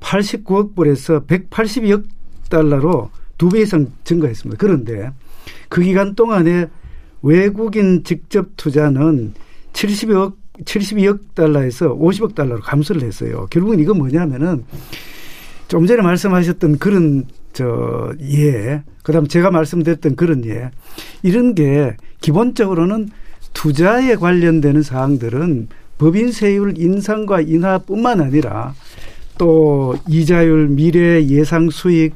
89억 0.00 0.74
불에서 0.74 1.24
182억 1.24 2.04
달러로 2.48 3.10
두 3.38 3.48
배 3.48 3.62
이상 3.62 3.92
증가했습니다. 4.04 4.58
그런데 4.58 5.10
그 5.68 5.82
기간 5.82 6.14
동안에 6.14 6.68
외국인 7.22 8.04
직접 8.04 8.50
투자는 8.56 9.34
70억 9.72 10.36
72억 10.62 11.34
달러에서 11.34 11.96
50억 11.96 12.34
달러로 12.34 12.60
감소를 12.60 13.02
했어요. 13.02 13.46
결국은 13.50 13.80
이건 13.80 13.98
뭐냐면은 13.98 14.64
좀 15.68 15.86
전에 15.86 16.02
말씀하셨던 16.02 16.78
그런 16.78 17.24
저 17.52 18.12
예, 18.20 18.82
그다음 19.02 19.26
제가 19.26 19.50
말씀드렸던 19.50 20.16
그런 20.16 20.44
예, 20.46 20.70
이런 21.22 21.54
게 21.54 21.96
기본적으로는 22.20 23.08
투자에 23.52 24.16
관련되는 24.16 24.82
사항들은 24.82 25.68
법인세율 25.98 26.74
인상과 26.76 27.40
인하뿐만 27.42 28.20
아니라 28.20 28.74
또 29.38 29.96
이자율, 30.08 30.68
미래 30.68 31.24
예상 31.24 31.70
수익, 31.70 32.14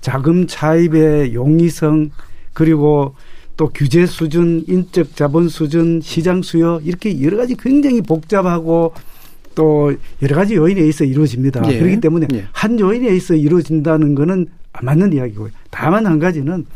자금 0.00 0.46
차입의 0.46 1.34
용이성 1.34 2.10
그리고 2.52 3.14
또 3.56 3.70
규제 3.74 4.06
수준, 4.06 4.64
인적 4.68 5.16
자본 5.16 5.48
수준, 5.48 6.00
시장 6.02 6.42
수요 6.42 6.80
이렇게 6.84 7.22
여러 7.22 7.36
가지 7.36 7.54
굉장히 7.56 8.02
복잡하고 8.02 8.92
또 9.54 9.94
여러 10.22 10.36
가지 10.36 10.54
요인에 10.54 10.80
의해서 10.80 11.04
이루어집니다. 11.04 11.62
예. 11.72 11.78
그렇기 11.78 12.00
때문에 12.00 12.26
예. 12.34 12.46
한 12.52 12.78
요인에 12.78 13.08
의해서 13.08 13.34
이루어진다는 13.34 14.14
거는 14.14 14.46
맞는 14.82 15.14
이야기고요. 15.14 15.50
다만 15.70 16.04
한 16.06 16.18
가지는 16.18 16.66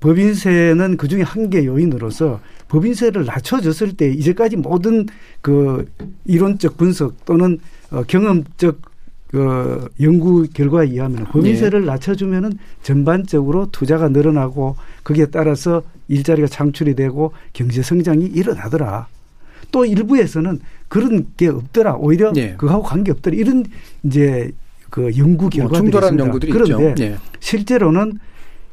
법인세는 0.00 0.96
그 0.96 1.08
중에 1.08 1.22
한 1.22 1.50
개 1.50 1.66
요인으로서 1.66 2.40
법인세를 2.68 3.24
낮춰줬을 3.24 3.92
때 3.94 4.10
이제까지 4.10 4.56
모든 4.56 5.06
그 5.40 5.86
이론적 6.24 6.76
분석 6.76 7.24
또는 7.24 7.58
어, 7.90 8.02
경험적 8.06 8.80
그 9.30 9.88
연구 10.00 10.46
결과에 10.52 10.86
의하면 10.86 11.24
법인세를 11.24 11.84
낮춰주면은 11.84 12.58
전반적으로 12.82 13.68
투자가 13.70 14.08
늘어나고 14.08 14.76
거기에 15.04 15.26
따라서 15.26 15.82
일자리가 16.08 16.48
창출이 16.48 16.94
되고 16.94 17.32
경제 17.52 17.82
성장이 17.82 18.24
일어나더라. 18.24 19.06
또 19.70 19.84
일부에서는 19.84 20.60
그런 20.88 21.26
게 21.36 21.48
없더라. 21.48 21.96
오히려 21.96 22.32
예. 22.36 22.54
그하고 22.56 22.82
관계 22.82 23.12
없더라. 23.12 23.36
이런 23.36 23.64
이제 24.02 24.50
그 24.88 25.10
연구 25.18 25.50
결과들이 25.50 25.68
뭐 25.68 25.78
충돌하는 25.78 26.14
있습니다. 26.14 26.24
연구들이 26.24 26.52
그런데. 26.52 26.94
예. 27.04 27.16
실제로는 27.40 28.18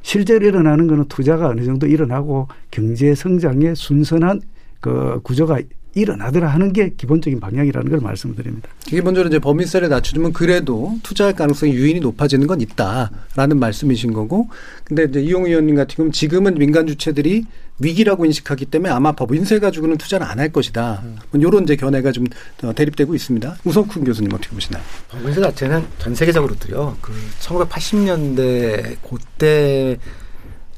실제로 0.01 0.45
일어나는 0.45 0.87
거는 0.87 1.05
투자가 1.09 1.49
어느 1.49 1.65
정도 1.65 1.87
일어나고 1.87 2.47
경제 2.71 3.13
성장의 3.13 3.75
순선한 3.75 4.41
그 4.79 5.19
구조가 5.23 5.59
일어나더라 5.95 6.49
하는 6.49 6.73
게 6.73 6.91
기본적인 6.95 7.39
방향이라는 7.39 7.89
걸 7.89 7.99
말씀드립니다. 8.01 8.69
기본적으로 8.81 9.29
이제 9.29 9.39
범위세를 9.39 9.87
낮춰주면 9.89 10.33
그래도 10.33 10.97
투자할 11.03 11.33
가능성이 11.33 11.73
유인이 11.73 12.01
높아지는 12.01 12.47
건 12.47 12.59
있다라는 12.61 13.57
말씀이신 13.59 14.11
거고, 14.13 14.49
근데 14.83 15.05
이제 15.05 15.21
이용 15.21 15.45
의원님 15.45 15.75
같은 15.75 15.95
경우는 15.95 16.11
지금은 16.11 16.55
민간 16.55 16.85
주체들이 16.85 17.45
위기라고 17.79 18.25
인식하기 18.25 18.65
때문에 18.65 18.91
아마 18.91 19.13
법인세 19.13 19.59
가지고는 19.59 19.97
투자를 19.97 20.25
안 20.27 20.35
할 20.39 20.51
것이다. 20.51 21.01
이런 21.33 21.63
이제 21.63 21.75
견해가 21.77 22.11
좀 22.11 22.25
어, 22.63 22.73
대립되고 22.73 23.15
있습니다. 23.15 23.55
우석훈 23.63 24.03
교수님 24.03 24.33
어떻게 24.33 24.53
보시나요? 24.53 24.83
법인세 25.09 25.39
자체는 25.41 25.85
전 25.97 26.13
세계적으로도요. 26.13 26.97
그 27.01 27.13
1980년대 27.39 28.97
그때 29.09 29.97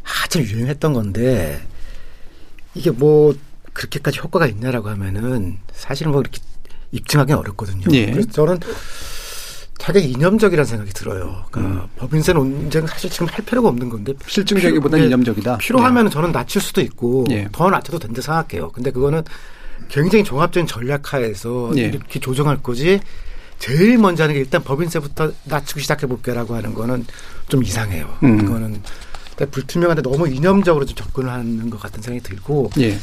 한참 0.04 0.44
유행했던 0.44 0.94
건데 0.94 1.60
이게 2.76 2.92
뭐 2.92 3.36
그렇게까지 3.82 4.20
효과가 4.20 4.48
있냐라고 4.48 4.90
하면은 4.90 5.58
사실은 5.72 6.12
뭐 6.12 6.22
이렇게 6.22 6.40
입증하기는 6.92 7.38
어렵거든요. 7.40 7.86
예. 7.92 8.10
그래서 8.12 8.28
저는 8.32 8.60
되게 9.80 10.00
이념적이라는 10.00 10.66
생각이 10.66 10.92
들어요. 10.94 11.46
그러니까 11.52 11.88
법인세 11.98 12.34
논쟁 12.34 12.88
사실 12.88 13.10
지금 13.12 13.28
할 13.28 13.46
필요가 13.46 13.70
없는 13.70 13.88
건데 13.90 14.14
실증적이보다는 14.26 14.98
필요- 14.98 15.08
이념적이다. 15.08 15.58
필요하면 15.58 16.10
저는 16.10 16.32
낮출 16.32 16.60
수도 16.62 16.82
있고 16.82 17.26
예. 17.30 17.48
더 17.52 17.70
낮춰도 17.70 18.00
된다 18.00 18.20
생각해요. 18.22 18.72
근데 18.72 18.90
그거는 18.90 19.24
굉장히 19.90 20.24
종합적인 20.24 20.66
전략하에서 20.66 21.72
예. 21.78 21.82
이렇게 21.84 22.20
조정할 22.20 22.62
거지. 22.64 23.00
제일 23.60 23.98
먼저 24.00 24.24
하는 24.24 24.34
게 24.34 24.40
일단 24.42 24.64
법인세부터 24.64 25.32
낮추기 25.46 25.82
시작해 25.82 26.08
볼게라고 26.08 26.56
하는 26.56 26.74
거는 26.74 27.06
좀 27.48 27.64
이상해요. 27.64 28.18
음. 28.24 28.38
그거는 28.40 28.82
불투명한데 29.52 30.02
너무 30.02 30.28
이념적으로 30.28 30.86
좀 30.86 30.96
접근을 30.96 31.30
하는 31.32 31.70
것 31.70 31.80
같은 31.80 32.02
생각이 32.02 32.28
들고 32.28 32.72
예. 32.80 32.98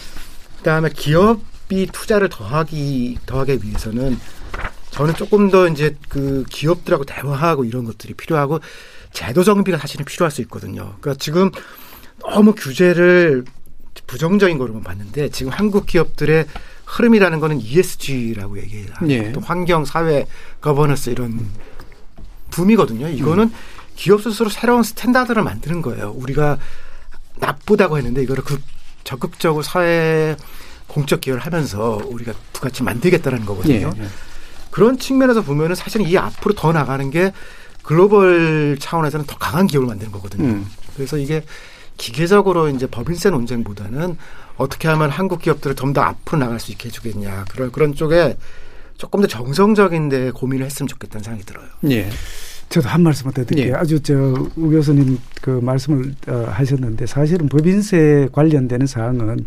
그다음에 0.64 0.88
기업이 0.88 1.88
투자를 1.92 2.30
더하기 2.30 3.18
더하기 3.26 3.58
위해서는 3.62 4.18
저는 4.90 5.14
조금 5.14 5.50
더 5.50 5.68
이제 5.68 5.94
그 6.08 6.44
기업들하고 6.48 7.04
대화하고 7.04 7.66
이런 7.66 7.84
것들이 7.84 8.14
필요하고 8.14 8.60
제도 9.12 9.44
정비가 9.44 9.76
사실은 9.76 10.06
필요할 10.06 10.30
수 10.30 10.40
있거든요. 10.42 10.96
그러니까 11.00 11.14
지금 11.18 11.50
너무 12.20 12.54
규제를 12.54 13.44
부정적인 14.06 14.56
거로만 14.56 14.82
봤는데 14.82 15.28
지금 15.28 15.52
한국 15.52 15.84
기업들의 15.86 16.46
흐름이라는 16.86 17.40
거는 17.40 17.60
ESG라고 17.60 18.58
얘기해요. 18.58 18.88
예. 19.08 19.32
또 19.32 19.40
환경, 19.40 19.84
사회, 19.84 20.26
거버넌스 20.62 21.10
이런 21.10 21.46
붐이거든요. 22.50 23.08
이거는 23.08 23.52
기업 23.96 24.22
스스로 24.22 24.48
새로운 24.48 24.82
standard를 24.82 25.42
만드는 25.42 25.82
거예요. 25.82 26.12
우리가 26.16 26.58
나쁘다고 27.36 27.98
했는데 27.98 28.22
이거를 28.22 28.42
그 28.44 28.58
적극적으로 29.04 29.62
사회 29.62 30.36
공적 30.86 31.20
기여를 31.20 31.42
하면서 31.42 32.00
우리가 32.06 32.32
부가가치 32.52 32.82
만들겠다는 32.82 33.44
거거든요. 33.46 33.92
예. 33.98 34.06
그런 34.70 34.98
측면에서 34.98 35.42
보면은 35.42 35.74
사실은 35.76 36.06
이 36.06 36.16
앞으로 36.16 36.54
더 36.54 36.72
나가는 36.72 37.08
게 37.10 37.32
글로벌 37.82 38.76
차원에서는 38.80 39.26
더 39.26 39.36
강한 39.38 39.66
기업을 39.66 39.86
만드는 39.86 40.10
거거든요. 40.12 40.46
음. 40.48 40.66
그래서 40.96 41.16
이게 41.18 41.44
기계적으로 41.96 42.68
이제 42.68 42.86
법인세 42.86 43.30
논쟁보다는 43.30 44.16
어떻게 44.56 44.88
하면 44.88 45.10
한국 45.10 45.42
기업들을 45.42 45.76
좀 45.76 45.92
더 45.92 46.00
앞으로 46.00 46.38
나갈 46.38 46.58
수 46.58 46.72
있게 46.72 46.88
해주겠냐 46.88 47.44
그런 47.50 47.70
그런 47.70 47.94
쪽에 47.94 48.36
조금 48.98 49.20
더 49.20 49.26
정성적인 49.26 50.08
데 50.08 50.30
고민을 50.30 50.66
했으면 50.66 50.88
좋겠다는 50.88 51.22
생각이 51.22 51.44
들어요. 51.46 51.66
예. 51.90 52.08
저도 52.74 52.88
한 52.88 53.02
말씀만 53.02 53.32
더 53.34 53.44
드릴게요. 53.44 53.74
예. 53.74 53.76
아주 53.78 54.00
저 54.00 54.14
우 54.56 54.68
교수님 54.70 55.18
그 55.40 55.50
말씀을 55.62 56.12
어, 56.26 56.46
하셨는데 56.48 57.06
사실은 57.06 57.48
법인세 57.48 58.28
관련되는 58.32 58.86
사항은 58.86 59.46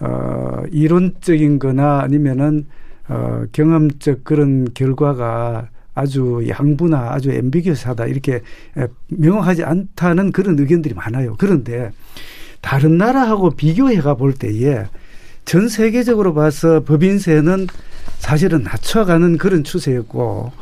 어, 0.00 0.62
이론적인 0.70 1.58
거나 1.58 2.00
아니면은 2.00 2.66
어, 3.08 3.44
경험적 3.52 4.24
그런 4.24 4.68
결과가 4.74 5.68
아주 5.94 6.44
양부나 6.46 7.12
아주 7.12 7.30
엠비기스하다 7.30 8.06
이렇게 8.06 8.42
에, 8.76 8.86
명확하지 9.08 9.64
않다는 9.64 10.32
그런 10.32 10.58
의견들이 10.58 10.94
많아요. 10.94 11.36
그런데 11.38 11.90
다른 12.60 12.98
나라하고 12.98 13.50
비교해 13.50 14.00
가 14.00 14.14
볼 14.14 14.34
때에 14.34 14.84
전 15.46 15.68
세계적으로 15.68 16.34
봐서 16.34 16.84
법인세는 16.84 17.66
사실은 18.18 18.62
낮춰가는 18.62 19.38
그런 19.38 19.64
추세였고 19.64 20.52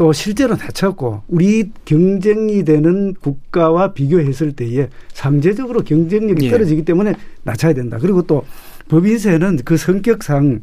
또 0.00 0.14
실제로 0.14 0.56
낮췄고 0.56 1.24
우리 1.28 1.72
경쟁이 1.84 2.64
되는 2.64 3.12
국가와 3.12 3.92
비교했을 3.92 4.52
때에 4.52 4.88
상대적으로 5.12 5.82
경쟁력이 5.82 6.46
예. 6.46 6.50
떨어지기 6.50 6.86
때문에 6.86 7.12
낮춰야 7.42 7.74
된다. 7.74 7.98
그리고 8.00 8.22
또 8.22 8.46
법인세는 8.88 9.58
그 9.62 9.76
성격상 9.76 10.60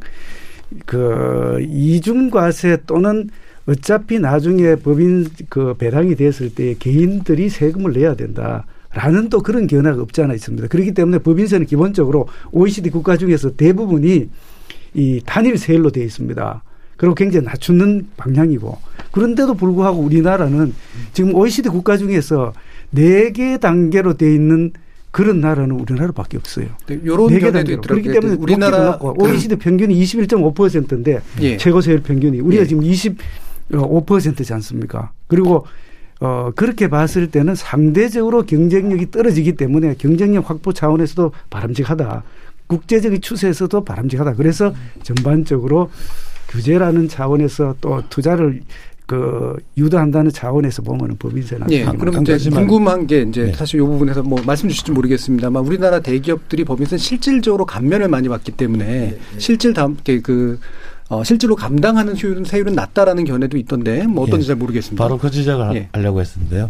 그 0.87 1.59
이중과세 1.69 2.77
또는 2.87 3.29
어차피 3.67 4.17
나중에 4.17 4.73
법인 4.77 5.27
그 5.49 5.75
배당이 5.75 6.15
됐을 6.15 6.49
때 6.55 6.73
개인들이 6.79 7.49
세금을 7.49 7.93
내야 7.93 8.15
된다. 8.15 8.65
라는 8.91 9.29
또 9.29 9.43
그런 9.43 9.67
견해가 9.67 10.01
없지 10.01 10.23
않아 10.23 10.33
있습니다. 10.33 10.67
그렇기 10.67 10.95
때문에 10.95 11.19
법인세는 11.19 11.67
기본적으로 11.67 12.27
OECD 12.51 12.89
국가 12.89 13.17
중에서 13.17 13.55
대부분이 13.55 14.29
이 14.95 15.21
단일 15.27 15.59
세율로 15.59 15.91
되어 15.91 16.03
있습니다. 16.05 16.63
그리고 16.97 17.13
굉장히 17.13 17.45
낮추는 17.45 18.07
방향이고 18.17 18.79
그런데도 19.17 19.55
불구하고 19.55 19.99
우리나라는 19.99 20.75
지금 21.11 21.33
OECD 21.33 21.69
국가 21.69 21.97
중에서 21.97 22.53
네 22.91 23.31
개 23.31 23.57
단계로 23.57 24.13
돼 24.13 24.33
있는 24.33 24.71
그런 25.11 25.41
나라는 25.41 25.71
우리나라밖에 25.71 26.37
없어요. 26.37 26.67
네, 26.85 26.99
요런 27.03 27.27
네개 27.27 27.39
견해도 27.51 27.57
단계로. 27.57 27.81
있더라고요. 27.81 28.03
그렇기 28.03 28.19
때문에 28.19 28.37
우리나라 28.39 28.77
우리나라 28.77 28.99
OECD 29.01 29.55
평균이 29.55 29.99
21.5%인데 30.03 31.21
예. 31.41 31.57
최고 31.57 31.81
세율 31.81 32.01
평균이 32.03 32.39
우리가 32.39 32.61
예. 32.61 32.67
지금 32.67 32.83
25%지 32.83 34.53
않습니까? 34.53 35.11
그리고 35.27 35.65
어 36.19 36.51
그렇게 36.55 36.87
봤을 36.87 37.27
때는 37.31 37.55
상대적으로 37.55 38.43
경쟁력이 38.43 39.09
떨어지기 39.11 39.53
때문에 39.53 39.95
경쟁력 39.97 40.49
확보 40.49 40.73
차원에서도 40.73 41.31
바람직하다. 41.49 42.23
국제적인 42.67 43.21
추세에서도 43.21 43.83
바람직하다. 43.83 44.35
그래서 44.35 44.73
전반적으로 45.03 45.89
규제라는 46.49 47.07
차원에서 47.09 47.75
또 47.81 48.01
투자를 48.09 48.61
그 49.07 49.55
유도한다는 49.77 50.31
차원에서 50.31 50.81
보면은 50.81 51.15
법인세나 51.17 51.67
예. 51.71 51.83
한- 51.83 51.97
그럼 51.97 52.13
한 52.17 52.23
이제 52.23 52.49
궁금한 52.49 53.07
게 53.07 53.21
이제 53.21 53.45
네. 53.45 53.53
사실 53.53 53.79
이 53.79 53.83
부분에서 53.83 54.21
뭐 54.21 54.41
말씀 54.45 54.67
주실지 54.67 54.91
모르겠습니다만 54.91 55.65
우리나라 55.65 56.01
대기업들이 56.01 56.65
법인세 56.65 56.97
실질적으로 56.97 57.65
감면을 57.65 58.09
많이 58.09 58.27
받기 58.27 58.51
때문에 58.51 59.17
실질 59.37 59.73
다음 59.73 59.95
그 60.21 60.59
어, 61.07 61.23
실제로 61.23 61.55
감당하는 61.55 62.17
효율은 62.21 62.43
세율은 62.43 62.75
낮다라는 62.75 63.23
견해도 63.23 63.57
있던데 63.57 64.05
뭐 64.05 64.25
어떤지 64.25 64.43
예. 64.43 64.47
잘 64.47 64.55
모르겠습니다. 64.57 65.01
바로 65.01 65.17
그 65.17 65.31
지적을 65.31 65.73
예. 65.75 65.89
하려고 65.93 66.19
했었는데요. 66.19 66.69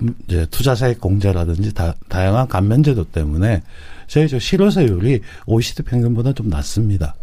음, 0.00 0.14
이제 0.28 0.46
투자세액 0.52 1.00
공제라든지 1.00 1.74
다, 1.74 1.96
다양한 2.08 2.46
감면제도 2.46 3.02
때문에 3.02 3.62
저희 4.06 4.28
저 4.28 4.38
실효세율이 4.38 5.22
OECD 5.46 5.82
평균보다 5.82 6.34
좀 6.34 6.48
낮습니다. 6.48 7.16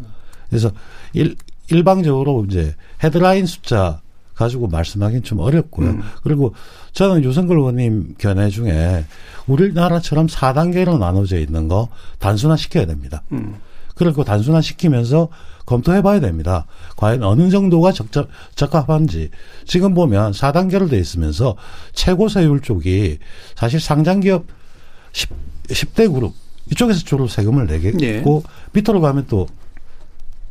그래서 0.49 0.71
일, 1.13 1.37
일방적으로 1.69 2.45
이제 2.49 2.75
헤드라인 3.01 3.45
숫자 3.45 4.01
가지고 4.41 4.67
말씀하기는 4.67 5.23
좀 5.23 5.39
어렵고요. 5.39 5.91
음. 5.91 6.01
그리고 6.23 6.55
저는 6.93 7.23
유성글 7.23 7.57
의원님 7.57 8.15
견해 8.17 8.49
중에 8.49 9.05
우리나라처럼 9.45 10.27
4단계로 10.27 10.97
나눠져 10.97 11.37
있는 11.37 11.67
거 11.67 11.89
단순화 12.17 12.57
시켜야 12.57 12.85
됩니다. 12.85 13.21
음. 13.31 13.55
그리고 13.95 14.23
단순화 14.23 14.61
시키면서 14.61 15.29
검토해 15.67 16.01
봐야 16.01 16.19
됩니다. 16.19 16.65
과연 16.97 17.21
어느 17.23 17.51
정도가 17.51 17.91
적적, 17.91 18.29
적합한지. 18.55 19.29
지금 19.65 19.93
보면 19.93 20.31
4단계로 20.31 20.89
돼 20.89 20.97
있으면서 20.97 21.55
최고 21.93 22.27
세율 22.27 22.61
쪽이 22.61 23.19
사실 23.55 23.79
상장기업 23.79 24.45
10, 25.11 25.29
10 25.69 25.93
대 25.93 26.07
그룹 26.07 26.33
이쪽에서 26.71 27.01
주로 27.03 27.27
세금을 27.27 27.67
내겠고 27.67 28.01
예. 28.03 28.23
밑으로 28.73 29.01
가면 29.01 29.25
또 29.27 29.47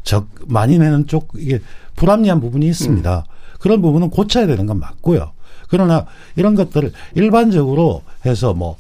적, 0.05 0.28
많이 0.47 0.78
내는 0.78 1.07
쪽 1.07 1.32
이게 1.36 1.61
불합리한 1.97 2.41
부분이 2.41 2.66
있습니다. 2.68 3.24
그런 3.61 3.80
부분은 3.80 4.11
고쳐야 4.11 4.46
되는 4.46 4.66
건 4.66 4.80
맞고요. 4.80 5.32
그러나 5.68 6.06
이런 6.34 6.56
것들을 6.56 6.92
일반적으로 7.14 8.02
해서 8.26 8.52
뭐 8.54 8.76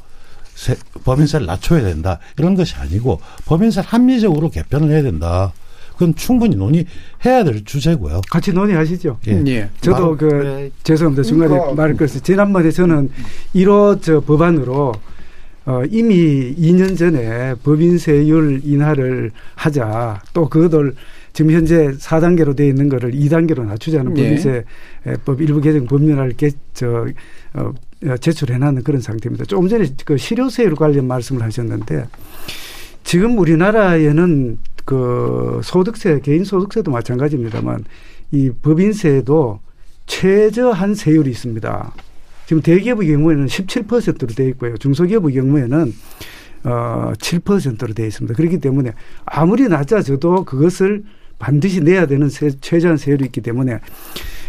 세, 0.54 0.74
법인세를 1.04 1.46
낮춰야 1.46 1.82
된다 1.82 2.18
이런 2.36 2.54
것이 2.54 2.74
아니고 2.76 3.20
법인세를 3.46 3.88
합리적으로 3.88 4.50
개편을 4.50 4.90
해야 4.90 5.02
된다. 5.02 5.52
그건 5.92 6.14
충분히 6.14 6.56
논의해야 6.56 7.44
될 7.44 7.62
주제고요. 7.64 8.22
같이 8.30 8.52
논의하시죠. 8.52 9.18
예. 9.28 9.42
예. 9.46 9.68
저도 9.82 10.16
그 10.16 10.24
네. 10.24 10.70
죄송합니다. 10.82 11.22
중간에 11.22 11.50
그러니까 11.50 11.74
말을 11.74 11.96
끊었어요. 11.96 12.22
지난번에 12.22 12.70
저는 12.70 13.10
1호 13.54 14.00
저 14.00 14.20
법안으로 14.20 14.94
어, 15.66 15.82
이미 15.90 16.54
2년 16.56 16.96
전에 16.96 17.54
법인세율 17.62 18.62
인하를 18.64 19.30
하자. 19.54 20.22
또 20.32 20.48
그것을 20.48 20.94
지금 21.32 21.52
현재 21.52 21.92
4단계로 21.92 22.56
돼 22.56 22.66
있는 22.66 22.88
거를 22.88 23.12
2단계로 23.12 23.64
낮추자는 23.66 24.16
예. 24.16 24.22
법인세법 24.22 25.40
일부 25.40 25.60
개정 25.60 25.86
법률을 25.86 26.34
개, 26.36 26.50
저, 26.74 27.06
어, 27.54 27.72
어, 28.06 28.16
제출해놨는 28.16 28.82
그런 28.82 29.00
상태입니다. 29.00 29.44
조금 29.44 29.68
전에 29.68 29.86
그 30.04 30.16
실효세율 30.16 30.74
관련 30.74 31.06
말씀을 31.06 31.42
하셨는데 31.42 32.06
지금 33.04 33.38
우리나라에는 33.38 34.58
그 34.84 35.60
소득세, 35.62 36.20
개인 36.20 36.44
소득세도 36.44 36.90
마찬가지입니다만 36.90 37.84
이 38.32 38.50
법인세도 38.62 39.60
최저한 40.06 40.94
세율이 40.94 41.30
있습니다. 41.30 41.92
지금 42.46 42.62
대기업의 42.62 43.08
경우에는 43.08 43.46
17%로 43.46 44.34
되어 44.34 44.48
있고요. 44.48 44.76
중소기업의 44.76 45.34
경우에는 45.34 45.92
어 46.64 47.12
7%로 47.16 47.94
되어 47.94 48.06
있습니다. 48.06 48.34
그렇기 48.34 48.58
때문에 48.58 48.92
아무리 49.24 49.68
낮아져도 49.68 50.44
그것을 50.44 51.04
반드시 51.40 51.80
내야 51.80 52.06
되는 52.06 52.28
세, 52.28 52.50
최저한 52.60 52.96
세율이 52.96 53.24
있기 53.24 53.40
때문에 53.40 53.80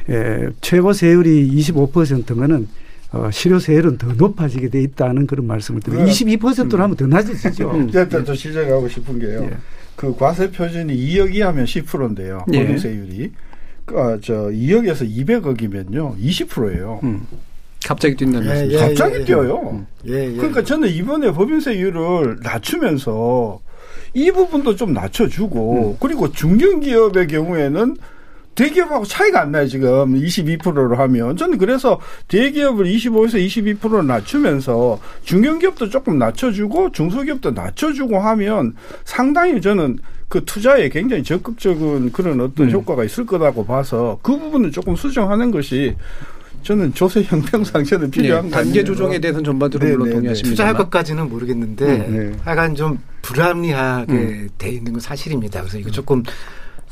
에, 0.09 0.49
최고 0.61 0.93
세율이 0.93 1.49
25%면은 1.55 2.67
어, 3.13 3.29
실효 3.31 3.59
세율은 3.59 3.97
더 3.97 4.13
높아지게 4.13 4.69
돼 4.69 4.81
있다는 4.83 5.25
그런 5.25 5.47
말씀을 5.47 5.81
드립니다. 5.81 6.05
네. 6.05 6.37
22%로 6.37 6.81
하면 6.83 6.95
더 6.95 7.07
낮아지죠. 7.07 7.89
일단 7.93 8.23
또 8.23 8.33
지적하고 8.35 8.87
싶은 8.87 9.19
게요. 9.19 9.43
예. 9.43 9.57
그 9.95 10.15
과세 10.15 10.49
표준이 10.49 10.95
2억 10.95 11.33
이하면 11.35 11.65
10%인데요. 11.65 12.45
예. 12.53 12.59
법인세율이. 12.59 13.31
그, 13.85 13.99
아, 13.99 14.17
저 14.21 14.33
2억에서 14.49 15.09
200억이면요. 15.09 16.17
20%예요. 16.17 16.99
음. 17.03 17.27
갑자기 17.85 18.15
뛴다는 18.15 18.45
예, 18.45 18.49
말씀. 18.49 18.71
예. 18.71 18.77
갑자기 18.77 19.25
뛰어요. 19.25 19.85
예, 20.07 20.31
예. 20.31 20.35
그러니까 20.37 20.63
저는 20.63 20.87
이번에 20.89 21.31
법인세율을 21.31 22.39
낮추면서 22.43 23.59
이 24.14 24.32
부분도 24.32 24.76
좀 24.76 24.93
낮춰주고 24.93 25.97
그리고 25.99 26.32
중견기업의 26.32 27.28
경우에는 27.28 27.97
대기업하고 28.55 29.05
차이가 29.05 29.41
안 29.41 29.51
나요 29.51 29.68
지금. 29.68 30.14
22%로 30.14 30.95
하면. 30.95 31.38
저는 31.38 31.57
그래서 31.57 31.99
대기업을 32.28 32.86
25에서 32.86 33.80
22%로 33.80 34.03
낮추면서 34.03 34.99
중견기업도 35.24 35.89
조금 35.89 36.18
낮춰주고 36.20 36.91
중소기업도 36.91 37.51
낮춰주고 37.51 38.20
하면 38.20 38.76
상당히 39.05 39.62
저는 39.62 39.99
그 40.28 40.43
투자에 40.45 40.89
굉장히 40.89 41.24
적극적인 41.24 42.12
그런 42.12 42.39
어떤 42.39 42.68
음. 42.68 42.72
효과가 42.72 43.03
있을 43.03 43.26
거라고 43.26 43.66
봐서 43.66 44.20
그 44.22 44.38
부분을 44.38 44.72
조금 44.72 44.95
수정하는 44.95 45.51
것이 45.51 45.95
저는 46.64 46.93
조세 46.93 47.24
혁명상 47.24 47.84
저는 47.84 48.12
필요한 48.12 48.45
예, 48.45 48.49
거 48.49 48.55
단계. 48.57 48.84
조정에 48.84 49.20
대해서는 49.20 49.43
전반적으로 49.43 49.89
네, 49.89 49.95
물론 49.95 50.24
네, 50.24 50.34
네. 50.34 50.41
투자할. 50.41 50.74
것까지는 50.76 51.30
모르겠는데 51.30 51.97
네. 52.07 52.38
약간 52.45 52.76
좀 52.76 52.99
불합리하게 53.22 54.14
음. 54.14 54.49
돼 54.57 54.70
있는 54.72 54.93
건 54.93 54.99
사실입니다. 55.01 55.62
그래서 55.62 55.78
이거 55.78 55.91
조금 55.91 56.24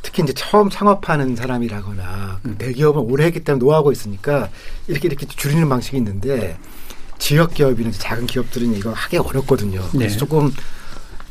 특히 0.01 0.23
이제 0.23 0.33
처음 0.33 0.69
창업하는 0.69 1.35
사람이라거나 1.35 2.39
그 2.43 2.55
대기업을 2.57 3.03
오래 3.05 3.25
했기 3.25 3.41
때문에 3.43 3.63
노하우가 3.63 3.91
있으니까 3.91 4.49
이렇게 4.87 5.07
이렇게 5.07 5.25
줄이는 5.25 5.67
방식이 5.67 5.97
있는데 5.97 6.57
지역 7.17 7.53
기업이나 7.53 7.91
작은 7.91 8.25
기업들은 8.27 8.73
이거 8.75 8.91
하기 8.93 9.17
어렵거든요. 9.17 9.81
그래서 9.91 10.13
네. 10.13 10.17
조금 10.17 10.51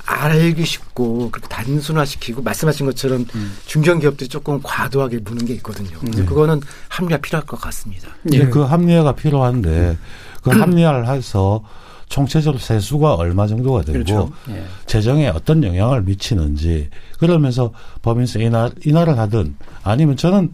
알기 0.08 0.64
쉽고 0.64 1.30
그렇게 1.30 1.48
단순화시키고 1.48 2.40
말씀하신 2.42 2.86
것처럼 2.86 3.26
중견 3.66 4.00
기업들이 4.00 4.28
조금 4.28 4.58
과도하게 4.62 5.18
무는 5.18 5.44
게 5.44 5.52
있거든요. 5.54 5.98
그래서 6.00 6.24
그거는 6.24 6.60
합리화 6.88 7.18
필요할 7.18 7.46
것 7.46 7.60
같습니다. 7.60 8.08
근데 8.22 8.38
예. 8.38 8.46
그 8.46 8.62
합리화가 8.62 9.12
필요한데 9.14 9.98
그 10.42 10.50
합리화를 10.50 11.06
해서 11.08 11.62
총체적으로 12.08 12.58
세수가 12.58 13.16
얼마 13.16 13.46
정도가 13.46 13.82
되고 13.82 13.92
그렇죠. 13.92 14.32
예. 14.48 14.64
재정에 14.86 15.28
어떤 15.28 15.62
영향을 15.62 16.02
미치는지 16.02 16.88
그러면서 17.18 17.70
법인세 18.00 18.42
인하, 18.42 18.70
인하를 18.86 19.18
하든 19.18 19.56
아니면 19.82 20.16
저는 20.16 20.50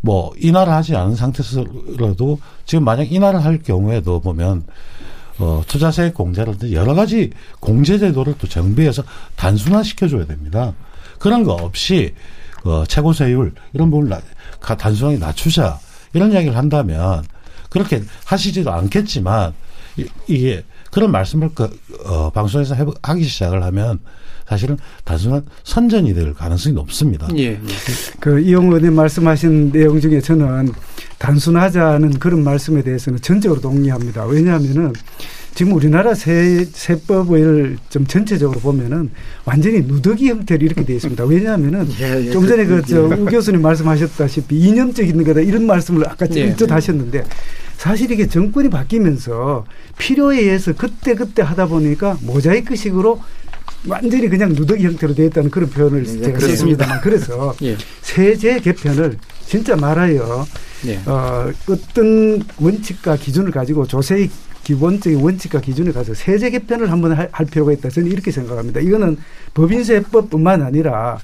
뭐 0.00 0.32
인하를 0.38 0.72
하지 0.72 0.96
않은 0.96 1.14
상태에서라도 1.14 2.40
지금 2.64 2.84
만약 2.84 3.10
인하를 3.10 3.44
할 3.44 3.62
경우에도 3.62 4.20
보면 4.20 4.64
어, 5.38 5.62
투자세 5.66 6.10
공제라든지 6.12 6.74
여러 6.74 6.94
가지 6.94 7.30
공제 7.60 7.98
제도를 7.98 8.34
또 8.38 8.46
정비해서 8.48 9.02
단순화 9.36 9.82
시켜줘야 9.82 10.26
됩니다. 10.26 10.72
그런 11.18 11.44
거 11.44 11.52
없이 11.54 12.14
어, 12.64 12.84
최고세율 12.86 13.52
이런 13.74 13.90
부분을 13.90 14.10
나- 14.10 14.20
가- 14.60 14.76
단순하게 14.76 15.18
낮추자 15.18 15.78
이런 16.14 16.32
이야기를 16.32 16.56
한다면 16.56 17.24
그렇게 17.70 18.02
하시지도 18.24 18.72
않겠지만 18.72 19.52
이, 19.98 20.06
이게 20.26 20.64
그런 20.90 21.10
말씀을 21.12 21.50
그, 21.54 21.78
어, 22.06 22.30
방송에서 22.30 22.74
해, 22.74 22.84
하기 23.02 23.24
시작을 23.24 23.62
하면 23.62 24.00
사실은 24.48 24.76
단순한 25.04 25.42
선전이 25.64 26.14
될 26.14 26.32
가능성이 26.34 26.74
높습니다. 26.74 27.28
예. 27.36 27.60
그 28.20 28.38
이용 28.40 28.66
의원님 28.66 28.94
말씀하신 28.94 29.72
내용 29.72 30.00
중에 30.00 30.20
저는 30.20 30.72
단순하자는 31.18 32.18
그런 32.18 32.44
말씀에 32.44 32.82
대해서는 32.82 33.20
전적으로 33.20 33.60
동의합니다. 33.60 34.24
왜냐하면은 34.26 34.92
지금 35.54 35.72
우리나라 35.72 36.14
세, 36.14 36.66
세법을 36.70 37.78
좀 37.88 38.06
전체적으로 38.06 38.60
보면은 38.60 39.10
완전히 39.46 39.80
누더기 39.80 40.28
형태로 40.28 40.64
이렇게 40.66 40.84
되어 40.84 40.96
있습니다. 40.96 41.24
왜냐하면은 41.24 41.88
예, 41.98 42.26
예. 42.26 42.30
좀 42.30 42.46
전에 42.46 42.66
그- 42.66 42.82
그, 42.82 42.86
저, 42.86 43.02
우 43.06 43.24
교수님 43.24 43.62
말씀하셨다시피 43.62 44.54
이념적인 44.54 45.24
거다 45.24 45.40
이런 45.40 45.66
말씀을 45.66 46.06
아까 46.06 46.26
예. 46.34 46.54
ጭ 46.54 46.70
하셨는데 46.70 47.24
사실 47.78 48.10
이게 48.10 48.26
정권이 48.26 48.68
바뀌면서 48.68 49.64
필요에 49.98 50.40
의해서 50.40 50.74
그때그때 50.74 51.40
하다 51.42 51.66
보니까 51.68 52.18
모자이크식으로 52.20 53.20
완전히 53.86 54.28
그냥 54.28 54.50
누더기 54.52 54.84
형태로 54.84 55.14
되어 55.14 55.26
있다는 55.26 55.50
그런 55.50 55.70
표현을 55.70 56.00
예, 56.00 56.06
제가 56.06 56.20
그렇습니다. 56.38 56.48
썼습니다만 56.48 57.00
그래서 57.00 57.54
예. 57.62 57.76
세제 58.02 58.58
개편을 58.60 59.18
진짜 59.46 59.76
말하여 59.76 60.46
예. 60.86 61.00
어, 61.06 61.52
어떤 61.68 62.42
원칙과 62.58 63.16
기준을 63.16 63.50
가지고 63.50 63.86
조세 63.86 64.28
기본적인 64.64 65.20
원칙과 65.20 65.60
기준을 65.60 65.92
가지고 65.92 66.14
세제 66.14 66.50
개편을 66.50 66.90
한번 66.90 67.12
할, 67.12 67.28
할 67.30 67.46
필요가 67.46 67.72
있다. 67.72 67.88
저는 67.88 68.10
이렇게 68.10 68.32
생각합니다. 68.32 68.80
이거는 68.80 69.16
법인세법뿐만 69.54 70.62
아니라 70.62 71.20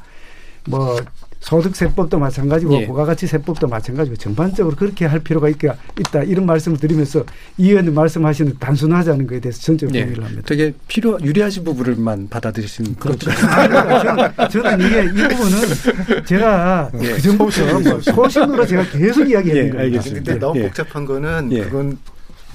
뭐 0.68 0.96
소득세법도 1.42 2.18
마찬가지고 2.20 2.80
예. 2.80 2.86
부가가치세법도 2.86 3.66
마찬가지고 3.66 4.16
전반적으로 4.16 4.76
그렇게 4.76 5.04
할 5.06 5.18
필요가 5.18 5.48
있다, 5.48 5.74
있다 5.98 6.22
이런 6.22 6.46
말씀을 6.46 6.78
드리면서 6.78 7.24
이 7.58 7.70
의원님 7.70 7.94
말씀하시는 7.94 8.58
단순하자는 8.60 9.26
것에 9.26 9.40
대해서 9.40 9.60
전적으로 9.60 9.98
예. 9.98 10.02
동의를 10.02 10.24
합니다. 10.24 10.42
되게 10.46 10.72
필요 10.86 11.18
유리하신 11.20 11.64
부분을만 11.64 12.28
받아들이시는 12.28 12.94
그렇죠. 12.94 13.30
저는, 13.32 14.30
저는 14.50 14.80
이게 14.86 15.04
이 15.04 15.28
부분은 15.28 16.24
제가 16.26 16.90
예. 17.02 17.08
그 17.12 17.22
전부터 17.22 17.80
뭐 17.80 18.00
소신으로 18.00 18.64
제가 18.64 18.84
계속 18.90 19.28
이야기했는 19.28 19.74
예. 19.74 19.80
알겠습니다. 19.80 20.24
근데 20.24 20.38
너무 20.38 20.60
예. 20.60 20.62
복잡한 20.66 21.04
거는 21.04 21.48
예. 21.52 21.64
그건 21.64 21.98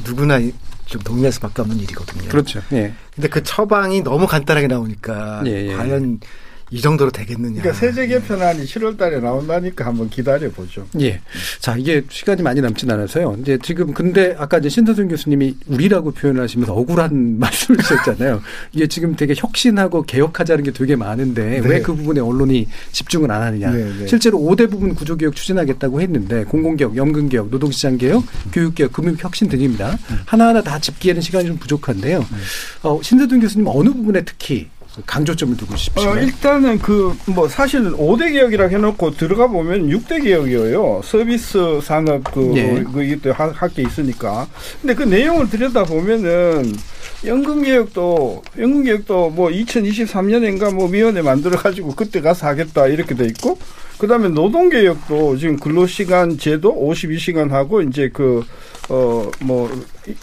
누구나 0.05 0.37
이- 0.39 0.53
좀 0.85 1.01
동의할 1.01 1.33
수밖에 1.33 1.61
없는 1.61 1.77
일이거든요. 1.79 2.29
그렇죠. 2.29 2.61
예. 2.71 2.93
근데 3.13 3.27
그 3.27 3.43
처방이 3.43 4.01
너무 4.03 4.25
간단하게 4.25 4.67
나오니까 4.67 5.41
예, 5.45 5.67
예. 5.67 5.75
과연 5.75 6.21
이 6.69 6.81
정도로 6.81 7.11
되겠느냐. 7.11 7.61
그러니까 7.61 7.73
세제 7.73 8.07
개편안이 8.07 8.65
7월 8.65 8.97
달에 8.97 9.19
나온다니까 9.19 9.85
한번 9.85 10.09
기다려 10.09 10.49
보죠. 10.51 10.85
예. 10.99 11.21
자, 11.59 11.75
이게 11.77 12.03
시간이 12.09 12.41
많이 12.41 12.59
남진 12.59 12.91
않아서요. 12.91 13.37
이제 13.41 13.57
지금 13.63 13.93
근데 13.93 14.35
아까 14.37 14.57
이제 14.57 14.67
신서준 14.67 15.07
교수님이 15.07 15.55
우리라고 15.67 16.11
표현을 16.11 16.41
하시면서 16.43 16.73
억울한 16.73 17.39
말씀을 17.39 17.79
하셨잖아요. 17.79 18.41
이게 18.73 18.87
지금 18.87 19.15
되게 19.15 19.33
혁신하고 19.37 20.03
개혁하자는 20.03 20.63
게 20.65 20.71
되게 20.71 20.95
많은데 20.95 21.61
네. 21.61 21.67
왜그 21.69 21.95
부분에 21.95 22.19
언론이 22.19 22.67
집중을 22.91 23.31
안 23.31 23.41
하느냐. 23.43 23.71
네, 23.71 23.83
네. 23.99 24.07
실제로 24.07 24.37
5대 24.37 24.69
부분 24.69 24.93
구조 24.93 25.15
개혁 25.15 25.35
추진하겠다고 25.35 26.01
했는데 26.01 26.43
공공개혁, 26.43 26.97
연금개혁, 26.97 27.49
노동시장 27.49 27.97
개혁, 27.97 28.23
교육개혁, 28.51 28.91
금융혁신 28.91 29.47
등입니다. 29.47 29.97
하나하나 30.25 30.61
다 30.61 30.79
짚기에는 30.79 31.21
시간이 31.21 31.47
좀 31.47 31.57
부족한데요. 31.57 32.25
어, 32.83 32.99
신서준 33.01 33.39
교수님 33.39 33.67
어느 33.67 33.89
부분에 33.89 34.23
특히 34.25 34.67
강조점을 35.05 35.55
두고 35.57 35.75
싶으신가요? 35.75 36.19
어, 36.19 36.23
일단은 36.23 36.79
그 36.79 37.15
뭐 37.27 37.47
사실은 37.47 37.91
5대 37.93 38.31
개혁이라고 38.31 38.73
해놓고 38.73 39.11
들어가 39.11 39.47
보면 39.47 39.89
6대 39.89 40.23
개혁이에요. 40.23 41.01
서비스 41.03 41.79
산업 41.83 42.23
그, 42.33 42.53
예. 42.55 42.83
그 42.91 43.03
이것도 43.03 43.33
할게 43.33 43.81
있으니까. 43.83 44.47
근데 44.81 44.93
그 44.95 45.03
내용을 45.03 45.49
들여다 45.49 45.83
보면은 45.83 46.73
연금 47.25 47.63
개혁도 47.63 48.43
연금 48.59 48.83
개혁도 48.83 49.31
뭐 49.31 49.49
2023년인가 49.49 50.73
뭐 50.73 50.87
위원회 50.89 51.21
만들어 51.21 51.57
가지고 51.57 51.93
그때 51.95 52.21
가서 52.21 52.47
하겠다 52.47 52.87
이렇게 52.87 53.15
돼 53.15 53.25
있고 53.25 53.57
그다음에 53.97 54.29
노동 54.29 54.69
개혁도 54.69 55.37
지금 55.37 55.57
근로시간 55.57 56.37
제도 56.37 56.73
52시간 56.75 57.49
하고 57.49 57.81
이제 57.81 58.09
그 58.09 58.43
어 58.89 59.29
뭐 59.41 59.67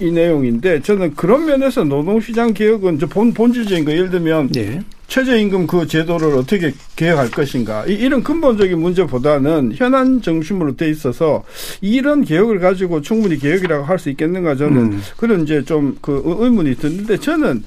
이 0.01 0.11
내용인데 0.11 0.81
저는 0.81 1.15
그런 1.15 1.45
면에서 1.45 1.85
노동시장 1.85 2.55
개혁은 2.55 2.99
저본 2.99 3.35
본질적인 3.35 3.85
거 3.85 3.93
예를 3.93 4.09
들면 4.09 4.49
예. 4.57 4.81
최저임금 5.09 5.67
그 5.67 5.87
제도를 5.87 6.29
어떻게 6.39 6.73
개혁할 6.97 7.31
것인가 7.31 7.85
이, 7.87 7.93
이런 7.93 8.23
근본적인 8.23 8.79
문제보다는 8.81 9.73
현안 9.75 10.23
중심으로 10.23 10.77
돼 10.77 10.89
있어서 10.89 11.45
이런 11.83 12.25
개혁을 12.25 12.61
가지고 12.61 13.03
충분히 13.03 13.39
개혁이라고 13.39 13.85
할 13.85 13.99
수 13.99 14.09
있겠는가 14.09 14.57
저는 14.57 14.77
음. 14.79 15.03
그런 15.19 15.43
이제 15.43 15.63
좀 15.63 15.99
그 16.01 16.23
의문이 16.25 16.77
드는데 16.77 17.19
저는 17.19 17.63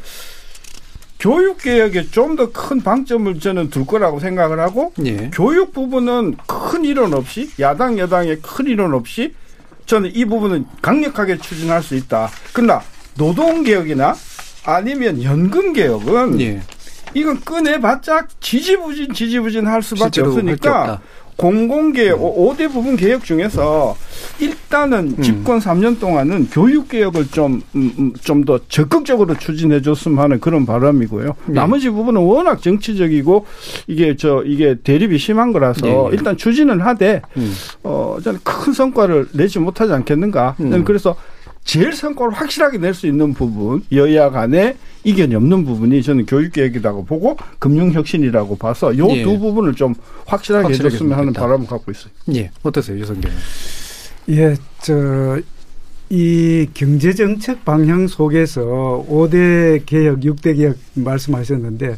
교육 1.19 1.57
개혁에 1.59 2.07
좀 2.11 2.35
더 2.35 2.51
큰 2.51 2.81
방점을 2.81 3.39
저는 3.39 3.69
둘 3.69 3.85
거라고 3.85 4.19
생각을 4.19 4.59
하고 4.59 4.93
예. 5.05 5.31
교육 5.33 5.73
부분은 5.73 6.37
큰 6.45 6.85
이론 6.85 7.13
없이 7.13 7.49
야당 7.59 7.97
여당의 7.97 8.39
큰 8.41 8.67
이론 8.67 8.93
없이 8.93 9.33
저는 9.87 10.11
이 10.13 10.25
부분은 10.25 10.65
강력하게 10.81 11.37
추진할 11.37 11.81
수 11.81 11.95
있다. 11.95 12.29
그러나 12.53 12.81
노동 13.17 13.63
개혁이나 13.63 14.15
아니면 14.65 15.23
연금 15.23 15.73
개혁은 15.73 16.39
예. 16.41 16.61
이건 17.13 17.39
꺼내봤자 17.41 18.27
지지부진 18.39 19.13
지지부진 19.13 19.65
할 19.65 19.81
수밖에 19.81 20.21
없으니까. 20.21 21.01
공공개혁, 21.37 22.21
오 22.21 22.53
5대 22.53 22.71
부분 22.71 22.97
개혁 22.97 23.23
중에서 23.23 23.95
일단은 24.39 25.21
집권 25.21 25.59
3년 25.59 25.99
동안은 25.99 26.49
교육 26.51 26.89
개혁을 26.89 27.27
좀, 27.27 27.61
음, 27.75 28.13
좀더 28.21 28.59
적극적으로 28.67 29.37
추진해 29.37 29.81
줬으면 29.81 30.17
하는 30.17 30.39
그런 30.39 30.65
바람이고요. 30.65 31.35
네. 31.45 31.53
나머지 31.53 31.89
부분은 31.89 32.21
워낙 32.21 32.61
정치적이고 32.61 33.45
이게 33.85 34.15
저, 34.15 34.43
이게 34.45 34.75
대립이 34.83 35.17
심한 35.19 35.53
거라서 35.53 35.87
예, 35.87 35.91
예. 35.91 36.09
일단 36.11 36.35
추진은 36.35 36.81
하되, 36.81 37.21
음. 37.37 37.53
어, 37.83 38.17
저는 38.23 38.39
큰 38.43 38.73
성과를 38.73 39.27
내지 39.33 39.59
못하지 39.59 39.93
않겠는가. 39.93 40.55
음. 40.59 40.71
저는 40.71 40.85
그래서 40.85 41.15
제일 41.63 41.93
성과를 41.93 42.33
확실하게 42.33 42.77
낼 42.79 42.93
수 42.93 43.07
있는 43.07 43.33
부분, 43.33 43.83
여야 43.91 44.31
간에 44.31 44.75
이견이 45.07 45.35
없는 45.35 45.63
부분이 45.63 46.03
저는 46.03 46.25
교육개혁이라고 46.25 47.05
보고 47.05 47.37
금융혁신이라고 47.59 48.57
봐서 48.57 48.95
요두 48.97 49.15
예. 49.15 49.23
부분을 49.23 49.73
좀 49.73 49.95
확실하게 50.25 50.73
해줬으면 50.73 51.17
하는. 51.17 51.31
바람을 51.31 51.65
갖고 51.65 51.91
있어요. 51.91 52.11
예. 52.35 52.51
어떠세요, 52.61 52.99
유성경? 52.99 53.31
예, 54.31 54.55
저, 54.81 55.39
이 56.09 56.67
경제정책 56.73 57.63
방향 57.63 58.07
속에서 58.07 59.05
5대 59.09 59.85
개혁, 59.85 60.19
6대 60.19 60.57
개혁 60.57 60.75
말씀하셨는데 60.95 61.95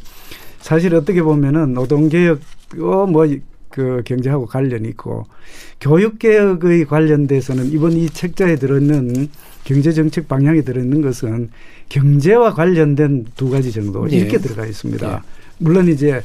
사실 0.59 0.93
어떻게 0.93 1.23
보면은 1.23 1.73
노동개혁, 1.73 2.39
어, 2.79 3.07
뭐, 3.07 3.25
그 3.69 4.01
경제하고 4.05 4.45
관련이 4.47 4.87
있고 4.89 5.25
교육개혁의 5.79 6.85
관련돼서는 6.85 7.71
이번 7.71 7.93
이 7.93 8.09
책자에 8.09 8.55
들어있는 8.55 9.29
경제정책 9.63 10.27
방향에 10.27 10.61
들어있는 10.61 11.01
것은 11.01 11.49
경제와 11.89 12.53
관련된 12.53 13.27
두 13.35 13.49
가지 13.49 13.71
정도 13.71 14.09
예. 14.11 14.17
이렇게 14.17 14.37
들어가 14.39 14.65
있습니다. 14.65 15.13
예. 15.13 15.19
물론 15.59 15.87
이제 15.87 16.21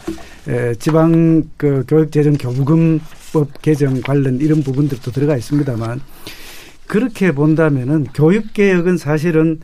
에, 0.49 0.75
지방 0.77 1.45
그 1.57 1.85
교육재정 1.89 2.35
교부금법 2.35 3.61
개정 3.61 4.01
관련 4.01 4.41
이런 4.41 4.63
부분들도 4.63 5.11
들어가 5.11 5.37
있습니다만 5.37 6.01
그렇게 6.87 7.33
본다면은 7.33 8.05
교육개혁은 8.15 8.97
사실은 8.97 9.61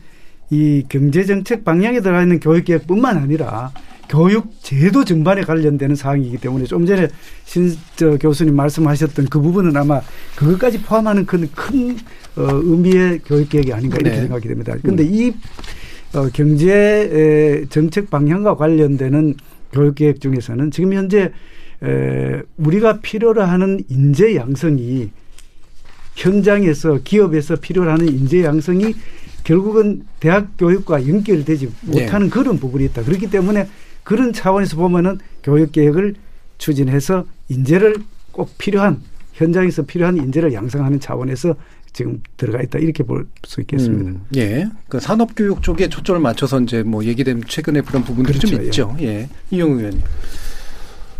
이 0.49 0.83
경제정책 0.89 1.63
방향에 1.63 2.01
들어가 2.01 2.21
있는 2.23 2.39
교육개혁뿐만 2.39 3.17
아니라 3.17 3.71
교육 4.11 4.51
제도 4.61 5.05
전반에 5.05 5.41
관련되는 5.41 5.95
사항이기 5.95 6.37
때문에 6.37 6.65
좀 6.65 6.85
전에 6.85 7.07
신저 7.45 8.17
교수님 8.19 8.53
말씀하셨던 8.57 9.27
그 9.29 9.39
부분은 9.39 9.75
아마 9.77 10.01
그것까지 10.35 10.81
포함하는 10.81 11.25
큰, 11.25 11.49
큰 11.55 11.95
어, 12.35 12.59
의미의 12.61 13.19
교육개혁이 13.19 13.71
아닌가 13.71 13.97
이렇게 14.01 14.15
네. 14.15 14.21
생각이 14.23 14.47
됩니다. 14.49 14.75
그런데 14.81 15.05
이 15.05 15.31
어, 16.13 16.27
경제 16.33 16.73
에, 16.73 17.65
정책 17.69 18.09
방향과 18.09 18.57
관련되는 18.57 19.35
교육개혁 19.71 20.19
중에서는 20.19 20.71
지금 20.71 20.93
현재 20.93 21.31
에, 21.81 22.41
우리가 22.57 22.99
필요로 22.99 23.43
하는 23.43 23.79
인재 23.87 24.35
양성이 24.35 25.09
현장에서 26.15 26.99
기업에서 27.05 27.55
필요로 27.55 27.89
하는 27.89 28.09
인재 28.09 28.43
양성이 28.43 28.93
결국은 29.45 30.03
대학 30.19 30.49
교육과 30.57 31.07
연결되지 31.07 31.69
네. 31.83 32.01
못하는 32.03 32.29
그런 32.29 32.57
부분이 32.57 32.83
있다. 32.85 33.03
그렇기 33.03 33.29
때문에 33.29 33.67
그런 34.03 34.33
차원에서 34.33 34.75
보면은 34.77 35.19
교육 35.43 35.71
개혁을 35.71 36.15
추진해서 36.57 37.25
인재를 37.49 37.95
꼭 38.31 38.57
필요한 38.57 39.01
현장에서 39.33 39.83
필요한 39.83 40.17
인재를 40.17 40.53
양성하는 40.53 40.99
차원에서 40.99 41.55
지금 41.93 42.21
들어가 42.37 42.61
있다 42.61 42.79
이렇게 42.79 43.03
볼 43.03 43.27
수 43.45 43.59
있겠습니다. 43.61 44.11
음, 44.11 44.25
예. 44.37 44.65
그 44.87 44.99
산업 44.99 45.35
교육 45.35 45.61
쪽에 45.61 45.89
초점을 45.89 46.21
맞춰서 46.21 46.61
이제 46.61 46.83
뭐 46.83 47.03
얘기된 47.03 47.43
최근에 47.47 47.81
그런 47.81 48.03
부분들이 48.03 48.39
좀 48.39 48.51
그렇죠, 48.51 48.65
있죠. 48.65 48.95
예. 49.01 49.27
이용 49.49 49.77
의원님. 49.77 50.01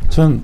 전, 0.10 0.42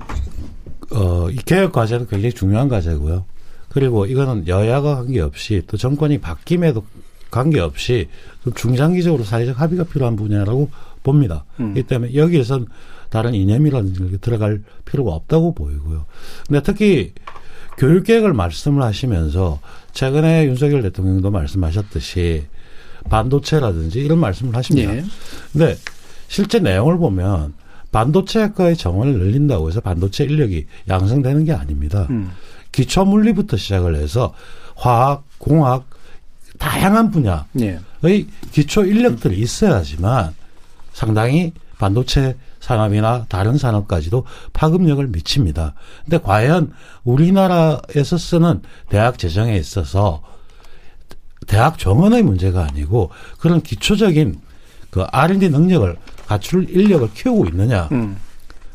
어, 0.90 1.30
이 1.30 1.36
개혁 1.36 1.72
과제도 1.72 2.06
굉장히 2.06 2.34
중요한 2.34 2.68
과제고요. 2.68 3.24
그리고 3.70 4.04
이거는 4.06 4.46
여야가 4.48 4.96
관계없이 4.96 5.62
또 5.66 5.76
정권이 5.78 6.18
바뀜에도 6.18 6.84
관계없이 7.30 8.08
좀 8.44 8.52
중장기적으로 8.54 9.24
사회적 9.24 9.60
합의가 9.60 9.84
필요한 9.84 10.16
분야라고 10.16 10.70
봅니다. 11.02 11.44
음. 11.60 11.76
이 11.76 11.82
때문에 11.82 12.14
여기에선 12.14 12.66
다른 13.10 13.34
이념이라든지 13.34 14.18
들어갈 14.20 14.62
필요가 14.84 15.12
없다고 15.12 15.54
보이고요. 15.54 16.04
근데 16.46 16.62
특히 16.62 17.12
교육 17.78 18.04
계획을 18.04 18.32
말씀을 18.32 18.82
하시면서 18.82 19.60
최근에 19.92 20.46
윤석열 20.46 20.82
대통령도 20.82 21.30
말씀하셨듯이 21.30 22.46
반도체라든지 23.08 24.00
이런 24.00 24.18
말씀을 24.18 24.54
하십니다. 24.56 24.96
예. 24.96 25.04
근데 25.52 25.76
실제 26.26 26.58
내용을 26.58 26.98
보면 26.98 27.54
반도체과의 27.92 28.76
정원을 28.76 29.18
늘린다고 29.18 29.68
해서 29.68 29.80
반도체 29.80 30.24
인력이 30.24 30.66
양성되는 30.88 31.44
게 31.44 31.52
아닙니다. 31.52 32.06
음. 32.10 32.30
기초 32.70 33.04
물리부터 33.04 33.56
시작을 33.56 33.96
해서 33.96 34.34
화학, 34.76 35.24
공학 35.38 35.88
다양한 36.58 37.10
분야의 37.10 37.44
예. 37.60 38.26
기초 38.52 38.84
인력들이 38.84 39.38
있어야지만 39.38 40.34
상당히 40.98 41.52
반도체 41.78 42.36
산업이나 42.58 43.26
다른 43.28 43.56
산업까지도 43.56 44.24
파급력을 44.52 45.06
미칩니다. 45.06 45.74
근데 46.02 46.18
과연 46.18 46.72
우리나라에서 47.04 48.18
쓰는 48.18 48.62
대학 48.88 49.16
재정에 49.16 49.56
있어서 49.56 50.24
대학 51.46 51.78
정원의 51.78 52.24
문제가 52.24 52.64
아니고 52.64 53.10
그런 53.38 53.62
기초적인 53.62 54.40
그 54.90 55.04
R&D 55.04 55.50
능력을 55.50 55.96
갖출 56.26 56.68
인력을 56.68 57.08
키우고 57.14 57.46
있느냐. 57.46 57.88
음. 57.92 58.16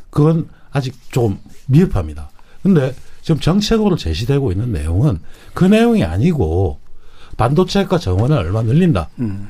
그건 0.10 0.48
아직 0.72 0.96
좀 1.12 1.40
미흡합니다. 1.68 2.30
근데 2.62 2.96
지금 3.22 3.42
정책으로 3.42 3.98
제시되고 3.98 4.54
있는 4.54 4.72
내용은 4.72 5.20
그 5.54 5.66
내용이 5.66 6.06
아니고 6.06 6.80
반도체과 7.36 7.98
정원을 7.98 8.38
얼마 8.38 8.62
늘린다. 8.62 9.10
음. 9.20 9.50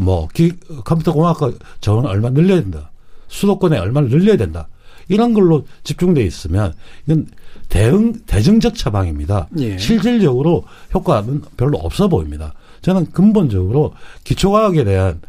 뭐 0.00 0.28
기, 0.28 0.52
컴퓨터 0.84 1.12
공학과 1.12 1.52
정원을 1.80 2.10
얼마 2.10 2.30
늘려야 2.30 2.60
된다. 2.60 2.90
수도권에 3.28 3.78
얼마를 3.78 4.08
늘려야 4.08 4.36
된다. 4.36 4.68
이런 5.08 5.34
걸로 5.34 5.66
집중돼 5.84 6.22
있으면 6.24 6.74
이건 7.06 7.28
대응 7.68 8.12
대증적 8.26 8.74
처방입니다. 8.74 9.48
예. 9.58 9.78
실질적으로 9.78 10.64
효과는 10.94 11.42
별로 11.56 11.78
없어 11.78 12.08
보입니다. 12.08 12.52
저는 12.82 13.10
근본적으로 13.12 13.94
기초과학에 14.24 14.84
대한 14.84 15.20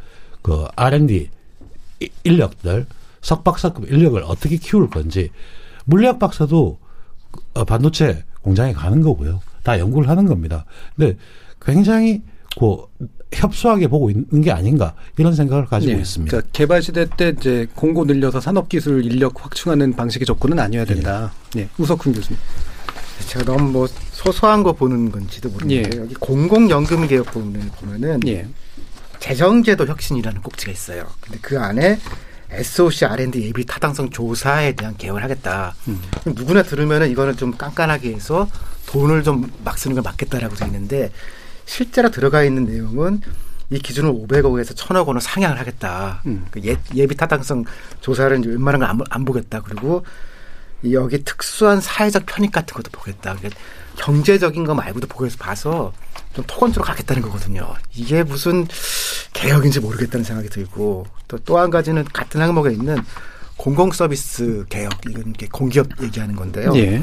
그 0.41 0.65
R&D 0.75 1.29
이- 2.01 2.09
인력들 2.23 2.85
석박사급 3.21 3.91
인력을 3.91 4.21
어떻게 4.23 4.57
키울 4.57 4.89
건지 4.89 5.29
물리학 5.85 6.19
박사도 6.19 6.77
어, 7.53 7.63
반도체 7.65 8.23
공장에 8.41 8.73
가는 8.73 9.01
거고요. 9.01 9.41
다 9.63 9.77
연구를 9.79 10.07
하는 10.09 10.25
겁니다. 10.25 10.65
근데 10.95 11.17
굉장히 11.61 12.21
그 12.59 12.77
협소하게 13.33 13.87
보고 13.87 14.09
있는 14.09 14.41
게 14.41 14.51
아닌가 14.51 14.93
이런 15.17 15.35
생각을 15.35 15.65
가지고 15.65 15.93
예. 15.93 15.97
있습니다. 15.97 16.29
그러니까 16.31 16.49
개발 16.53 16.81
시대 16.81 17.05
때 17.05 17.33
이제 17.37 17.67
공고 17.75 18.05
늘려서 18.05 18.39
산업기술 18.39 19.03
인력 19.05 19.43
확충하는 19.43 19.95
방식의 19.95 20.25
접근은 20.25 20.59
아니어야 20.59 20.85
된다. 20.85 21.33
예. 21.57 21.67
우석훈 21.77 22.13
교수님. 22.13 22.39
제가 23.27 23.45
너무 23.45 23.71
뭐 23.71 23.87
소소한 24.11 24.63
거 24.63 24.73
보는 24.73 25.11
건지도 25.11 25.49
모르는데 25.49 25.89
예. 25.93 25.99
여기 26.01 26.13
공공연금 26.15 27.07
개혁 27.07 27.25
부분을 27.31 27.61
보면은 27.79 28.19
예. 28.27 28.47
재정제도 29.19 29.85
혁신이라는 29.87 30.41
꼭지가 30.41 30.71
있어요. 30.71 31.05
근데 31.19 31.39
그 31.41 31.59
안에 31.59 31.99
SOC 32.49 33.05
R&D 33.05 33.41
예비 33.43 33.65
타당성 33.65 34.09
조사에 34.09 34.71
대한 34.73 34.95
개혁을 34.95 35.21
하겠다. 35.23 35.75
음. 35.89 36.01
누구나 36.25 36.63
들으면은 36.63 37.09
이거는 37.11 37.35
좀 37.35 37.51
깐깐하게 37.57 38.13
해서 38.13 38.47
돈을 38.85 39.23
좀 39.23 39.49
막 39.65 39.77
쓰는 39.77 39.95
걸 39.95 40.03
막겠다라고 40.03 40.55
돼 40.55 40.65
있는데 40.67 41.11
실제로 41.67 42.09
들어가 42.09 42.43
있는 42.43 42.65
내용은 42.65 43.21
이 43.69 43.77
기준을 43.79 44.09
500억에서 44.11 44.73
1000억 44.75 45.05
원을 45.05 45.21
상향을 45.21 45.59
하겠다. 45.59 46.21
음. 46.25 46.45
그 46.49 46.61
예, 46.65 46.77
예비 46.95 47.15
타당성 47.15 47.65
조사를 48.01 48.39
이제 48.39 48.49
웬만한 48.49 48.79
걸안 48.79 48.99
안 49.09 49.25
보겠다. 49.25 49.61
그리고 49.61 50.03
이 50.83 50.93
여기 50.93 51.23
특수한 51.23 51.81
사회적 51.81 52.25
편익 52.25 52.51
같은 52.53 52.73
것도 52.73 52.89
보겠다. 52.91 53.35
그러니까 53.35 53.59
경제적인 53.97 54.63
거 54.63 54.73
말고도 54.73 55.07
보고서 55.07 55.35
봐서 55.37 55.91
좀 56.33 56.45
토건투로 56.47 56.85
가겠다는 56.85 57.21
거거든요. 57.23 57.73
이게 57.93 58.23
무슨 58.23 58.65
개혁인지 59.33 59.79
모르겠다는 59.81 60.23
생각이 60.23 60.49
들고 60.49 61.05
또 61.27 61.37
또 61.39 61.57
한 61.57 61.69
가지는 61.69 62.05
같은 62.05 62.39
항목에 62.41 62.71
있는 62.71 62.97
공공 63.57 63.91
서비스 63.91 64.65
개혁 64.69 64.93
이건 65.09 65.33
공기업 65.51 65.87
얘기하는 66.01 66.35
건데요. 66.37 66.71
예. 66.75 67.01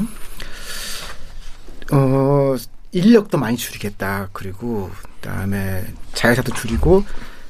어 1.91 2.55
인력도 2.95 3.37
많이 3.37 3.57
줄이겠다. 3.57 4.29
그리고 4.31 4.89
그다음에 5.19 5.85
자회사도 6.13 6.53
줄이고 6.53 7.03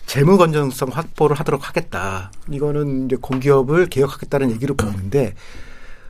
재무 0.07 0.37
건전성 0.37 0.89
확보를 0.89 1.39
하도록 1.39 1.67
하겠다. 1.67 2.31
이거는 2.49 3.05
이제 3.05 3.15
공기업을 3.15 3.87
개혁하겠다는 3.87 4.51
얘기를 4.51 4.75
보는데 4.75 5.35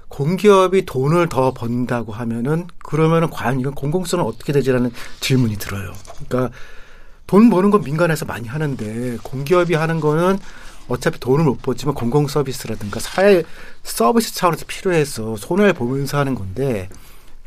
공기업이 0.08 0.86
돈을 0.86 1.28
더 1.28 1.54
번다고 1.54 2.14
하면은 2.14 2.68
그러면은 2.80 3.30
과연 3.30 3.60
이건 3.60 3.74
공공성은 3.76 4.24
어떻게 4.24 4.54
되지라는 4.54 4.92
질문이 5.20 5.58
들어요. 5.58 5.92
그러니까 6.26 6.56
돈 7.28 7.50
버는 7.50 7.72
건 7.72 7.82
민간에서 7.82 8.24
많이 8.24 8.48
하는데 8.48 9.18
공기업이 9.22 9.74
하는 9.74 10.00
거는 10.00 10.40
어차피 10.88 11.20
돈을 11.20 11.44
못 11.44 11.62
벌지만 11.62 11.94
공공 11.94 12.28
서비스라든가 12.28 13.02
사회 13.02 13.44
서비스 13.84 14.34
차원에서 14.34 14.66
필요해서 14.66 15.36
손해를 15.36 15.74
보면서 15.74 16.18
하는 16.18 16.36
건데 16.36 16.88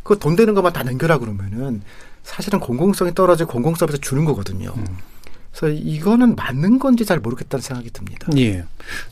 그 0.09 0.19
돈 0.19 0.35
되는 0.37 0.55
것만 0.55 0.73
다 0.73 0.83
넘겨라 0.83 1.19
그러면은 1.19 1.83
사실은 2.25 2.59
공공성이 2.61 3.15
떨어지고 3.15 3.53
공공 3.53 3.75
서비스 3.75 4.01
주는 4.01 4.25
거거든요. 4.25 4.75
그래서 5.57 5.75
이거는 5.77 6.37
맞는 6.37 6.79
건지 6.79 7.05
잘 7.05 7.19
모르겠다는 7.21 7.63
생각이 7.63 7.91
듭니다. 7.91 8.29
예. 8.37 8.65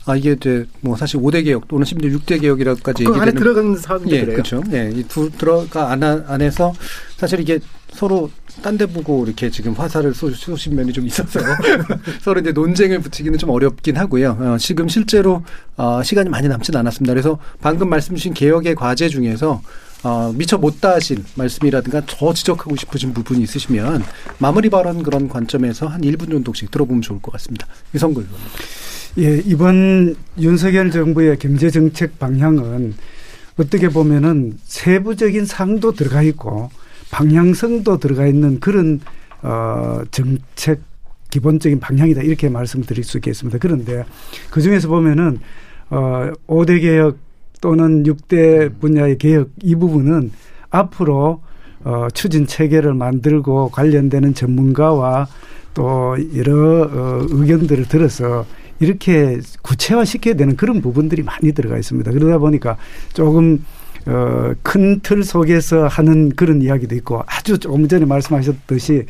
아, 0.05 0.15
이게 0.15 0.33
이제 0.33 0.65
뭐 0.81 0.95
사실 0.95 1.19
5대 1.19 1.43
개혁 1.43 1.67
또는 1.67 1.83
심지어 1.85 2.09
6대 2.11 2.39
개혁이라고까지 2.41 3.03
그 3.05 3.13
안에 3.13 3.31
들어가는 3.31 3.75
사업인데 3.77 4.15
예, 4.15 4.21
그래요. 4.21 4.35
그렇죠. 4.35 4.63
예, 4.71 4.91
이 4.93 5.03
두 5.07 5.29
들어가 5.31 5.91
안, 5.91 6.03
안에서 6.03 6.73
사실 7.17 7.39
이게 7.39 7.59
서로 7.91 8.29
딴 8.61 8.77
데 8.77 8.85
보고 8.85 9.25
이렇게 9.25 9.49
지금 9.49 9.73
화살을 9.73 10.13
쏘, 10.13 10.29
쏘신 10.31 10.75
면이 10.75 10.93
좀 10.93 11.05
있어서 11.07 11.39
서로 12.21 12.39
이제 12.39 12.51
논쟁을 12.51 12.99
붙이기는 12.99 13.37
좀 13.39 13.49
어렵긴 13.49 13.97
하고요. 13.97 14.37
어, 14.39 14.57
지금 14.59 14.87
실제로 14.87 15.43
어, 15.75 16.01
시간이 16.03 16.29
많이 16.29 16.47
남지는 16.47 16.79
않았습니다. 16.79 17.13
그래서 17.13 17.37
방금 17.61 17.89
말씀 17.89 18.15
주신 18.15 18.33
개혁의 18.33 18.75
과제 18.75 19.09
중에서 19.09 19.61
어, 20.07 20.31
미처 20.33 20.57
못 20.57 20.79
다 20.79 20.93
하신 20.93 21.25
말씀이라든가 21.35 22.03
더 22.05 22.33
지적하고 22.33 22.75
싶으신 22.77 23.13
부분이 23.13 23.41
있으시면 23.43 24.03
마무리 24.37 24.69
발언 24.69 25.03
그런 25.03 25.27
관점에서 25.27 25.87
한 25.87 26.01
1분 26.01 26.31
정도씩 26.31 26.71
들어보면 26.71 27.01
좋을 27.01 27.21
것 27.21 27.31
같습니다. 27.31 27.67
이성글 27.93 28.23
의원님. 28.23 28.47
예, 29.19 29.41
이번 29.45 30.15
윤석열 30.39 30.91
정부의 30.91 31.37
경제 31.39 31.69
정책 31.69 32.19
방향은 32.19 32.93
어떻게 33.57 33.89
보면은 33.89 34.57
세부적인 34.63 35.45
사항도 35.45 35.93
들어가 35.93 36.21
있고 36.21 36.69
방향성도 37.11 37.97
들어가 37.97 38.27
있는 38.27 38.59
그런 38.59 39.01
어 39.41 40.01
정책 40.11 40.81
기본적인 41.31 41.79
방향이다 41.79 42.21
이렇게 42.21 42.47
말씀드릴 42.49 43.03
수 43.03 43.17
있겠습니다. 43.17 43.57
그런데 43.59 44.05
그 44.51 44.61
중에서 44.61 44.87
보면은 44.87 45.39
어 45.89 46.31
5대 46.47 46.79
개혁 46.81 47.17
또는 47.61 48.03
6대 48.03 48.79
분야의 48.79 49.17
개혁 49.17 49.49
이 49.61 49.75
부분은 49.75 50.31
앞으로 50.69 51.41
어 51.83 52.07
추진 52.13 52.47
체계를 52.47 52.93
만들고 52.93 53.69
관련되는 53.69 54.33
전문가와 54.33 55.27
또 55.73 56.15
여러 56.35 56.83
어 56.83 57.25
의견들을 57.29 57.87
들어서 57.87 58.45
이렇게 58.79 59.39
구체화 59.61 60.05
시켜야 60.05 60.35
되는 60.35 60.55
그런 60.55 60.81
부분들이 60.81 61.23
많이 61.23 61.51
들어가 61.51 61.77
있습니다. 61.77 62.11
그러다 62.11 62.37
보니까 62.37 62.77
조금 63.13 63.63
어, 64.07 64.53
큰 64.63 65.01
틀 65.01 65.23
속에서 65.23 65.87
하는 65.87 66.29
그런 66.29 66.61
이야기도 66.61 66.95
있고 66.95 67.21
아주 67.27 67.57
조금 67.57 67.87
전에 67.87 68.05
말씀하셨듯이 68.05 69.05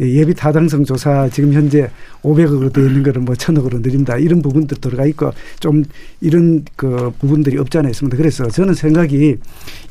예비 0.00 0.34
타당성 0.34 0.84
조사 0.84 1.28
지금 1.28 1.52
현재 1.52 1.88
500억으로 2.22 2.72
되어 2.72 2.86
있는 2.86 3.02
거를 3.02 3.22
뭐 3.22 3.34
1000억으로 3.34 3.80
늘린다 3.80 4.16
이런 4.18 4.42
부분도 4.42 4.76
들어가 4.76 5.06
있고 5.06 5.32
좀 5.60 5.84
이런 6.20 6.64
그 6.74 7.12
부분들이 7.20 7.58
없지 7.58 7.78
않아 7.78 7.88
있습니다. 7.90 8.16
그래서 8.16 8.48
저는 8.48 8.74
생각이 8.74 9.36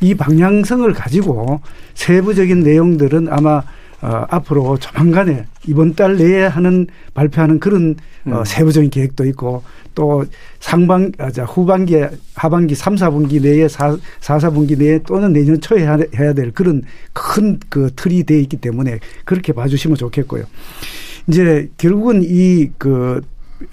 이 0.01 0.16
방향성을 0.16 0.91
가지고 0.93 1.62
세부적인 1.93 2.60
내용들은 2.60 3.30
아마 3.30 3.64
어, 4.02 4.26
앞으로 4.30 4.78
조만간에 4.78 5.45
이번 5.68 5.93
달 5.93 6.18
내에 6.18 6.43
하는 6.43 6.88
발표하는 7.14 7.60
그런 7.60 7.95
어, 8.26 8.39
음. 8.39 8.43
세부적인 8.45 8.89
계획도 8.89 9.26
있고 9.28 9.64
또 9.95 10.26
상반 10.60 11.12
아, 11.18 11.30
자, 11.32 11.43
후반기 11.43 12.02
하반기 12.36 12.76
3, 12.76 12.95
4분기 12.95 13.41
내에 13.41 13.68
4, 13.68 13.97
4, 14.22 14.38
4분기 14.38 14.78
내에 14.78 15.00
또는 15.00 15.34
내년 15.34 15.60
초에 15.60 15.82
해야, 15.82 15.97
해야 16.18 16.34
될 16.34 16.52
그런 16.52 16.84
큰 17.14 17.60
그 17.70 17.91
틀이 17.95 18.24
돼 18.24 18.39
있기 18.41 18.58
때문에 18.58 19.00
그렇게 19.26 19.54
봐주시면 19.54 19.97
좋겠고요. 19.97 20.43
이제 21.28 21.70
결국은 21.78 22.24
이그 22.24 23.22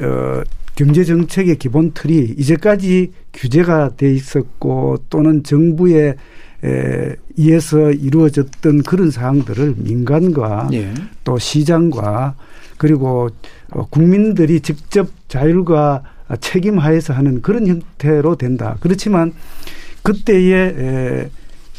어, 0.01 0.43
경제 0.75 1.05
정책의 1.05 1.57
기본 1.57 1.93
틀이 1.93 2.35
이제까지 2.37 3.13
규제가 3.33 3.97
돼 3.97 4.13
있었고 4.13 4.99
또는 5.09 5.43
정부의 5.43 6.17
에 6.65 7.17
의해서 7.37 7.93
이루어졌던 7.93 8.83
그런 8.83 9.11
사항들을 9.11 9.75
민간과 9.77 10.71
예. 10.73 10.93
또 11.23 11.39
시장과 11.39 12.35
그리고 12.79 13.29
어, 13.71 13.87
국민들이 13.89 14.61
직접 14.61 15.09
자율과 15.29 16.03
책임하에서 16.41 17.13
하는 17.13 17.43
그런 17.43 17.67
형태로 17.67 18.37
된다. 18.37 18.77
그렇지만 18.81 19.33
그때의 20.03 20.75
에, 20.79 21.31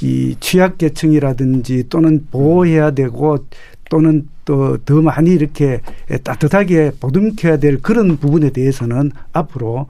이 0.02 0.36
취약계층이라든지 0.40 1.90
또는 1.90 2.28
보호해야 2.30 2.92
되고 2.92 3.46
또는 3.90 4.28
또 4.46 4.78
더 4.86 5.02
많이 5.02 5.32
이렇게 5.32 5.82
따뜻하게 6.24 6.92
보듬켜야 7.02 7.58
될 7.58 7.82
그런 7.82 8.16
부분에 8.18 8.52
대해서는 8.52 9.12
앞으로 9.34 9.88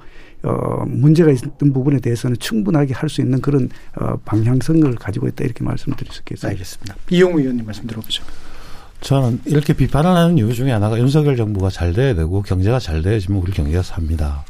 어, 0.48 0.86
문제가 0.88 1.32
있던 1.32 1.74
부분에 1.74 2.00
대해서는 2.00 2.38
충분하게 2.39 2.93
할 2.93 3.10
수 3.10 3.22
있는 3.22 3.41
그런 3.41 3.70
어, 4.00 4.16
방향성을 4.26 4.95
가지고 4.95 5.28
있다 5.28 5.43
이렇게 5.43 5.64
말씀드릴 5.64 6.12
수 6.12 6.20
있겠습니다. 6.22 6.50
알겠습니다. 6.50 6.95
이용 7.10 7.38
의원님 7.38 7.66
말씀 7.66 7.86
들어보죠. 7.88 8.24
저는 9.02 9.41
이렇게 9.45 9.74
비판을 9.74 10.10
하는 10.10 10.38
이유 10.38 10.54
중에 10.54 10.72
하나가 10.72 10.98
윤석열 10.98 11.36
정부가 11.38 11.70
잘 11.70 11.93
돼야 11.93 12.16
되고 12.16 12.41
경제가 12.41 12.80
잘 12.80 13.02
돼야지만 13.02 13.41
우리 13.41 13.52
경제가 13.52 13.84
삽니다. 13.84 14.43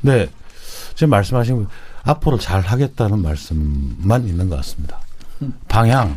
근데 0.00 0.28
지금 0.94 1.10
말씀하신 1.10 1.66
앞으로 2.04 2.38
잘 2.38 2.60
하겠다는 2.60 3.20
말씀만 3.20 4.26
있는 4.26 4.48
것 4.48 4.56
같습니다. 4.56 5.00
방향. 5.68 6.16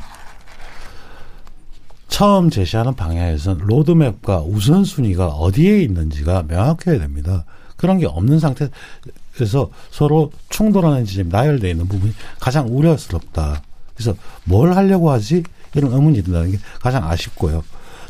처음 2.07 2.49
제시하는 2.49 2.95
방향에서는 2.95 3.65
로드맵과 3.65 4.41
우선순위가 4.43 5.27
어디에 5.27 5.81
있는지가 5.81 6.43
명확해야 6.47 6.99
됩니다. 6.99 7.45
그런 7.75 7.99
게 7.99 8.05
없는 8.05 8.39
상태에서 8.39 9.69
서로 9.91 10.31
충돌하는 10.49 11.05
지점이 11.05 11.29
나열되어 11.29 11.69
있는 11.69 11.87
부분이 11.87 12.13
가장 12.39 12.67
우려스럽다. 12.69 13.61
그래서 13.95 14.15
뭘 14.43 14.75
하려고 14.75 15.11
하지? 15.11 15.43
이런 15.73 15.91
의문이 15.91 16.21
든다는 16.23 16.51
게 16.51 16.59
가장 16.79 17.09
아쉽고요. 17.09 17.63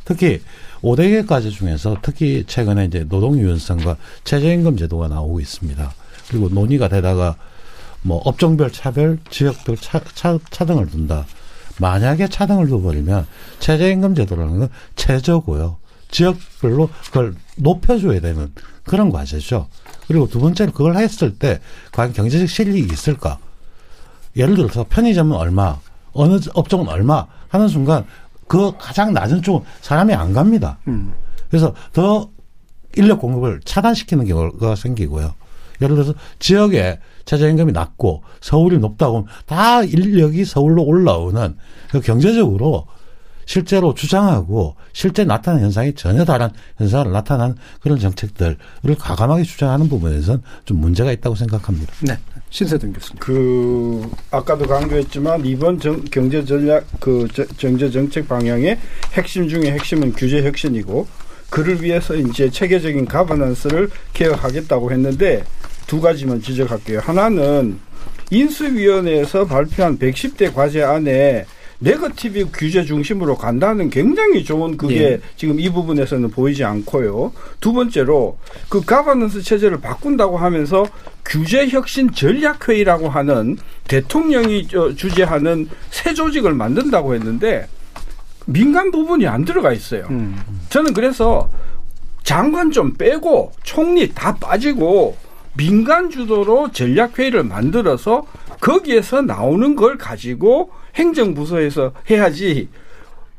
특히 0.03 0.41
5대 0.82 1.26
과제 1.26 1.49
중에서 1.49 1.97
특히 2.01 2.43
최근에 2.45 2.86
이제 2.86 3.05
노동유연성과 3.09 3.97
최저임금 4.24 4.78
제도가 4.78 5.07
나오고 5.07 5.39
있습니다. 5.39 5.93
그리고 6.30 6.49
논의가 6.49 6.88
되다가 6.88 7.36
뭐 8.03 8.22
업종별 8.24 8.72
차별, 8.72 9.18
지역별 9.32 9.78
차, 9.78 9.99
차, 10.13 10.38
차등을 10.51 10.89
둔다. 10.91 11.26
만약에 11.80 12.30
차등을 12.30 12.70
둬버리면 12.70 13.26
최저임금 13.59 14.13
제도라는 14.16 14.59
건 14.59 14.70
최저고요. 14.95 15.78
지역별로 16.11 16.89
그걸 17.07 17.36
높여줘야 17.57 18.22
되는 18.22 18.53
그런 18.86 19.11
과제죠. 19.11 19.67
그리고 20.07 20.27
두 20.27 20.39
번째로 20.39 20.71
그걸 20.71 20.95
했을 20.95 21.38
때 21.38 21.59
과연 21.91 22.13
경제적 22.13 22.47
실익이 22.47 22.93
있을까? 22.93 23.39
예를 24.36 24.55
들어서 24.55 24.86
편의점은 24.88 25.36
얼마, 25.36 25.79
어느 26.13 26.39
업종은 26.53 26.88
얼마 26.88 27.25
하는 27.49 27.67
순간 27.67 28.05
그 28.47 28.73
가장 28.77 29.13
낮은 29.13 29.41
쪽은 29.41 29.61
사람이 29.81 30.13
안 30.13 30.33
갑니다. 30.33 30.77
음. 30.88 31.13
그래서 31.49 31.73
더 31.93 32.29
인력 32.95 33.19
공급을 33.19 33.61
차단시키는 33.65 34.25
경우가 34.25 34.75
생기고요. 34.75 35.33
예를 35.81 35.95
들어서 35.95 36.13
지역에 36.39 36.99
최저임금이 37.25 37.71
낮고 37.71 38.23
서울이 38.39 38.77
높다고 38.77 39.17
하면 39.17 39.27
다 39.45 39.83
인력이 39.83 40.45
서울로 40.45 40.83
올라오는 40.83 41.57
그 41.91 42.01
경제적으로 42.01 42.88
실제로 43.45 43.93
주장하고 43.93 44.75
실제 44.93 45.23
나타나는 45.23 45.65
현상이 45.65 45.93
전혀 45.93 46.25
다른 46.25 46.49
현상을 46.77 47.11
나타나는 47.11 47.55
그런 47.79 47.99
정책들을 47.99 48.57
과감하게 48.99 49.43
주장하는 49.43 49.87
부분에서는 49.87 50.41
좀 50.65 50.77
문제가 50.79 51.11
있다고 51.11 51.35
생각합니다. 51.35 51.93
네. 52.01 52.17
신세동 52.49 52.93
교수님. 52.93 53.19
그 53.19 54.09
아까도 54.31 54.65
강조했지만 54.65 55.45
이번 55.45 55.79
정, 55.79 56.01
경제 56.05 56.43
전략 56.45 56.85
그 56.99 57.27
저, 57.33 57.43
경제 57.57 57.89
정책 57.89 58.27
방향의 58.27 58.79
핵심 59.13 59.47
중에 59.49 59.71
핵심은 59.71 60.13
규제 60.13 60.43
혁신이고 60.43 61.05
그를 61.49 61.81
위해서 61.81 62.15
이제 62.15 62.49
체계적인 62.49 63.05
가버넌스를 63.05 63.89
개혁하겠다고 64.13 64.91
했는데 64.91 65.43
두 65.87 66.01
가지만 66.01 66.41
지적할게요. 66.41 66.99
하나는 66.99 67.79
인수위원회에서 68.31 69.45
발표한 69.45 69.99
110대 69.99 70.53
과제 70.53 70.81
안에 70.83 71.45
네거티브 71.80 72.49
규제 72.53 72.84
중심으로 72.84 73.36
간다는 73.38 73.89
굉장히 73.89 74.43
좋은 74.43 74.78
그게 74.78 75.01
예. 75.01 75.19
지금 75.36 75.59
이 75.59 75.69
부분에서는 75.69 76.30
보이지 76.32 76.63
않고요. 76.63 77.34
두 77.59 77.73
번째로 77.73 78.38
그 78.69 78.82
가버넌스 78.84 79.41
체제를 79.41 79.82
바꾼다고 79.82 80.38
하면서 80.38 80.86
규제 81.26 81.67
혁신 81.67 82.11
전략 82.11 82.67
회의라고 82.67 83.09
하는 83.09 83.57
대통령이 83.88 84.67
저 84.67 84.93
주재하는 84.95 85.69
새 85.89 86.13
조직을 86.13 86.53
만든다고 86.53 87.15
했는데 87.15 87.67
민간 88.45 88.91
부분이 88.91 89.28
안 89.28 89.43
들어가 89.43 89.73
있어요. 89.73 90.07
음. 90.11 90.38
저는 90.69 90.93
그래서 90.93 91.49
장관 92.23 92.71
좀 92.71 92.93
빼고 92.93 93.51
총리 93.63 94.13
다 94.13 94.36
빠지고 94.36 95.17
민간 95.57 96.09
주도로 96.09 96.71
전략 96.71 97.17
회의를 97.17 97.43
만들어서 97.43 98.26
거기에서 98.59 99.21
나오는 99.21 99.76
걸 99.76 99.97
가지고 99.97 100.71
행정부서에서 100.95 101.93
해야지 102.09 102.69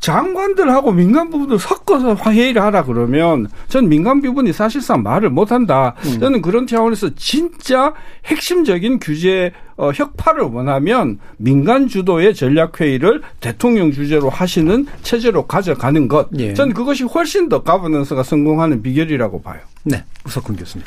장관들하고 0.01 0.93
민간 0.93 1.31
부분을 1.31 1.59
섞어서 1.59 2.15
회의를 2.17 2.63
하라 2.63 2.85
그러면 2.85 3.49
전 3.69 3.89
민간 3.89 4.21
부분이 4.21 4.53
사실상 4.53 5.03
말을 5.03 5.31
못한다. 5.31 5.95
음. 6.05 6.21
저는 6.21 6.43
그런 6.43 6.67
차원에서 6.67 7.15
진짜 7.17 7.95
핵심적인 8.27 9.01
규제 9.01 9.53
어, 9.77 9.91
혁파를 9.93 10.45
원하면 10.45 11.19
민간 11.39 11.89
주도의 11.89 12.35
전략 12.35 12.81
회의를 12.81 13.23
대통령 13.41 13.91
주재로 13.91 14.29
하시는 14.31 14.87
체제로 15.03 15.47
가져가는 15.47 16.09
것. 16.09 16.29
예. 16.39 16.55
전 16.55 16.73
그것이 16.73 17.05
훨씬 17.05 17.49
더 17.49 17.63
가버넌스가 17.63 18.23
성공하는 18.23 18.83
비결이라고 18.83 19.43
봐요. 19.43 19.61
네. 19.83 20.05
우석훈 20.27 20.57
교수님. 20.57 20.87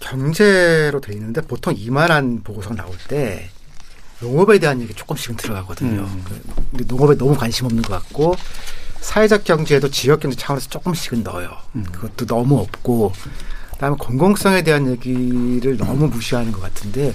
경제로 0.00 1.00
돼 1.00 1.12
있는데 1.14 1.40
보통 1.40 1.74
이만한 1.76 2.42
보고서 2.42 2.74
나올 2.74 2.92
때 3.08 3.48
농업에 4.20 4.58
대한 4.58 4.80
얘기 4.80 4.94
조금씩은 4.94 5.36
들어가거든요. 5.36 6.00
음. 6.02 6.22
그- 6.26 6.40
근데 6.70 6.84
농업에 6.86 7.16
너무 7.16 7.34
관심 7.36 7.66
없는 7.66 7.82
것 7.82 7.92
같고 8.02 8.34
사회적 9.00 9.44
경제에도 9.44 9.90
지역 9.90 10.20
경제 10.20 10.36
차원에서 10.36 10.68
조금씩은 10.70 11.22
넣어요. 11.22 11.50
음. 11.76 11.84
그것도 11.92 12.26
너무 12.26 12.58
없고 12.60 13.12
그다음에 13.72 13.96
공공성에 13.98 14.62
대한 14.62 14.86
얘기를 14.90 15.76
너무 15.76 16.08
무시하는 16.08 16.50
것 16.50 16.60
같은데 16.62 17.14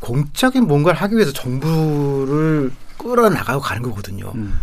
공적인 0.00 0.66
뭔가를 0.66 1.00
하기 1.00 1.14
위해서 1.14 1.32
정부를 1.32 2.72
끌어나가고 2.98 3.60
가는 3.60 3.82
거거든요. 3.82 4.32
음. 4.34 4.58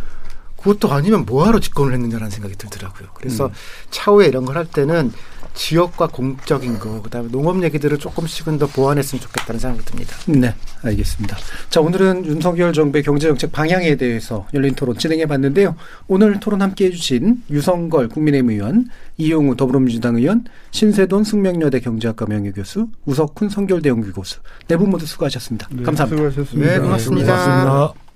그것도 0.57 0.91
아니면 0.91 1.25
뭐하러 1.25 1.61
집권을 1.61 1.93
했느냐라는 1.93 2.29
생각이 2.29 2.55
들더라고요. 2.57 3.07
그래서 3.13 3.45
음. 3.45 3.51
차후에 3.91 4.27
이런 4.27 4.43
걸 4.43 4.57
할 4.57 4.65
때는 4.65 5.13
지역과 5.53 6.07
공적인 6.07 6.79
거, 6.79 7.01
그다음에 7.01 7.29
농업 7.31 7.61
얘기들을 7.63 7.97
조금씩은 7.97 8.57
더 8.57 8.67
보완했으면 8.67 9.21
좋겠다는 9.21 9.59
생각이 9.59 9.85
듭니다. 9.85 10.15
네, 10.27 10.53
알겠습니다. 10.81 11.37
자, 11.69 11.81
오늘은 11.81 12.25
윤석열 12.25 12.73
정부의 12.73 13.03
경제정책 13.03 13.51
방향에 13.51 13.95
대해서 13.95 14.47
열린 14.53 14.73
토론 14.75 14.97
진행해 14.97 15.25
봤는데요. 15.25 15.75
오늘 16.07 16.39
토론 16.39 16.61
함께 16.61 16.85
해주신 16.85 17.43
유성걸 17.49 18.09
국민의힘 18.09 18.51
의원, 18.51 18.87
이용우 19.17 19.55
더불어민주당 19.55 20.15
의원, 20.15 20.45
신세돈 20.71 21.23
숙명여대 21.23 21.79
경제학과 21.81 22.25
명예교수, 22.25 22.87
우석훈 23.05 23.49
성결대 23.49 23.89
연구 23.89 24.11
교수 24.13 24.39
네 24.67 24.77
분 24.77 24.89
모두 24.89 25.05
수고하셨습니다. 25.05 25.67
감사합니다. 25.83 26.29
수고하셨습니다. 26.31 26.71
네, 26.71 26.79
고맙습니다. 26.79 27.25
고맙습니다. 27.25 28.08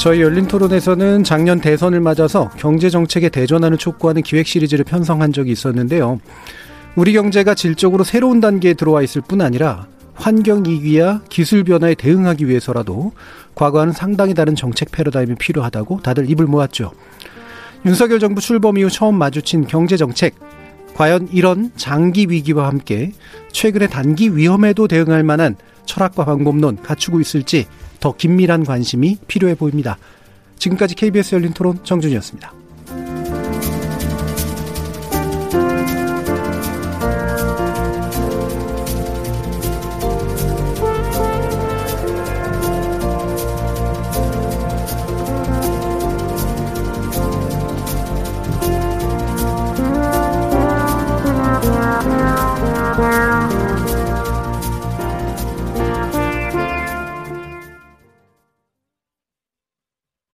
저희 0.00 0.22
열린 0.22 0.48
토론에서는 0.48 1.24
작년 1.24 1.60
대선을 1.60 2.00
맞아서 2.00 2.48
경제 2.56 2.88
정책의 2.88 3.28
대전환을 3.28 3.76
촉구하는 3.76 4.22
기획 4.22 4.46
시리즈를 4.46 4.82
편성한 4.82 5.34
적이 5.34 5.52
있었는데요. 5.52 6.20
우리 6.96 7.12
경제가 7.12 7.54
질적으로 7.54 8.02
새로운 8.02 8.40
단계에 8.40 8.72
들어와 8.72 9.02
있을 9.02 9.20
뿐 9.20 9.42
아니라 9.42 9.86
환경 10.14 10.64
위기와 10.64 11.20
기술 11.28 11.64
변화에 11.64 11.94
대응하기 11.96 12.48
위해서라도 12.48 13.12
과거와는 13.54 13.92
상당히 13.92 14.32
다른 14.32 14.56
정책 14.56 14.90
패러다임이 14.90 15.34
필요하다고 15.34 16.00
다들 16.00 16.30
입을 16.30 16.46
모았죠. 16.46 16.92
윤석열 17.84 18.20
정부 18.20 18.40
출범 18.40 18.78
이후 18.78 18.88
처음 18.88 19.16
마주친 19.16 19.66
경제 19.66 19.98
정책. 19.98 20.34
과연 20.94 21.28
이런 21.30 21.72
장기 21.76 22.26
위기와 22.30 22.68
함께 22.68 23.12
최근의 23.52 23.90
단기 23.90 24.34
위험에도 24.34 24.88
대응할 24.88 25.24
만한 25.24 25.56
철학과 25.84 26.24
방법론 26.24 26.82
갖추고 26.82 27.20
있을지 27.20 27.66
더 28.00 28.12
긴밀한 28.16 28.64
관심이 28.64 29.18
필요해 29.26 29.54
보입니다. 29.54 29.98
지금까지 30.58 30.94
KBS 30.94 31.34
열린 31.34 31.52
토론 31.52 31.82
정준이었습니다. 31.84 32.59